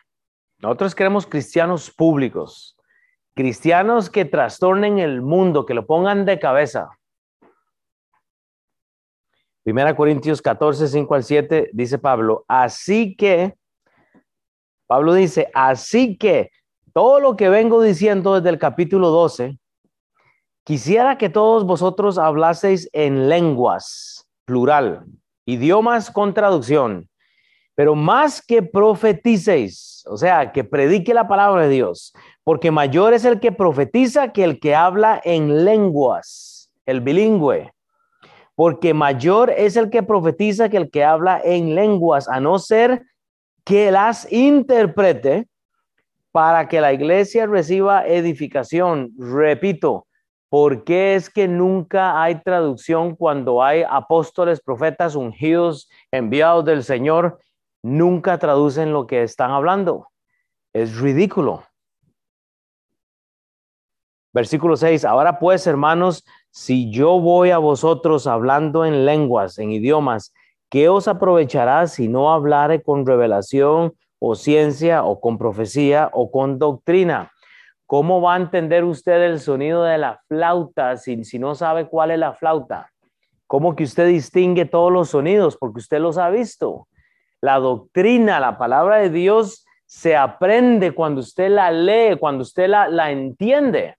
Nosotros 0.59 0.95
queremos 0.95 1.27
cristianos 1.27 1.91
públicos, 1.91 2.77
cristianos 3.35 4.09
que 4.09 4.23
trastornen 4.23 4.99
el 4.99 5.21
mundo, 5.21 5.65
que 5.65 5.73
lo 5.73 5.85
pongan 5.85 6.23
de 6.23 6.39
cabeza. 6.39 6.87
Primera 9.63 9.93
Corintios 9.93 10.41
14, 10.41 10.87
5 10.87 11.15
al 11.15 11.23
7, 11.25 11.69
dice 11.73 11.99
Pablo, 11.99 12.45
así 12.47 13.13
que, 13.17 13.57
Pablo 14.87 15.13
dice, 15.13 15.51
así 15.53 16.17
que 16.17 16.49
todo 16.93 17.19
lo 17.19 17.35
que 17.35 17.49
vengo 17.49 17.81
diciendo 17.81 18.35
desde 18.35 18.51
el 18.51 18.57
capítulo 18.57 19.09
12, 19.09 19.59
quisiera 20.63 21.17
que 21.17 21.27
todos 21.27 21.65
vosotros 21.65 22.17
hablaseis 22.17 22.89
en 22.93 23.27
lenguas, 23.27 24.29
plural, 24.45 25.05
idiomas 25.45 26.11
con 26.11 26.33
traducción 26.33 27.09
pero 27.75 27.95
más 27.95 28.41
que 28.41 28.61
profeticéis, 28.61 30.03
o 30.07 30.17
sea, 30.17 30.51
que 30.51 30.63
predique 30.63 31.13
la 31.13 31.27
palabra 31.27 31.63
de 31.63 31.69
Dios, 31.69 32.13
porque 32.43 32.69
mayor 32.69 33.13
es 33.13 33.25
el 33.25 33.39
que 33.39 33.51
profetiza 33.51 34.33
que 34.33 34.43
el 34.43 34.59
que 34.59 34.75
habla 34.75 35.21
en 35.23 35.65
lenguas, 35.65 36.71
el 36.85 37.01
bilingüe. 37.01 37.73
Porque 38.53 38.93
mayor 38.93 39.49
es 39.49 39.77
el 39.77 39.89
que 39.89 40.03
profetiza 40.03 40.69
que 40.69 40.77
el 40.77 40.91
que 40.91 41.03
habla 41.03 41.41
en 41.43 41.73
lenguas, 41.73 42.27
a 42.27 42.39
no 42.39 42.59
ser 42.59 43.03
que 43.63 43.89
las 43.89 44.31
interprete 44.31 45.47
para 46.31 46.67
que 46.67 46.81
la 46.81 46.93
iglesia 46.93 47.47
reciba 47.47 48.05
edificación. 48.05 49.11
Repito, 49.17 50.05
¿por 50.51 50.83
qué 50.83 51.15
es 51.15 51.31
que 51.31 51.47
nunca 51.47 52.21
hay 52.21 52.43
traducción 52.43 53.15
cuando 53.15 53.63
hay 53.63 53.83
apóstoles, 53.89 54.61
profetas 54.61 55.15
ungidos, 55.15 55.89
enviados 56.11 56.63
del 56.65 56.83
Señor? 56.83 57.39
nunca 57.83 58.37
traducen 58.37 58.93
lo 58.93 59.07
que 59.07 59.23
están 59.23 59.51
hablando. 59.51 60.07
Es 60.73 60.97
ridículo. 60.97 61.63
Versículo 64.33 64.77
6. 64.77 65.03
Ahora 65.03 65.39
pues, 65.39 65.67
hermanos, 65.67 66.23
si 66.51 66.89
yo 66.89 67.19
voy 67.19 67.51
a 67.51 67.57
vosotros 67.57 68.27
hablando 68.27 68.85
en 68.85 69.05
lenguas, 69.05 69.57
en 69.57 69.71
idiomas, 69.71 70.33
¿qué 70.69 70.87
os 70.87 71.07
aprovechará 71.07 71.87
si 71.87 72.07
no 72.07 72.31
hablare 72.31 72.81
con 72.81 73.05
revelación 73.05 73.93
o 74.19 74.35
ciencia 74.35 75.03
o 75.03 75.19
con 75.19 75.37
profecía 75.37 76.09
o 76.13 76.31
con 76.31 76.59
doctrina? 76.59 77.30
¿Cómo 77.91 78.21
va 78.21 78.35
a 78.35 78.37
entender 78.37 78.85
usted 78.85 79.21
el 79.21 79.41
sonido 79.41 79.83
de 79.83 79.97
la 79.97 80.21
flauta 80.29 80.95
si, 80.95 81.25
si 81.25 81.37
no 81.37 81.55
sabe 81.55 81.87
cuál 81.87 82.11
es 82.11 82.19
la 82.19 82.31
flauta? 82.31 82.89
¿Cómo 83.47 83.75
que 83.75 83.83
usted 83.83 84.07
distingue 84.07 84.63
todos 84.63 84.93
los 84.93 85.09
sonidos? 85.09 85.57
Porque 85.57 85.79
usted 85.79 85.99
los 85.99 86.17
ha 86.17 86.29
visto. 86.29 86.87
La 87.41 87.59
doctrina, 87.59 88.39
la 88.39 88.57
palabra 88.57 88.99
de 88.99 89.09
Dios 89.09 89.65
se 89.85 90.15
aprende 90.15 90.93
cuando 90.93 91.19
usted 91.19 91.49
la 91.49 91.69
lee, 91.69 92.15
cuando 92.17 92.43
usted 92.43 92.69
la, 92.69 93.11
entiende. 93.11 93.97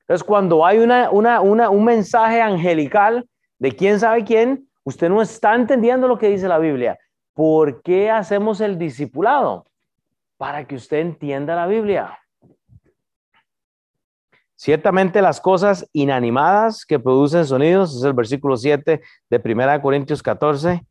Entonces, 0.00 0.24
cuando 0.24 0.64
hay 0.64 0.78
una, 0.78 1.10
un 1.10 1.84
mensaje 1.84 2.40
angelical 2.40 3.28
de 3.58 3.72
quién 3.72 4.00
sabe 4.00 4.24
quién, 4.24 4.66
usted 4.82 5.10
no 5.10 5.20
está 5.20 5.54
entendiendo 5.54 6.08
lo 6.08 6.16
que 6.16 6.30
dice 6.30 6.48
la 6.48 6.58
Biblia. 6.58 6.98
¿Por 7.34 7.82
qué 7.82 8.10
hacemos 8.10 8.62
el 8.62 8.78
discipulado? 8.78 9.66
Para 10.38 10.66
que 10.66 10.76
usted 10.76 11.00
entienda 11.00 11.54
la 11.54 11.66
Biblia. 11.66 12.18
Ciertamente 14.56 15.22
las 15.22 15.40
cosas 15.40 15.88
inanimadas 15.92 16.84
que 16.84 16.98
producen 16.98 17.44
sonidos, 17.44 17.94
es 17.94 18.02
el 18.02 18.14
versículo 18.14 18.56
7 18.56 19.00
de 19.30 19.42
1 19.44 19.82
Corintios 19.82 20.22
14, 20.22 20.82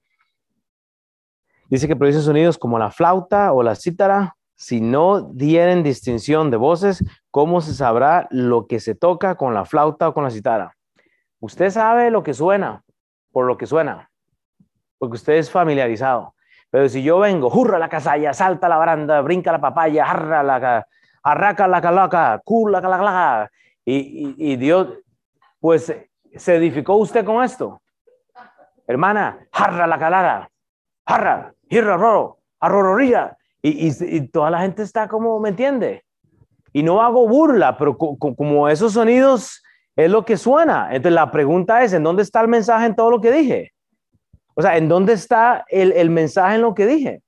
Dice 1.69 1.87
que 1.87 1.95
producen 1.95 2.21
sonidos 2.21 2.57
como 2.57 2.77
la 2.77 2.91
flauta 2.91 3.51
o 3.51 3.63
la 3.63 3.75
cítara. 3.75 4.35
Si 4.55 4.79
no 4.79 5.21
dieren 5.21 5.83
distinción 5.83 6.51
de 6.51 6.57
voces, 6.57 7.03
¿cómo 7.31 7.59
se 7.59 7.73
sabrá 7.73 8.27
lo 8.29 8.67
que 8.67 8.79
se 8.79 8.95
toca 8.95 9.35
con 9.35 9.53
la 9.53 9.65
flauta 9.65 10.09
o 10.09 10.13
con 10.13 10.23
la 10.23 10.29
cítara? 10.29 10.75
Usted 11.39 11.71
sabe 11.71 12.11
lo 12.11 12.23
que 12.23 12.33
suena 12.33 12.83
por 13.31 13.47
lo 13.47 13.57
que 13.57 13.65
suena, 13.65 14.09
porque 14.97 15.15
usted 15.15 15.33
es 15.33 15.51
familiarizado. 15.51 16.35
Pero 16.69 16.87
si 16.87 17.03
yo 17.03 17.19
vengo, 17.19 17.49
hurra 17.49 17.77
la 17.77 17.89
casalla, 17.89 18.33
salta 18.33 18.69
la 18.69 18.77
baranda, 18.77 19.19
brinca 19.19 19.51
la 19.51 19.59
papaya, 19.59 20.05
arra 20.05 20.41
la, 20.41 20.87
arraca 21.25 21.67
la 21.67 21.81
calaca, 21.81 22.39
cula 22.45 22.79
la 22.79 22.97
calaca, 22.97 23.51
y, 23.83 24.35
y 24.37 24.55
Dios, 24.55 24.87
pues 25.59 25.93
se 26.35 26.55
edificó 26.55 26.95
usted 26.95 27.25
con 27.25 27.43
esto. 27.43 27.81
Hermana, 28.87 29.47
jarra 29.51 29.87
la 29.87 29.97
calada, 29.97 30.49
jarra, 31.05 31.53
Roro, 31.69 32.39
arrororía. 32.59 33.35
Y, 33.61 33.87
y, 33.87 34.17
y 34.17 34.27
toda 34.27 34.51
la 34.51 34.59
gente 34.59 34.83
está 34.83 35.07
como, 35.07 35.39
¿me 35.39 35.49
entiende? 35.49 36.05
Y 36.71 36.83
no 36.83 37.01
hago 37.01 37.27
burla, 37.27 37.75
pero 37.77 37.97
como 37.97 38.69
esos 38.69 38.93
sonidos 38.93 39.63
es 39.95 40.11
lo 40.11 40.23
que 40.23 40.37
suena. 40.37 40.89
Entonces 40.91 41.13
la 41.13 41.31
pregunta 41.31 41.83
es, 41.83 41.93
¿en 41.93 42.03
dónde 42.03 42.21
está 42.21 42.41
el 42.41 42.47
mensaje 42.47 42.85
en 42.85 42.95
todo 42.95 43.09
lo 43.09 43.21
que 43.21 43.31
dije? 43.31 43.73
O 44.53 44.61
sea, 44.61 44.77
¿en 44.77 44.87
dónde 44.87 45.13
está 45.13 45.65
el, 45.69 45.91
el 45.93 46.11
mensaje 46.11 46.55
en 46.55 46.61
lo 46.61 46.75
que 46.75 46.85
dije? 46.85 47.23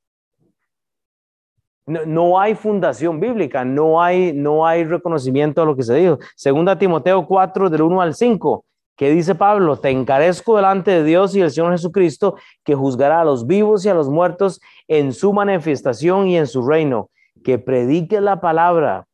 No, 1.87 2.37
hay 2.37 2.53
fundación 2.53 3.21
bíblica, 3.21 3.63
no 3.63 4.01
hay, 4.01 4.33
no 4.33 4.67
hay 4.67 4.83
reconocimiento 4.83 5.61
de 5.61 5.67
lo 5.67 5.75
que 5.75 5.83
se 5.83 5.95
dijo. 5.95 6.19
Segunda 6.35 6.77
Timoteo 6.77 7.25
4, 7.25 7.69
del 7.69 7.81
1 7.81 8.01
al 8.01 8.13
5. 8.13 8.65
¿Qué 8.97 9.09
dice 9.09 9.35
Pablo? 9.35 9.77
Te 9.77 9.89
encarezco 9.89 10.57
delante 10.57 10.91
de 10.91 11.03
Dios 11.05 11.33
y 11.33 11.41
el 11.41 11.49
Señor 11.49 11.71
Jesucristo, 11.71 12.35
que 12.65 12.75
juzgará 12.75 13.21
a 13.21 13.25
los 13.25 13.47
vivos 13.47 13.85
y 13.85 13.89
a 13.89 13.93
los 13.93 14.09
muertos 14.09 14.59
en 14.89 15.13
su 15.13 15.31
manifestación 15.31 16.27
y 16.27 16.37
en 16.37 16.47
su 16.47 16.67
reino. 16.67 17.09
Que 17.41 17.57
predique 17.57 18.19
la 18.19 18.41
palabra, 18.41 19.05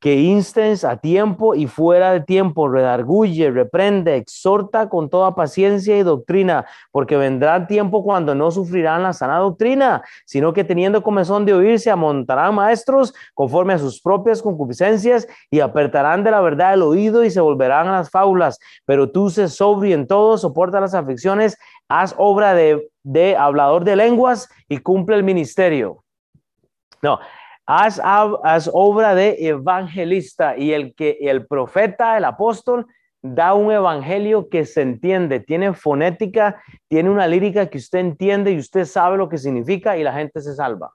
que 0.00 0.16
instes 0.16 0.82
a 0.82 0.96
tiempo 0.96 1.54
y 1.54 1.66
fuera 1.66 2.12
de 2.12 2.20
tiempo, 2.20 2.68
redarguye, 2.68 3.50
reprende, 3.50 4.16
exhorta 4.16 4.88
con 4.88 5.10
toda 5.10 5.34
paciencia 5.34 5.96
y 5.98 6.02
doctrina, 6.02 6.64
porque 6.90 7.18
vendrá 7.18 7.66
tiempo 7.66 8.02
cuando 8.02 8.34
no 8.34 8.50
sufrirán 8.50 9.02
la 9.02 9.12
sana 9.12 9.36
doctrina, 9.38 10.02
sino 10.24 10.54
que 10.54 10.64
teniendo 10.64 11.02
comezón 11.02 11.44
de 11.44 11.52
oírse, 11.52 11.90
amontarán 11.90 12.54
maestros 12.54 13.12
conforme 13.34 13.74
a 13.74 13.78
sus 13.78 14.00
propias 14.00 14.40
concupiscencias 14.40 15.28
y 15.50 15.60
apertarán 15.60 16.24
de 16.24 16.30
la 16.30 16.40
verdad 16.40 16.72
el 16.72 16.82
oído 16.82 17.22
y 17.22 17.30
se 17.30 17.42
volverán 17.42 17.86
a 17.88 17.92
las 17.92 18.10
fábulas. 18.10 18.58
Pero 18.86 19.10
tú 19.10 19.28
se 19.28 19.48
sobrio 19.48 19.94
en 19.94 20.06
todo, 20.06 20.38
soporta 20.38 20.80
las 20.80 20.94
aflicciones, 20.94 21.58
haz 21.88 22.14
obra 22.16 22.54
de, 22.54 22.88
de 23.02 23.36
hablador 23.36 23.84
de 23.84 23.96
lenguas 23.96 24.48
y 24.66 24.78
cumple 24.78 25.16
el 25.16 25.24
ministerio. 25.24 26.02
No, 27.02 27.18
Haz, 27.72 28.68
obra 28.72 29.14
de 29.14 29.36
evangelista 29.46 30.56
y 30.56 30.72
el 30.72 30.92
que 30.92 31.18
el 31.20 31.46
profeta, 31.46 32.18
el 32.18 32.24
apóstol, 32.24 32.88
da 33.22 33.54
un 33.54 33.70
evangelio 33.70 34.48
que 34.48 34.64
se 34.64 34.82
entiende, 34.82 35.38
tiene 35.38 35.72
fonética, 35.72 36.60
tiene 36.88 37.10
una 37.10 37.28
lírica 37.28 37.66
que 37.66 37.78
usted 37.78 38.00
entiende 38.00 38.50
y 38.50 38.58
usted 38.58 38.86
sabe 38.86 39.18
lo 39.18 39.28
que 39.28 39.38
significa 39.38 39.96
y 39.96 40.02
la 40.02 40.12
gente 40.12 40.40
se 40.40 40.52
salva. 40.56 40.90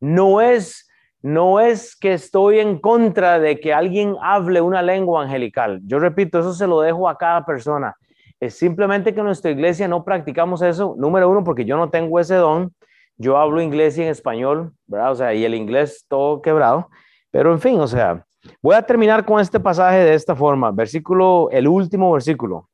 No 0.00 0.40
es, 0.40 0.88
no 1.20 1.60
es 1.60 1.94
que 1.94 2.14
estoy 2.14 2.60
en 2.60 2.78
contra 2.78 3.38
de 3.38 3.60
que 3.60 3.74
alguien 3.74 4.16
hable 4.22 4.62
una 4.62 4.80
lengua 4.80 5.24
angelical. 5.24 5.82
Yo 5.84 5.98
repito, 5.98 6.38
eso 6.38 6.54
se 6.54 6.66
lo 6.66 6.80
dejo 6.80 7.06
a 7.06 7.18
cada 7.18 7.44
persona. 7.44 7.94
Es 8.40 8.54
simplemente 8.54 9.12
que 9.12 9.20
en 9.20 9.26
nuestra 9.26 9.50
iglesia 9.50 9.88
no 9.88 10.04
practicamos 10.04 10.62
eso. 10.62 10.94
Número 10.96 11.28
uno, 11.28 11.44
porque 11.44 11.66
yo 11.66 11.76
no 11.76 11.90
tengo 11.90 12.18
ese 12.18 12.36
don 12.36 12.72
yo 13.16 13.36
hablo 13.36 13.60
inglés 13.60 13.96
y 13.98 14.02
en 14.02 14.08
español, 14.08 14.72
¿verdad? 14.86 15.12
O 15.12 15.14
sea, 15.14 15.34
y 15.34 15.44
el 15.44 15.54
inglés 15.54 16.04
todo 16.08 16.42
quebrado, 16.42 16.90
pero 17.30 17.52
en 17.52 17.60
fin, 17.60 17.80
o 17.80 17.86
sea, 17.86 18.24
voy 18.62 18.74
a 18.74 18.82
terminar 18.82 19.24
con 19.24 19.40
este 19.40 19.58
pasaje 19.58 19.98
de 19.98 20.14
esta 20.14 20.34
forma, 20.34 20.70
versículo, 20.70 21.48
el 21.50 21.66
último 21.66 22.12
versículo. 22.12 22.68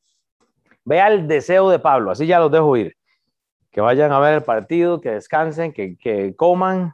Vea 0.84 1.09
el 1.09 1.28
deseo 1.28 1.70
de 1.70 1.78
Pablo, 1.78 2.11
así 2.11 2.26
ya 2.26 2.40
los 2.40 2.51
dejo 2.51 2.76
ir. 2.76 2.97
Que 3.70 3.80
vayan 3.80 4.12
a 4.12 4.18
ver 4.18 4.34
el 4.34 4.43
partido, 4.43 5.01
que 5.01 5.11
descansen, 5.11 5.72
que, 5.72 5.97
que 5.97 6.34
coman. 6.36 6.93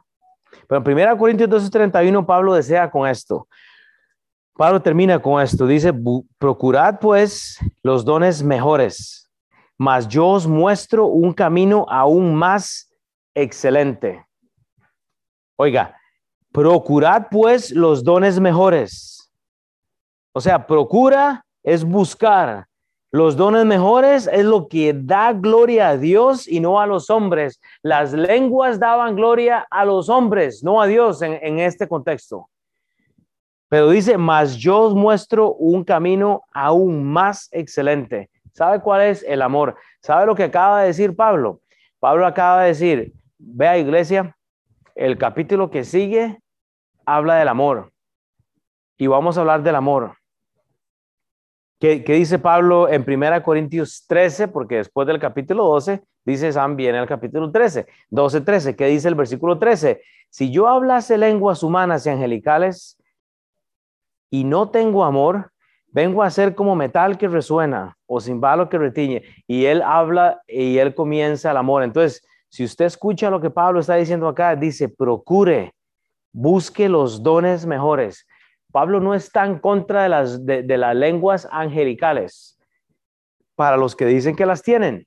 Pero 0.67 0.81
en 0.85 1.07
1 1.09 1.17
Corintios 1.17 1.49
12:31 1.49 2.25
Pablo 2.25 2.53
desea 2.53 2.89
con 2.89 3.07
esto. 3.07 3.47
Pablo 4.59 4.81
termina 4.81 5.21
con 5.21 5.41
esto, 5.41 5.65
dice, 5.65 5.93
procurad 6.37 6.99
pues 6.99 7.57
los 7.81 8.03
dones 8.03 8.43
mejores, 8.43 9.31
mas 9.77 10.05
yo 10.05 10.27
os 10.27 10.45
muestro 10.45 11.05
un 11.05 11.31
camino 11.31 11.85
aún 11.87 12.35
más 12.35 12.88
excelente. 13.33 14.25
Oiga, 15.57 15.97
procurad 16.51 17.27
pues 17.29 17.71
los 17.71 18.03
dones 18.03 18.39
mejores. 18.39 19.31
O 20.33 20.41
sea, 20.41 20.65
procura 20.65 21.45
es 21.63 21.83
buscar. 21.83 22.65
Los 23.11 23.35
dones 23.35 23.65
mejores 23.65 24.29
es 24.31 24.45
lo 24.45 24.67
que 24.67 24.93
da 24.93 25.33
gloria 25.33 25.89
a 25.89 25.97
Dios 25.97 26.47
y 26.47 26.59
no 26.59 26.79
a 26.79 26.85
los 26.85 27.09
hombres. 27.09 27.59
Las 27.81 28.13
lenguas 28.13 28.79
daban 28.79 29.15
gloria 29.15 29.65
a 29.71 29.83
los 29.83 30.09
hombres, 30.09 30.63
no 30.63 30.79
a 30.79 30.85
Dios 30.85 31.23
en, 31.23 31.59
este 31.59 31.87
contexto. 31.87 32.49
Pero 33.67 33.89
dice, 33.89 34.17
mas 34.17 34.55
yo 34.57 34.79
os 34.81 34.95
muestro 34.95 35.53
un 35.53 35.83
camino 35.83 36.43
aún 36.53 37.03
más 37.03 37.49
excelente. 37.51 38.29
¿Sabe 38.53 38.79
cuál 38.79 39.01
es 39.01 39.23
el 39.23 39.41
amor? 39.41 39.75
¿Sabe 40.01 40.27
lo 40.27 40.35
que 40.35 40.43
acaba 40.43 40.81
de 40.81 40.87
decir 40.87 41.15
Pablo? 41.15 41.61
Pablo 41.99 42.27
acaba 42.27 42.61
de 42.61 42.67
decir, 42.69 43.13
Vea, 43.41 43.77
iglesia, 43.77 44.35
el 44.95 45.17
capítulo 45.17 45.71
que 45.71 45.85
sigue 45.85 46.41
habla 47.05 47.35
del 47.35 47.47
amor. 47.47 47.93
Y 48.97 49.07
vamos 49.07 49.37
a 49.37 49.41
hablar 49.41 49.63
del 49.63 49.75
amor. 49.75 50.17
¿Qué, 51.79 52.03
dice 52.05 52.37
Pablo 52.37 52.89
en 52.89 53.05
1 53.07 53.41
Corintios 53.41 54.05
13? 54.07 54.49
Porque 54.49 54.75
después 54.75 55.07
del 55.07 55.19
capítulo 55.19 55.63
12, 55.63 56.03
dice 56.25 56.51
San 56.51 56.75
viene 56.75 56.99
el 56.99 57.07
capítulo 57.07 57.49
13, 57.49 57.87
12, 58.09 58.41
13. 58.41 58.75
¿Qué 58.75 58.87
dice 58.87 59.07
el 59.07 59.15
versículo 59.15 59.57
13? 59.57 60.01
Si 60.29 60.51
yo 60.51 60.67
hablase 60.67 61.17
lenguas 61.17 61.63
humanas 61.63 62.05
y 62.05 62.09
angelicales 62.09 63.01
y 64.29 64.43
no 64.43 64.69
tengo 64.69 65.05
amor, 65.05 65.53
vengo 65.87 66.23
a 66.23 66.29
ser 66.29 66.55
como 66.55 66.75
metal 66.75 67.17
que 67.17 67.29
resuena 67.29 67.97
o 68.05 68.19
cimbalo 68.19 68.67
que 68.67 68.77
retiñe. 68.77 69.23
Y 69.47 69.63
él 69.63 69.81
habla 69.81 70.41
y 70.45 70.77
él 70.79 70.93
comienza 70.93 71.51
el 71.51 71.57
amor. 71.57 71.83
Entonces, 71.83 72.21
si 72.49 72.63
usted 72.63 72.85
escucha 72.85 73.29
lo 73.29 73.39
que 73.39 73.51
Pablo 73.51 73.79
está 73.79 73.95
diciendo 73.95 74.27
acá, 74.27 74.55
dice, 74.55 74.89
procure, 74.89 75.73
busque 76.33 76.89
los 76.89 77.21
dones 77.21 77.65
mejores. 77.65 78.27
Pablo 78.71 78.99
no 78.99 79.13
está 79.13 79.45
en 79.45 79.59
contra 79.59 80.03
de 80.03 80.09
las, 80.09 80.45
de, 80.45 80.77
las 80.77 80.95
lenguas 80.95 81.47
angelicales. 81.51 82.59
Para 83.55 83.77
los 83.77 83.95
que 83.95 84.05
dicen 84.05 84.35
que 84.35 84.45
las 84.45 84.61
tienen, 84.63 85.05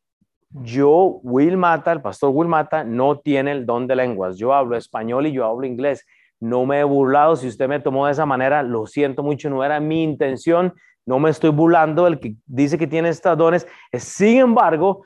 yo, 0.51 1.20
Will 1.22 1.57
Mata, 1.57 1.93
el 1.93 2.03
pastor 2.03 2.30
Will 2.30 2.49
Mata, 2.49 2.84
no 2.84 3.18
tiene 3.18 3.53
el 3.53 3.66
don 3.66 3.86
de 3.86 3.97
lenguas. 3.97 4.36
Yo 4.36 4.53
hablo 4.53 4.76
español 4.76 5.26
y 5.26 5.32
yo 5.32 5.47
hablo 5.47 5.66
inglés. 5.66 6.05
No 6.40 6.66
me 6.66 6.80
he 6.80 6.84
burlado. 6.84 7.36
Si 7.36 7.49
usted 7.49 7.68
me 7.68 7.80
tomó 7.80 8.07
de 8.07 8.12
esa 8.12 8.26
manera, 8.26 8.62
lo 8.62 8.86
siento 8.86 9.22
mucho. 9.22 9.49
No 9.49 9.64
era 9.64 9.80
mi 9.80 10.03
intención. 10.03 10.74
No 11.07 11.18
me 11.18 11.30
estoy 11.30 11.51
burlando. 11.51 12.07
El 12.07 12.20
que 12.20 12.34
dice 12.45 12.76
que 12.76 12.86
tiene 12.86 13.09
estos 13.09 13.38
dones. 13.38 13.66
Sin 13.95 14.40
embargo, 14.40 15.05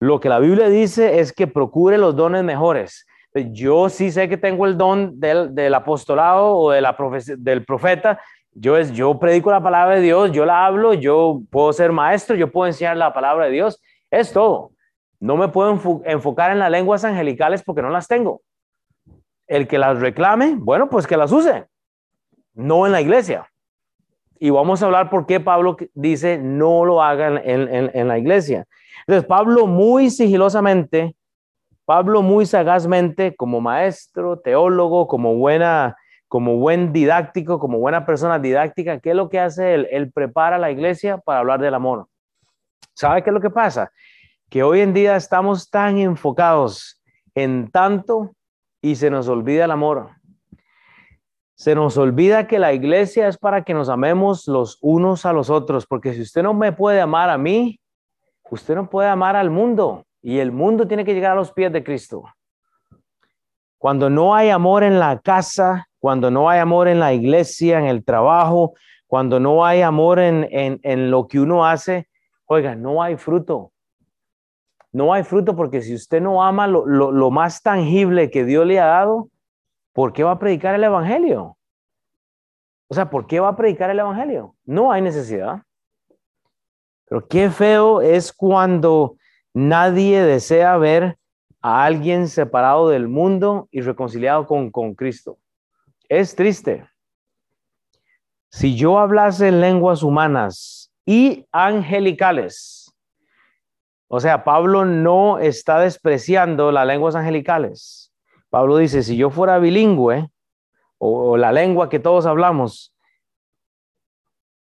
lo 0.00 0.20
que 0.20 0.28
la 0.28 0.38
Biblia 0.38 0.68
dice 0.68 1.20
es 1.20 1.32
que 1.32 1.46
procure 1.46 1.98
los 1.98 2.14
dones 2.14 2.44
mejores. 2.44 3.06
Yo 3.34 3.88
sí 3.88 4.10
sé 4.10 4.28
que 4.28 4.36
tengo 4.36 4.66
el 4.66 4.76
don 4.76 5.18
del, 5.20 5.74
apostolado 5.74 6.56
o 6.56 6.70
de 6.70 6.82
del 7.38 7.64
profeta. 7.64 8.20
Yo, 8.52 8.76
es, 8.76 8.92
yo 8.92 9.18
predico 9.18 9.50
la 9.50 9.62
palabra 9.62 9.96
de 9.96 10.02
Dios, 10.02 10.32
yo 10.32 10.44
la 10.44 10.66
hablo, 10.66 10.94
yo 10.94 11.40
puedo 11.50 11.72
ser 11.72 11.92
maestro, 11.92 12.36
yo 12.36 12.50
puedo 12.50 12.66
enseñar 12.66 12.96
la 12.96 13.12
palabra 13.12 13.46
de 13.46 13.52
Dios. 13.52 13.80
Es 14.10 14.32
todo. 14.32 14.72
No 15.20 15.36
me 15.36 15.48
puedo 15.48 16.02
enfocar 16.04 16.52
en 16.52 16.58
las 16.58 16.70
lenguas 16.70 17.04
angelicales 17.04 17.62
porque 17.62 17.82
no 17.82 17.90
las 17.90 18.06
tengo. 18.06 18.42
El 19.46 19.66
que 19.66 19.78
las 19.78 19.98
reclame, 20.00 20.54
bueno, 20.56 20.88
pues 20.88 21.06
que 21.06 21.16
las 21.16 21.32
use. 21.32 21.66
No 22.54 22.86
en 22.86 22.92
la 22.92 23.00
iglesia. 23.00 23.48
Y 24.40 24.50
vamos 24.50 24.82
a 24.82 24.86
hablar 24.86 25.10
por 25.10 25.26
qué 25.26 25.40
Pablo 25.40 25.76
dice 25.94 26.38
no 26.38 26.84
lo 26.84 27.02
hagan 27.02 27.40
en 27.44 28.08
la 28.08 28.18
iglesia. 28.18 28.66
Entonces, 29.06 29.26
Pablo 29.26 29.66
muy 29.66 30.10
sigilosamente, 30.10 31.16
Pablo 31.86 32.20
muy 32.20 32.44
sagazmente, 32.44 33.34
como 33.34 33.62
maestro, 33.62 34.38
teólogo, 34.38 35.08
como 35.08 35.36
buena, 35.36 35.96
como 36.28 36.58
buen 36.58 36.92
didáctico, 36.92 37.58
como 37.58 37.78
buena 37.78 38.04
persona 38.04 38.38
didáctica, 38.38 39.00
¿qué 39.00 39.10
es 39.10 39.16
lo 39.16 39.30
que 39.30 39.40
hace 39.40 39.72
él? 39.72 39.88
Él 39.90 40.12
prepara 40.12 40.58
la 40.58 40.70
iglesia 40.70 41.16
para 41.16 41.38
hablar 41.38 41.60
del 41.60 41.72
amor. 41.72 42.06
¿Sabe 42.92 43.22
qué 43.22 43.30
es 43.30 43.34
lo 43.34 43.40
que 43.40 43.48
pasa? 43.48 43.90
Que 44.50 44.62
hoy 44.62 44.80
en 44.80 44.92
día 44.92 45.16
estamos 45.16 45.70
tan 45.70 45.96
enfocados 45.96 47.02
en 47.34 47.70
tanto 47.70 48.32
y 48.82 48.96
se 48.96 49.08
nos 49.08 49.26
olvida 49.28 49.64
el 49.64 49.70
amor. 49.70 50.10
Se 51.58 51.74
nos 51.74 51.98
olvida 51.98 52.46
que 52.46 52.58
la 52.58 52.72
iglesia 52.72 53.28
es 53.28 53.36
para 53.36 53.64
que 53.64 53.74
nos 53.74 53.88
amemos 53.88 54.46
los 54.46 54.78
unos 54.80 55.26
a 55.26 55.32
los 55.32 55.50
otros, 55.50 55.86
porque 55.86 56.14
si 56.14 56.22
usted 56.22 56.42
no 56.42 56.54
me 56.54 56.72
puede 56.72 57.00
amar 57.00 57.28
a 57.28 57.36
mí, 57.36 57.80
Usted 58.50 58.74
no 58.74 58.88
puede 58.88 59.08
amar 59.08 59.36
al 59.36 59.50
mundo 59.50 60.06
y 60.22 60.38
el 60.38 60.52
mundo 60.52 60.86
tiene 60.86 61.04
que 61.04 61.14
llegar 61.14 61.32
a 61.32 61.36
los 61.36 61.52
pies 61.52 61.72
de 61.72 61.84
Cristo. 61.84 62.24
Cuando 63.76 64.10
no 64.10 64.34
hay 64.34 64.48
amor 64.50 64.82
en 64.82 64.98
la 64.98 65.18
casa, 65.20 65.86
cuando 65.98 66.30
no 66.30 66.48
hay 66.48 66.58
amor 66.58 66.88
en 66.88 66.98
la 66.98 67.12
iglesia, 67.12 67.78
en 67.78 67.86
el 67.86 68.04
trabajo, 68.04 68.74
cuando 69.06 69.38
no 69.38 69.64
hay 69.64 69.82
amor 69.82 70.18
en, 70.18 70.48
en, 70.50 71.10
lo 71.10 71.28
que 71.28 71.40
uno 71.40 71.64
hace, 71.64 72.08
oiga, 72.46 72.74
no 72.74 73.02
hay 73.02 73.16
fruto. 73.16 73.72
No 74.90 75.12
hay 75.12 75.22
fruto 75.22 75.54
porque 75.54 75.82
si 75.82 75.94
usted 75.94 76.20
no 76.20 76.42
ama 76.42 76.66
lo, 76.66 76.86
lo 76.86 77.30
más 77.30 77.62
tangible 77.62 78.30
que 78.30 78.44
Dios 78.44 78.66
le 78.66 78.80
ha 78.80 78.86
dado, 78.86 79.28
¿por 79.98 80.12
qué 80.12 80.22
va 80.22 80.30
a 80.30 80.38
predicar 80.38 80.76
el 80.76 80.84
Evangelio? 80.84 81.58
O 82.88 82.94
sea, 82.94 83.10
¿por 83.10 83.26
qué 83.26 83.40
va 83.40 83.48
a 83.48 83.56
predicar 83.56 83.90
el 83.90 83.98
Evangelio? 83.98 84.54
No 84.64 84.92
hay 84.92 85.02
necesidad. 85.02 85.62
Pero 87.06 87.26
qué 87.26 87.50
feo 87.50 88.00
es 88.00 88.32
cuando 88.32 89.16
nadie 89.52 90.22
desea 90.22 90.76
ver 90.76 91.18
a 91.60 91.84
alguien 91.84 92.28
separado 92.28 92.90
del 92.90 93.08
mundo 93.08 93.66
y 93.72 93.80
reconciliado 93.80 94.46
con, 94.46 94.70
con 94.70 94.94
Cristo. 94.94 95.36
Es 96.08 96.36
triste. 96.36 96.88
Si 98.52 98.76
yo 98.76 99.00
hablase 99.00 99.48
en 99.48 99.60
lenguas 99.60 100.04
humanas 100.04 100.92
y 101.06 101.44
angelicales, 101.50 102.94
o 104.06 104.20
sea, 104.20 104.44
Pablo 104.44 104.84
no 104.84 105.40
está 105.40 105.80
despreciando 105.80 106.70
las 106.70 106.86
lenguas 106.86 107.16
angelicales. 107.16 108.07
Pablo 108.50 108.78
dice, 108.78 109.02
si 109.02 109.16
yo 109.16 109.30
fuera 109.30 109.58
bilingüe, 109.58 110.30
o, 110.98 111.36
la 111.36 111.52
lengua 111.52 111.88
que 111.88 111.98
todos 111.98 112.26
hablamos, 112.26 112.94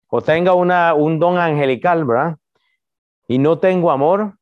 o 0.09 0.23
tenga 0.23 0.55
un 0.55 1.19
don 1.19 1.39
angelical, 1.39 2.05
¿verdad? 2.05 2.37
Y 3.27 3.39
no 3.39 3.59
tengo 3.59 3.91
amor, 3.91 4.39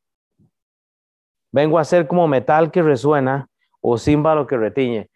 vengo 1.51 1.79
a 1.79 1.85
ser 1.85 2.07
como 2.07 2.29
metal 2.29 2.71
que 2.71 2.83
resuena 2.83 3.49
o 3.81 3.99
címbalo 3.99 4.47
que 4.47 4.57
retiñe. 4.57 5.11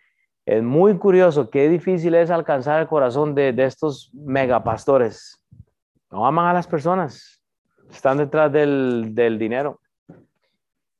Es 0.45 0.63
muy 0.63 0.99
curioso, 0.99 1.51
qué 1.51 1.69
difícil 1.69 2.15
es 2.15 2.31
alcanzar 2.31 2.81
el 2.81 2.89
corazón 2.89 3.35
de, 3.35 3.53
de 3.53 3.65
estos 3.65 4.11
megapastores. 4.13 5.41
No 6.11 6.27
aman 6.27 6.47
a 6.47 6.53
las 6.53 6.67
personas, 6.67 7.41
están 7.89 8.19
detrás 8.19 8.51
del, 8.51 9.15
del 9.15 9.39
dinero. 9.39 9.81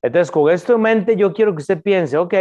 Entonces, 0.03 0.31
con 0.31 0.51
esto 0.51 0.75
en 0.77 0.81
mente, 0.81 1.17
yo 1.17 1.33
quiero 1.33 1.53
que 1.53 1.63
usted 1.63 1.83
piense, 1.83 2.17
ok, 2.17 2.35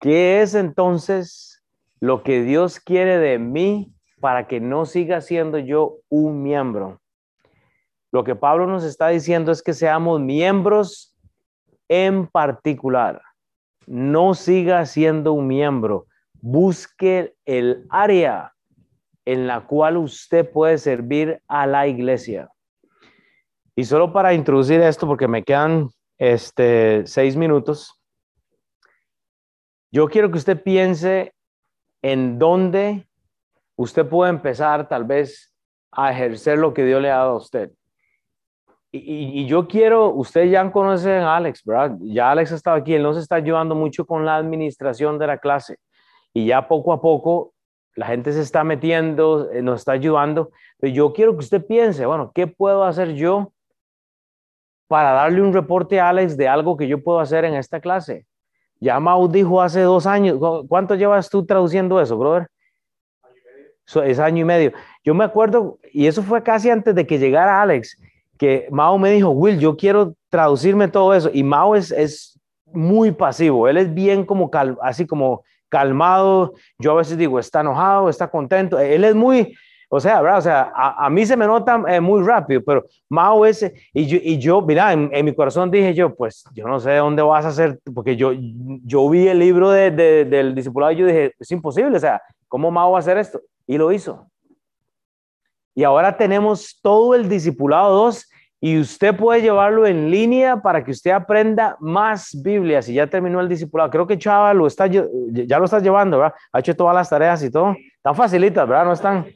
¿qué 0.00 0.42
es 0.42 0.54
entonces 0.54 1.62
lo 2.00 2.22
que 2.22 2.42
Dios 2.42 2.80
quiere 2.80 3.18
de 3.18 3.38
mí 3.38 3.92
para 4.20 4.46
que 4.46 4.60
no 4.60 4.86
siga 4.86 5.20
siendo 5.20 5.58
yo 5.58 5.98
un 6.08 6.42
miembro? 6.42 7.00
Lo 8.12 8.22
que 8.22 8.36
Pablo 8.36 8.66
nos 8.66 8.84
está 8.84 9.08
diciendo 9.08 9.50
es 9.50 9.62
que 9.62 9.72
seamos 9.72 10.20
miembros 10.20 11.16
en 11.88 12.26
particular. 12.26 13.20
No 13.86 14.34
siga 14.34 14.86
siendo 14.86 15.32
un 15.32 15.46
miembro. 15.46 16.06
Busque 16.40 17.34
el 17.44 17.86
área 17.90 18.52
en 19.24 19.46
la 19.46 19.66
cual 19.66 19.96
usted 19.96 20.48
puede 20.48 20.78
servir 20.78 21.42
a 21.48 21.66
la 21.66 21.86
iglesia. 21.86 22.50
Y 23.76 23.84
solo 23.84 24.12
para 24.12 24.34
introducir 24.34 24.80
esto, 24.80 25.06
porque 25.06 25.26
me 25.26 25.42
quedan 25.42 25.88
este, 26.18 27.04
seis 27.06 27.36
minutos, 27.36 28.00
yo 29.94 30.08
quiero 30.08 30.28
que 30.28 30.38
usted 30.38 30.60
piense 30.60 31.32
en 32.02 32.36
dónde 32.36 33.06
usted 33.76 34.04
puede 34.04 34.30
empezar 34.30 34.88
tal 34.88 35.04
vez 35.04 35.54
a 35.92 36.10
ejercer 36.10 36.58
lo 36.58 36.74
que 36.74 36.84
Dios 36.84 37.00
le 37.00 37.12
ha 37.12 37.18
dado 37.18 37.30
a 37.30 37.36
usted. 37.36 37.70
Y, 38.90 39.46
yo 39.46 39.68
quiero, 39.68 40.10
usted 40.10 40.46
ya 40.46 40.68
conoce 40.72 41.12
a 41.12 41.36
Alex, 41.36 41.62
¿verdad? 41.64 41.96
Ya 42.00 42.32
Alex 42.32 42.50
ha 42.50 42.56
estado 42.56 42.76
aquí, 42.76 42.92
él 42.92 43.04
nos 43.04 43.16
está 43.16 43.36
ayudando 43.36 43.76
mucho 43.76 44.04
con 44.04 44.24
la 44.24 44.36
administración 44.36 45.16
de 45.16 45.28
la 45.28 45.38
clase. 45.38 45.76
Y 46.32 46.46
ya 46.46 46.66
poco 46.66 46.92
a 46.92 47.00
poco 47.00 47.52
la 47.94 48.06
gente 48.06 48.32
se 48.32 48.40
está 48.40 48.64
metiendo, 48.64 49.48
eh, 49.52 49.62
nos 49.62 49.82
está 49.82 49.92
ayudando. 49.92 50.50
Pero 50.80 50.92
yo 50.92 51.12
quiero 51.12 51.34
que 51.34 51.44
usted 51.44 51.64
piense, 51.64 52.04
bueno, 52.04 52.32
¿qué 52.34 52.48
puedo 52.48 52.82
hacer 52.82 53.14
yo 53.14 53.52
para 54.88 55.12
darle 55.12 55.40
un 55.40 55.52
reporte 55.52 56.00
a 56.00 56.08
Alex 56.08 56.36
de 56.36 56.48
algo 56.48 56.76
que 56.76 56.88
yo 56.88 57.00
puedo 57.00 57.20
hacer 57.20 57.44
en 57.44 57.54
esta 57.54 57.80
clase? 57.80 58.26
Ya 58.84 59.00
Mau 59.00 59.26
dijo 59.28 59.62
hace 59.62 59.80
dos 59.80 60.06
años, 60.06 60.38
¿cuánto 60.68 60.94
llevas 60.94 61.30
tú 61.30 61.46
traduciendo 61.46 62.02
eso, 62.02 62.18
brother? 62.18 62.48
es 64.04 64.18
año 64.18 64.42
y 64.42 64.44
medio. 64.44 64.72
Yo 65.02 65.14
me 65.14 65.24
acuerdo, 65.24 65.78
y 65.90 66.06
eso 66.06 66.22
fue 66.22 66.42
casi 66.42 66.68
antes 66.68 66.94
de 66.94 67.06
que 67.06 67.18
llegara 67.18 67.62
Alex, 67.62 67.96
que 68.36 68.68
Mao 68.70 68.98
me 68.98 69.10
dijo, 69.10 69.30
Will, 69.30 69.58
yo 69.58 69.78
quiero 69.78 70.14
traducirme 70.28 70.88
todo 70.88 71.14
eso. 71.14 71.30
Y 71.32 71.42
Mao 71.42 71.74
es, 71.74 71.92
es 71.92 72.38
muy 72.66 73.10
pasivo, 73.12 73.68
él 73.68 73.78
es 73.78 73.94
bien 73.94 74.26
como, 74.26 74.50
así 74.82 75.06
como 75.06 75.44
calmado. 75.70 76.52
Yo 76.78 76.92
a 76.92 76.96
veces 76.96 77.16
digo, 77.16 77.38
está 77.38 77.62
enojado, 77.62 78.10
está 78.10 78.28
contento. 78.28 78.78
Él 78.78 79.02
es 79.04 79.14
muy, 79.14 79.56
o 79.88 80.00
sea, 80.00 80.20
¿verdad? 80.20 80.38
O 80.38 80.42
sea, 80.42 80.72
a, 80.74 81.08
mí 81.10 81.24
se 81.26 81.36
me 81.36 81.46
nota 81.46 81.82
eh, 81.88 82.00
muy 82.00 82.22
rápido, 82.22 82.62
pero 82.64 82.84
Mao 83.08 83.46
es, 83.46 83.70
y 83.92 84.06
yo, 84.06 84.18
y 84.22 84.38
yo 84.38 84.62
mira, 84.62 84.92
en, 84.92 85.24
mi 85.24 85.34
corazón 85.34 85.70
dije 85.70 85.94
yo, 85.94 86.14
pues 86.14 86.44
yo 86.54 86.66
no 86.66 86.80
sé 86.80 86.94
dónde 86.96 87.22
vas 87.22 87.44
a 87.44 87.48
hacer, 87.48 87.78
porque 87.94 88.16
yo, 88.16 88.32
yo 88.32 89.08
vi 89.08 89.28
el 89.28 89.38
libro 89.38 89.70
de, 89.70 89.90
del 89.90 90.54
discipulado 90.54 90.92
y 90.92 90.96
yo 90.96 91.06
dije, 91.06 91.32
es 91.38 91.50
imposible, 91.50 91.96
o 91.96 92.00
sea, 92.00 92.20
¿cómo 92.48 92.70
Mao 92.70 92.92
va 92.92 92.98
a 92.98 93.00
hacer 93.00 93.18
esto? 93.18 93.40
Y 93.66 93.78
lo 93.78 93.92
hizo. 93.92 94.26
Y 95.74 95.82
ahora 95.84 96.16
tenemos 96.16 96.78
todo 96.82 97.14
el 97.14 97.28
discipulado 97.28 97.94
2 98.04 98.30
y 98.64 98.78
usted 98.78 99.14
puede 99.14 99.42
llevarlo 99.42 99.86
en 99.86 100.10
línea 100.10 100.56
para 100.56 100.82
que 100.82 100.92
usted 100.92 101.10
aprenda 101.10 101.76
más 101.80 102.30
Biblia. 102.42 102.80
Si 102.80 102.94
ya 102.94 103.06
terminó 103.06 103.40
el 103.40 103.46
discipulado, 103.46 103.90
creo 103.90 104.06
que 104.06 104.16
Chava 104.16 104.54
lo 104.54 104.66
está, 104.66 104.86
ya 104.86 105.58
lo 105.58 105.66
está 105.66 105.80
llevando, 105.80 106.16
¿verdad? 106.16 106.34
Ha 106.50 106.60
hecho 106.60 106.74
todas 106.74 106.94
las 106.94 107.10
tareas 107.10 107.42
y 107.42 107.50
todo. 107.50 107.76
Están 107.94 108.14
facilitas, 108.14 108.66
¿verdad? 108.66 108.86
No 108.86 108.92
están. 108.94 109.26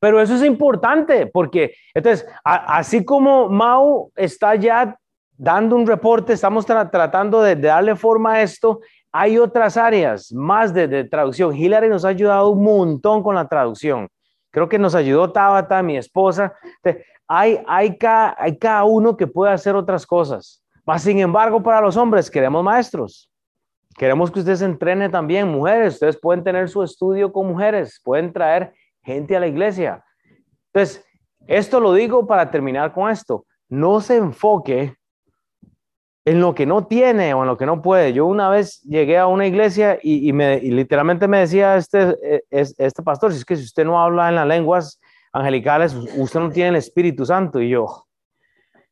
Pero 0.00 0.20
eso 0.20 0.34
es 0.34 0.44
importante 0.44 1.26
porque, 1.26 1.74
entonces, 1.94 2.26
así 2.44 3.04
como 3.04 3.48
Mau 3.48 4.10
está 4.16 4.54
ya 4.54 4.96
dando 5.36 5.76
un 5.76 5.86
reporte, 5.86 6.32
estamos 6.32 6.66
tratando 6.66 7.42
de, 7.42 7.56
darle 7.56 7.94
forma 7.96 8.34
a 8.34 8.42
esto, 8.42 8.80
hay 9.12 9.38
otras 9.38 9.76
áreas 9.76 10.32
más 10.32 10.74
de, 10.74 10.86
de 10.88 11.04
traducción. 11.04 11.54
Hillary 11.54 11.88
nos 11.88 12.04
ha 12.04 12.08
ayudado 12.08 12.50
un 12.50 12.62
montón 12.62 13.22
con 13.22 13.34
la 13.34 13.48
traducción. 13.48 14.08
Creo 14.50 14.68
que 14.68 14.78
nos 14.78 14.94
ayudó 14.94 15.30
Tabata, 15.30 15.82
mi 15.82 15.96
esposa. 15.96 16.54
Hay, 17.26 17.60
hay, 17.66 17.96
cada, 17.96 18.34
hay 18.38 18.56
cada 18.58 18.84
uno 18.84 19.16
que 19.16 19.26
puede 19.26 19.52
hacer 19.52 19.76
otras 19.76 20.06
cosas. 20.06 20.64
Mas, 20.84 21.02
sin 21.02 21.18
embargo, 21.18 21.62
para 21.62 21.80
los 21.80 21.96
hombres 21.96 22.30
queremos 22.30 22.64
maestros. 22.64 23.30
Queremos 23.96 24.30
que 24.30 24.38
ustedes 24.38 24.62
entrenen 24.62 25.10
también, 25.10 25.48
mujeres. 25.48 25.94
Ustedes 25.94 26.18
pueden 26.18 26.42
tener 26.42 26.68
su 26.68 26.82
estudio 26.82 27.32
con 27.32 27.46
mujeres, 27.46 28.00
pueden 28.02 28.32
traer 28.32 28.72
gente 29.08 29.34
a 29.34 29.40
la 29.40 29.46
iglesia. 29.46 30.04
Entonces, 30.66 31.02
esto 31.46 31.80
lo 31.80 31.94
digo 31.94 32.26
para 32.26 32.50
terminar 32.50 32.92
con 32.92 33.10
esto. 33.10 33.46
No 33.70 34.02
se 34.02 34.16
enfoque 34.16 34.96
en 36.26 36.40
lo 36.40 36.54
que 36.54 36.66
no 36.66 36.86
tiene 36.86 37.32
o 37.32 37.40
en 37.40 37.46
lo 37.46 37.56
que 37.56 37.64
no 37.64 37.80
puede. 37.80 38.12
Yo 38.12 38.26
una 38.26 38.50
vez 38.50 38.82
llegué 38.82 39.16
a 39.16 39.26
una 39.26 39.46
iglesia 39.46 39.98
y, 40.02 40.30
me, 40.34 40.60
literalmente 40.60 41.26
me 41.26 41.38
decía 41.38 41.76
este, 41.76 42.16
e, 42.22 42.42
este 42.50 43.02
pastor, 43.02 43.32
si 43.32 43.38
es 43.38 43.46
que 43.46 43.56
si 43.56 43.64
usted 43.64 43.86
no 43.86 43.98
habla 43.98 44.28
en 44.28 44.34
las 44.34 44.46
lenguas 44.46 45.00
angelicales, 45.32 45.94
usted 45.94 46.40
no 46.40 46.50
tiene 46.50 46.68
el 46.68 46.76
Espíritu 46.76 47.24
Santo. 47.24 47.62
Y 47.62 47.70
yo, 47.70 47.86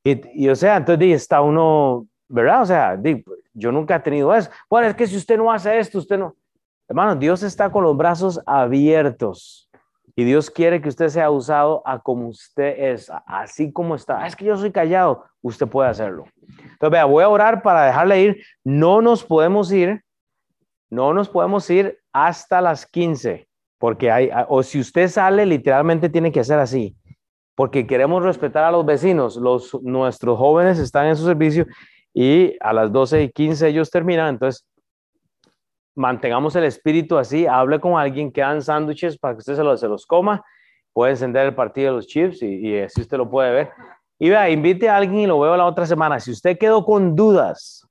y, 0.03 0.49
o 0.49 0.57
sea, 0.57 0.79
entonces 0.79 1.15
está 1.15 1.43
uno, 1.43 2.07
¿verdad? 2.27 2.63
O 2.63 2.67
sea, 2.67 2.99
yo 3.53 3.71
nunca 3.71 3.97
he 3.97 4.01
tenido 4.01 4.35
eso. 4.35 4.49
Bueno, 4.71 4.89
es 4.89 4.95
que 4.95 5.07
si 5.07 5.17
usted 5.17 5.37
no 5.37 5.53
hace 5.53 5.79
esto, 5.79 5.99
usted 5.99 6.17
no. 6.19 6.35
Hermano, 6.89 7.17
Dios 7.17 7.43
está 7.43 7.71
con 7.71 7.83
los 7.83 7.95
brazos 7.95 8.41
abiertos 8.47 9.66
y 10.19 10.25
Dios 10.25 10.51
quiere 10.51 10.81
que 10.81 10.89
usted 10.89 11.11
sea 11.11 11.31
usado 11.31 11.83
a 11.85 11.99
como 11.99 12.29
usted 12.29 12.75
es, 12.79 13.13
así 13.27 13.71
como 13.71 13.95
está. 13.95 14.23
Ah, 14.23 14.27
es 14.27 14.35
que 14.35 14.47
yo 14.47 14.57
soy 14.57 14.73
callado, 14.73 15.27
usted 15.43 15.69
puede 15.69 15.91
hacerlo. 15.91 16.25
Entonces, 16.49 16.91
vea, 16.91 17.05
voy 17.05 17.23
a 17.23 17.29
orar 17.29 17.63
para 17.63 17.85
dejarle 17.85 18.23
ir. 18.23 18.43
No 18.65 19.03
nos 19.03 19.23
podemos 19.23 19.71
ir, 19.71 20.03
no 20.89 21.13
nos 21.13 21.29
podemos 21.29 21.69
ir 21.69 21.99
hasta 22.15 22.63
las 22.63 22.87
15, 22.87 23.47
porque 23.79 24.11
hay, 24.11 24.31
o 24.49 24.63
si 24.63 24.81
usted 24.81 25.09
sale, 25.09 25.45
literalmente 25.45 26.09
tiene 26.09 26.33
que 26.33 26.41
hacer 26.41 26.59
así, 26.59 26.97
porque 27.55 27.87
queremos 27.87 28.23
respetar 28.23 28.65
a 28.65 28.71
los 28.71 28.87
vecinos. 28.87 29.37
Los, 29.37 29.79
nuestros 29.83 30.39
jóvenes 30.39 30.79
están 30.79 31.09
en 31.09 31.17
su 31.17 31.27
servicio 31.27 31.67
y 32.15 32.57
a 32.61 32.73
las 32.73 32.91
12 32.91 33.25
y 33.25 33.31
15 33.31 33.69
ellos 33.69 33.91
terminan, 33.91 34.31
entonces 34.31 34.65
mantengamos 35.97 36.55
el 36.55 36.65
espíritu 36.65 37.19
así, 37.19 37.47
hable 37.47 37.81
con 37.81 37.99
alguien, 37.99 38.31
quedan 38.31 38.63
sándwiches 38.63 39.19
para 39.19 39.35
que 39.35 39.39
usted 39.39 39.57
se 39.57 39.65
los, 39.65 39.81
se 39.81 39.89
los 39.89 40.07
coma, 40.07 40.45
puede 40.93 41.13
encender 41.13 41.47
el 41.47 41.55
partido 41.55 41.91
de 41.91 41.97
los 41.97 42.07
chips 42.07 42.43
y, 42.43 42.79
así 42.79 43.01
usted 43.01 43.17
lo 43.17 43.29
puede 43.29 43.51
ver. 43.51 43.71
Y 44.19 44.31
vea, 44.31 44.49
invite 44.49 44.89
a 44.89 44.97
alguien 44.97 45.21
y 45.21 45.27
lo 45.27 45.41
veo 45.41 45.57
la 45.57 45.67
otra 45.67 45.87
semana. 45.87 46.21
Si 46.21 46.31
usted 46.31 46.59
quedó 46.59 46.85
con 46.85 47.17
dudas, 47.17 47.87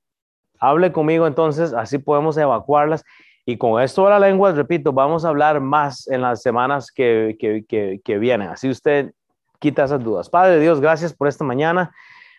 hable 0.59 0.91
conmigo 0.91 1.27
entonces, 1.27 1.73
así 1.73 1.97
podemos 1.97 2.37
evacuarlas. 2.37 3.03
Y 3.45 3.57
con 3.57 3.81
esto 3.81 4.05
de 4.05 4.09
la 4.11 4.19
lengua, 4.19 4.51
repito, 4.53 4.91
vamos 4.91 5.23
a 5.23 5.29
hablar 5.29 5.59
más 5.61 6.07
en 6.07 6.21
las 6.21 6.41
semanas 6.41 6.91
que, 6.91 7.35
que, 7.39 8.01
que 8.03 8.17
vienen. 8.17 8.49
Así 8.49 8.69
usted 8.69 9.11
quita 9.59 9.83
esas 9.83 10.03
dudas. 10.03 10.29
Padre 10.29 10.59
Dios, 10.59 10.81
gracias 10.81 11.13
por 11.13 11.27
esta 11.27 11.43
mañana. 11.43 11.91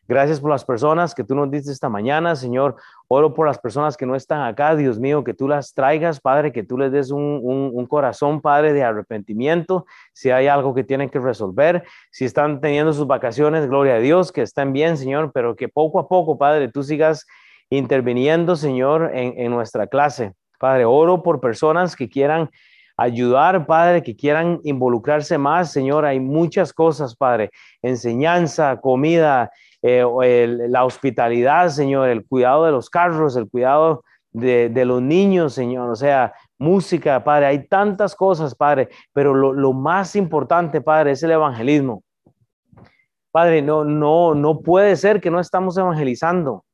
Gracias 0.08 0.40
por 0.40 0.50
las 0.50 0.64
personas 0.64 1.14
que 1.14 1.24
tú 1.24 1.34
nos 1.34 1.50
diste 1.50 1.72
esta 1.72 1.88
mañana, 1.88 2.36
Señor. 2.36 2.76
Oro 3.08 3.34
por 3.34 3.46
las 3.46 3.58
personas 3.58 3.96
que 3.96 4.06
no 4.06 4.14
están 4.14 4.42
acá, 4.42 4.76
Dios 4.76 5.00
mío, 5.00 5.24
que 5.24 5.34
tú 5.34 5.48
las 5.48 5.74
traigas, 5.74 6.20
Padre, 6.20 6.52
que 6.52 6.62
tú 6.62 6.78
les 6.78 6.92
des 6.92 7.10
un, 7.10 7.86
corazón, 7.88 8.40
Padre, 8.40 8.72
de 8.72 8.84
arrepentimiento. 8.84 9.84
Si 10.12 10.30
hay 10.30 10.46
algo 10.46 10.74
que 10.74 10.84
tienen 10.84 11.08
que 11.08 11.18
resolver, 11.18 11.84
si 12.12 12.24
están 12.24 12.60
teniendo 12.60 12.92
sus 12.92 13.08
vacaciones, 13.08 13.68
gloria 13.68 13.94
a 13.94 13.98
Dios, 13.98 14.30
que 14.30 14.42
estén 14.42 14.72
bien, 14.72 14.96
Señor, 14.96 15.32
pero 15.34 15.56
que 15.56 15.68
poco 15.68 15.98
a 15.98 16.08
poco, 16.08 16.38
Padre, 16.38 16.68
tú 16.68 16.84
sigas 16.84 17.26
interviniendo, 17.68 18.54
Señor, 18.54 19.10
en, 19.12 19.34
en 19.36 19.50
nuestra 19.50 19.88
clase. 19.88 20.34
Padre, 20.60 20.84
oro 20.84 21.24
por 21.24 21.40
personas 21.40 21.96
que 21.96 22.08
quieran 22.08 22.50
ayudar, 22.96 23.66
Padre, 23.66 24.02
que 24.02 24.16
quieran 24.16 24.60
involucrarse 24.64 25.38
más, 25.38 25.72
Señor. 25.72 26.04
Hay 26.04 26.20
muchas 26.20 26.72
cosas, 26.72 27.14
Padre, 27.14 27.50
enseñanza, 27.82 28.80
comida, 28.80 29.50
eh, 29.82 30.04
la 30.68 30.84
hospitalidad, 30.84 31.68
Señor, 31.68 32.08
el 32.08 32.24
cuidado 32.26 32.64
de 32.64 32.72
los 32.72 32.90
carros, 32.90 33.36
el 33.36 33.48
cuidado 33.48 34.02
de, 34.32 34.84
los 34.84 35.00
niños, 35.00 35.54
Señor, 35.54 35.90
o 35.90 35.96
sea, 35.96 36.34
música, 36.58 37.24
Padre, 37.24 37.46
hay 37.46 37.68
tantas 37.68 38.14
cosas, 38.14 38.54
Padre, 38.54 38.88
pero 39.12 39.34
lo, 39.34 39.72
más 39.72 40.14
importante, 40.14 40.80
Padre, 40.80 41.12
es 41.12 41.22
el 41.22 41.30
evangelismo. 41.30 42.02
Padre, 43.30 43.62
no, 43.62 43.84
no, 43.84 44.34
no 44.34 44.60
puede 44.60 44.96
ser 44.96 45.20
que 45.20 45.30
no 45.30 45.40
estamos 45.40 45.76
evangelizando. 45.78 46.65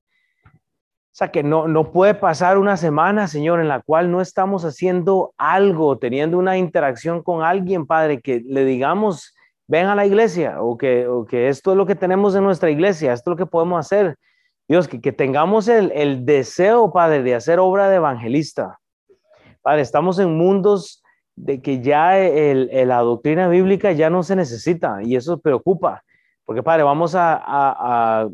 O 1.13 1.15
sea, 1.15 1.31
que 1.31 1.43
no, 1.43 1.69
no 1.69 1.93
puede 1.93 2.15
pasar 2.15 2.57
una 2.57 2.79
semana, 2.79 3.29
Señor, 3.29 3.61
en 3.61 3.69
la 3.69 3.81
cual 3.81 4.11
no 4.11 4.23
estamos 4.23 4.65
haciendo 4.65 5.35
algo, 5.37 5.99
teniendo 5.99 6.39
una 6.39 6.57
interacción 6.57 7.23
con 7.23 7.43
alguien, 7.43 7.87
Padre, 7.87 8.23
que 8.23 8.41
le 8.47 8.65
digamos 8.65 9.35
ven 9.73 9.87
a 9.87 9.95
la 9.95 10.05
iglesia 10.05 10.61
o 10.61 10.77
que, 10.77 11.07
o 11.07 11.25
que 11.25 11.49
esto 11.49 11.71
es 11.71 11.77
lo 11.77 11.87
que 11.87 11.95
tenemos 11.95 12.35
en 12.35 12.45
nuestra 12.45 12.71
iglesia, 12.71 13.13
esto 13.13 13.31
es 13.31 13.33
lo 13.33 13.45
que 13.45 13.51
podemos 13.51 13.81
hacer. 13.81 14.17
Dios, 14.69 14.89
que, 14.89 15.01
que 15.01 15.13
tengamos 15.13 15.69
el, 15.69 15.91
el, 15.93 16.25
deseo, 16.25 16.93
Padre, 16.93 17.23
de 17.23 17.35
hacer 17.35 17.59
obra 17.59 17.89
de 17.89 17.97
evangelista. 17.97 18.79
Padre, 19.63 19.83
estamos 19.83 20.19
en 20.19 20.37
mundos 20.37 21.03
de 21.37 21.63
que 21.63 21.81
ya 21.81 22.19
el, 22.19 22.71
la 22.87 22.99
doctrina 22.99 23.49
bíblica 23.49 23.93
ya 23.93 24.11
no 24.11 24.23
se 24.23 24.37
necesita 24.37 24.99
y 25.03 25.17
eso 25.17 25.41
preocupa, 25.41 26.03
porque 26.45 26.63
Padre, 26.63 26.83
vamos 26.83 27.15
a, 27.17 28.29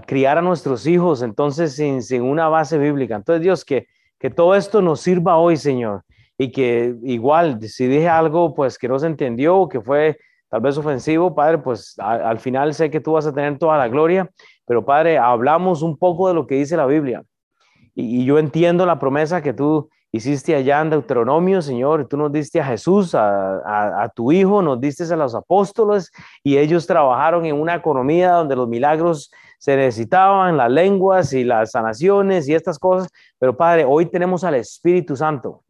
criar 0.00 0.38
a 0.38 0.42
nuestros 0.42 0.86
hijos 0.86 1.22
entonces 1.22 1.74
sin, 1.74 2.02
sin, 2.02 2.22
una 2.22 2.48
base 2.48 2.78
bíblica. 2.78 3.16
Entonces, 3.16 3.42
Dios, 3.42 3.64
que, 3.64 3.88
que 4.18 4.30
todo 4.30 4.54
esto 4.54 4.80
nos 4.80 5.00
sirva 5.00 5.36
hoy, 5.36 5.56
Señor, 5.56 6.04
y 6.38 6.52
que 6.52 6.94
igual, 7.02 7.60
si 7.62 7.86
dije 7.86 8.08
algo, 8.08 8.54
pues 8.54 8.78
que 8.78 8.88
no 8.88 8.98
se 8.98 9.08
entendió, 9.08 9.68
que 9.68 9.80
fue 9.80 10.16
tal 10.48 10.60
vez 10.60 10.76
ofensivo, 10.78 11.34
Padre, 11.34 11.58
pues 11.58 11.96
al 11.98 12.38
final 12.38 12.74
sé 12.74 12.90
que 12.90 13.00
tú 13.00 13.12
vas 13.12 13.26
a 13.26 13.32
tener 13.32 13.58
toda 13.58 13.78
la 13.78 13.88
gloria, 13.88 14.30
pero 14.66 14.84
Padre, 14.84 15.18
hablamos 15.18 15.82
un 15.82 15.96
poco 15.96 16.28
de 16.28 16.34
lo 16.34 16.46
que 16.46 16.56
dice 16.56 16.76
la 16.76 16.86
Biblia. 16.86 17.22
Y, 17.94 18.24
yo 18.24 18.38
entiendo 18.38 18.86
la 18.86 18.98
promesa 18.98 19.42
que 19.42 19.52
tú 19.52 19.88
hiciste 20.12 20.54
allá 20.54 20.80
en 20.80 20.90
Deuteronomio, 20.90 21.62
Señor, 21.62 22.08
tú 22.08 22.16
nos 22.16 22.32
diste 22.32 22.60
a 22.60 22.64
Jesús, 22.64 23.14
a, 23.14 24.02
a, 24.02 24.08
tu 24.08 24.32
Hijo, 24.32 24.60
nos 24.60 24.80
diste 24.80 25.04
a 25.12 25.16
los 25.16 25.34
apóstoles 25.34 26.10
y 26.42 26.58
ellos 26.58 26.86
trabajaron 26.86 27.46
en 27.46 27.54
una 27.54 27.76
economía 27.76 28.32
donde 28.32 28.56
los 28.56 28.68
milagros 28.68 29.30
se 29.60 29.76
necesitaban, 29.76 30.56
las 30.56 30.70
lenguas 30.70 31.34
y 31.34 31.44
las 31.44 31.72
sanaciones 31.72 32.48
y 32.48 32.54
estas 32.54 32.78
cosas, 32.78 33.10
pero 33.38 33.54
Padre, 33.54 33.84
hoy 33.84 34.06
tenemos 34.06 34.42
al 34.42 34.54
Espíritu 34.54 35.16
Santo. 35.16 35.62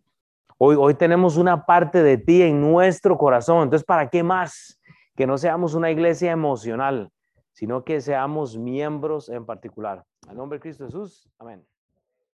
Hoy, 0.58 0.76
hoy 0.78 0.94
tenemos 0.94 1.36
una 1.36 1.66
parte 1.66 2.00
de 2.00 2.16
ti 2.16 2.42
en 2.42 2.60
nuestro 2.60 3.18
corazón. 3.18 3.64
Entonces, 3.64 3.84
¿para 3.84 4.08
qué 4.08 4.22
más? 4.22 4.80
Que 5.16 5.26
no 5.26 5.36
seamos 5.36 5.74
una 5.74 5.90
iglesia 5.90 6.30
emocional, 6.30 7.10
sino 7.52 7.82
que 7.82 8.00
seamos 8.00 8.56
miembros 8.56 9.28
en 9.28 9.44
particular. 9.44 10.04
Al 10.28 10.36
nombre 10.36 10.58
de 10.58 10.62
Cristo 10.62 10.84
Jesús. 10.84 11.28
Amén. 11.36 11.69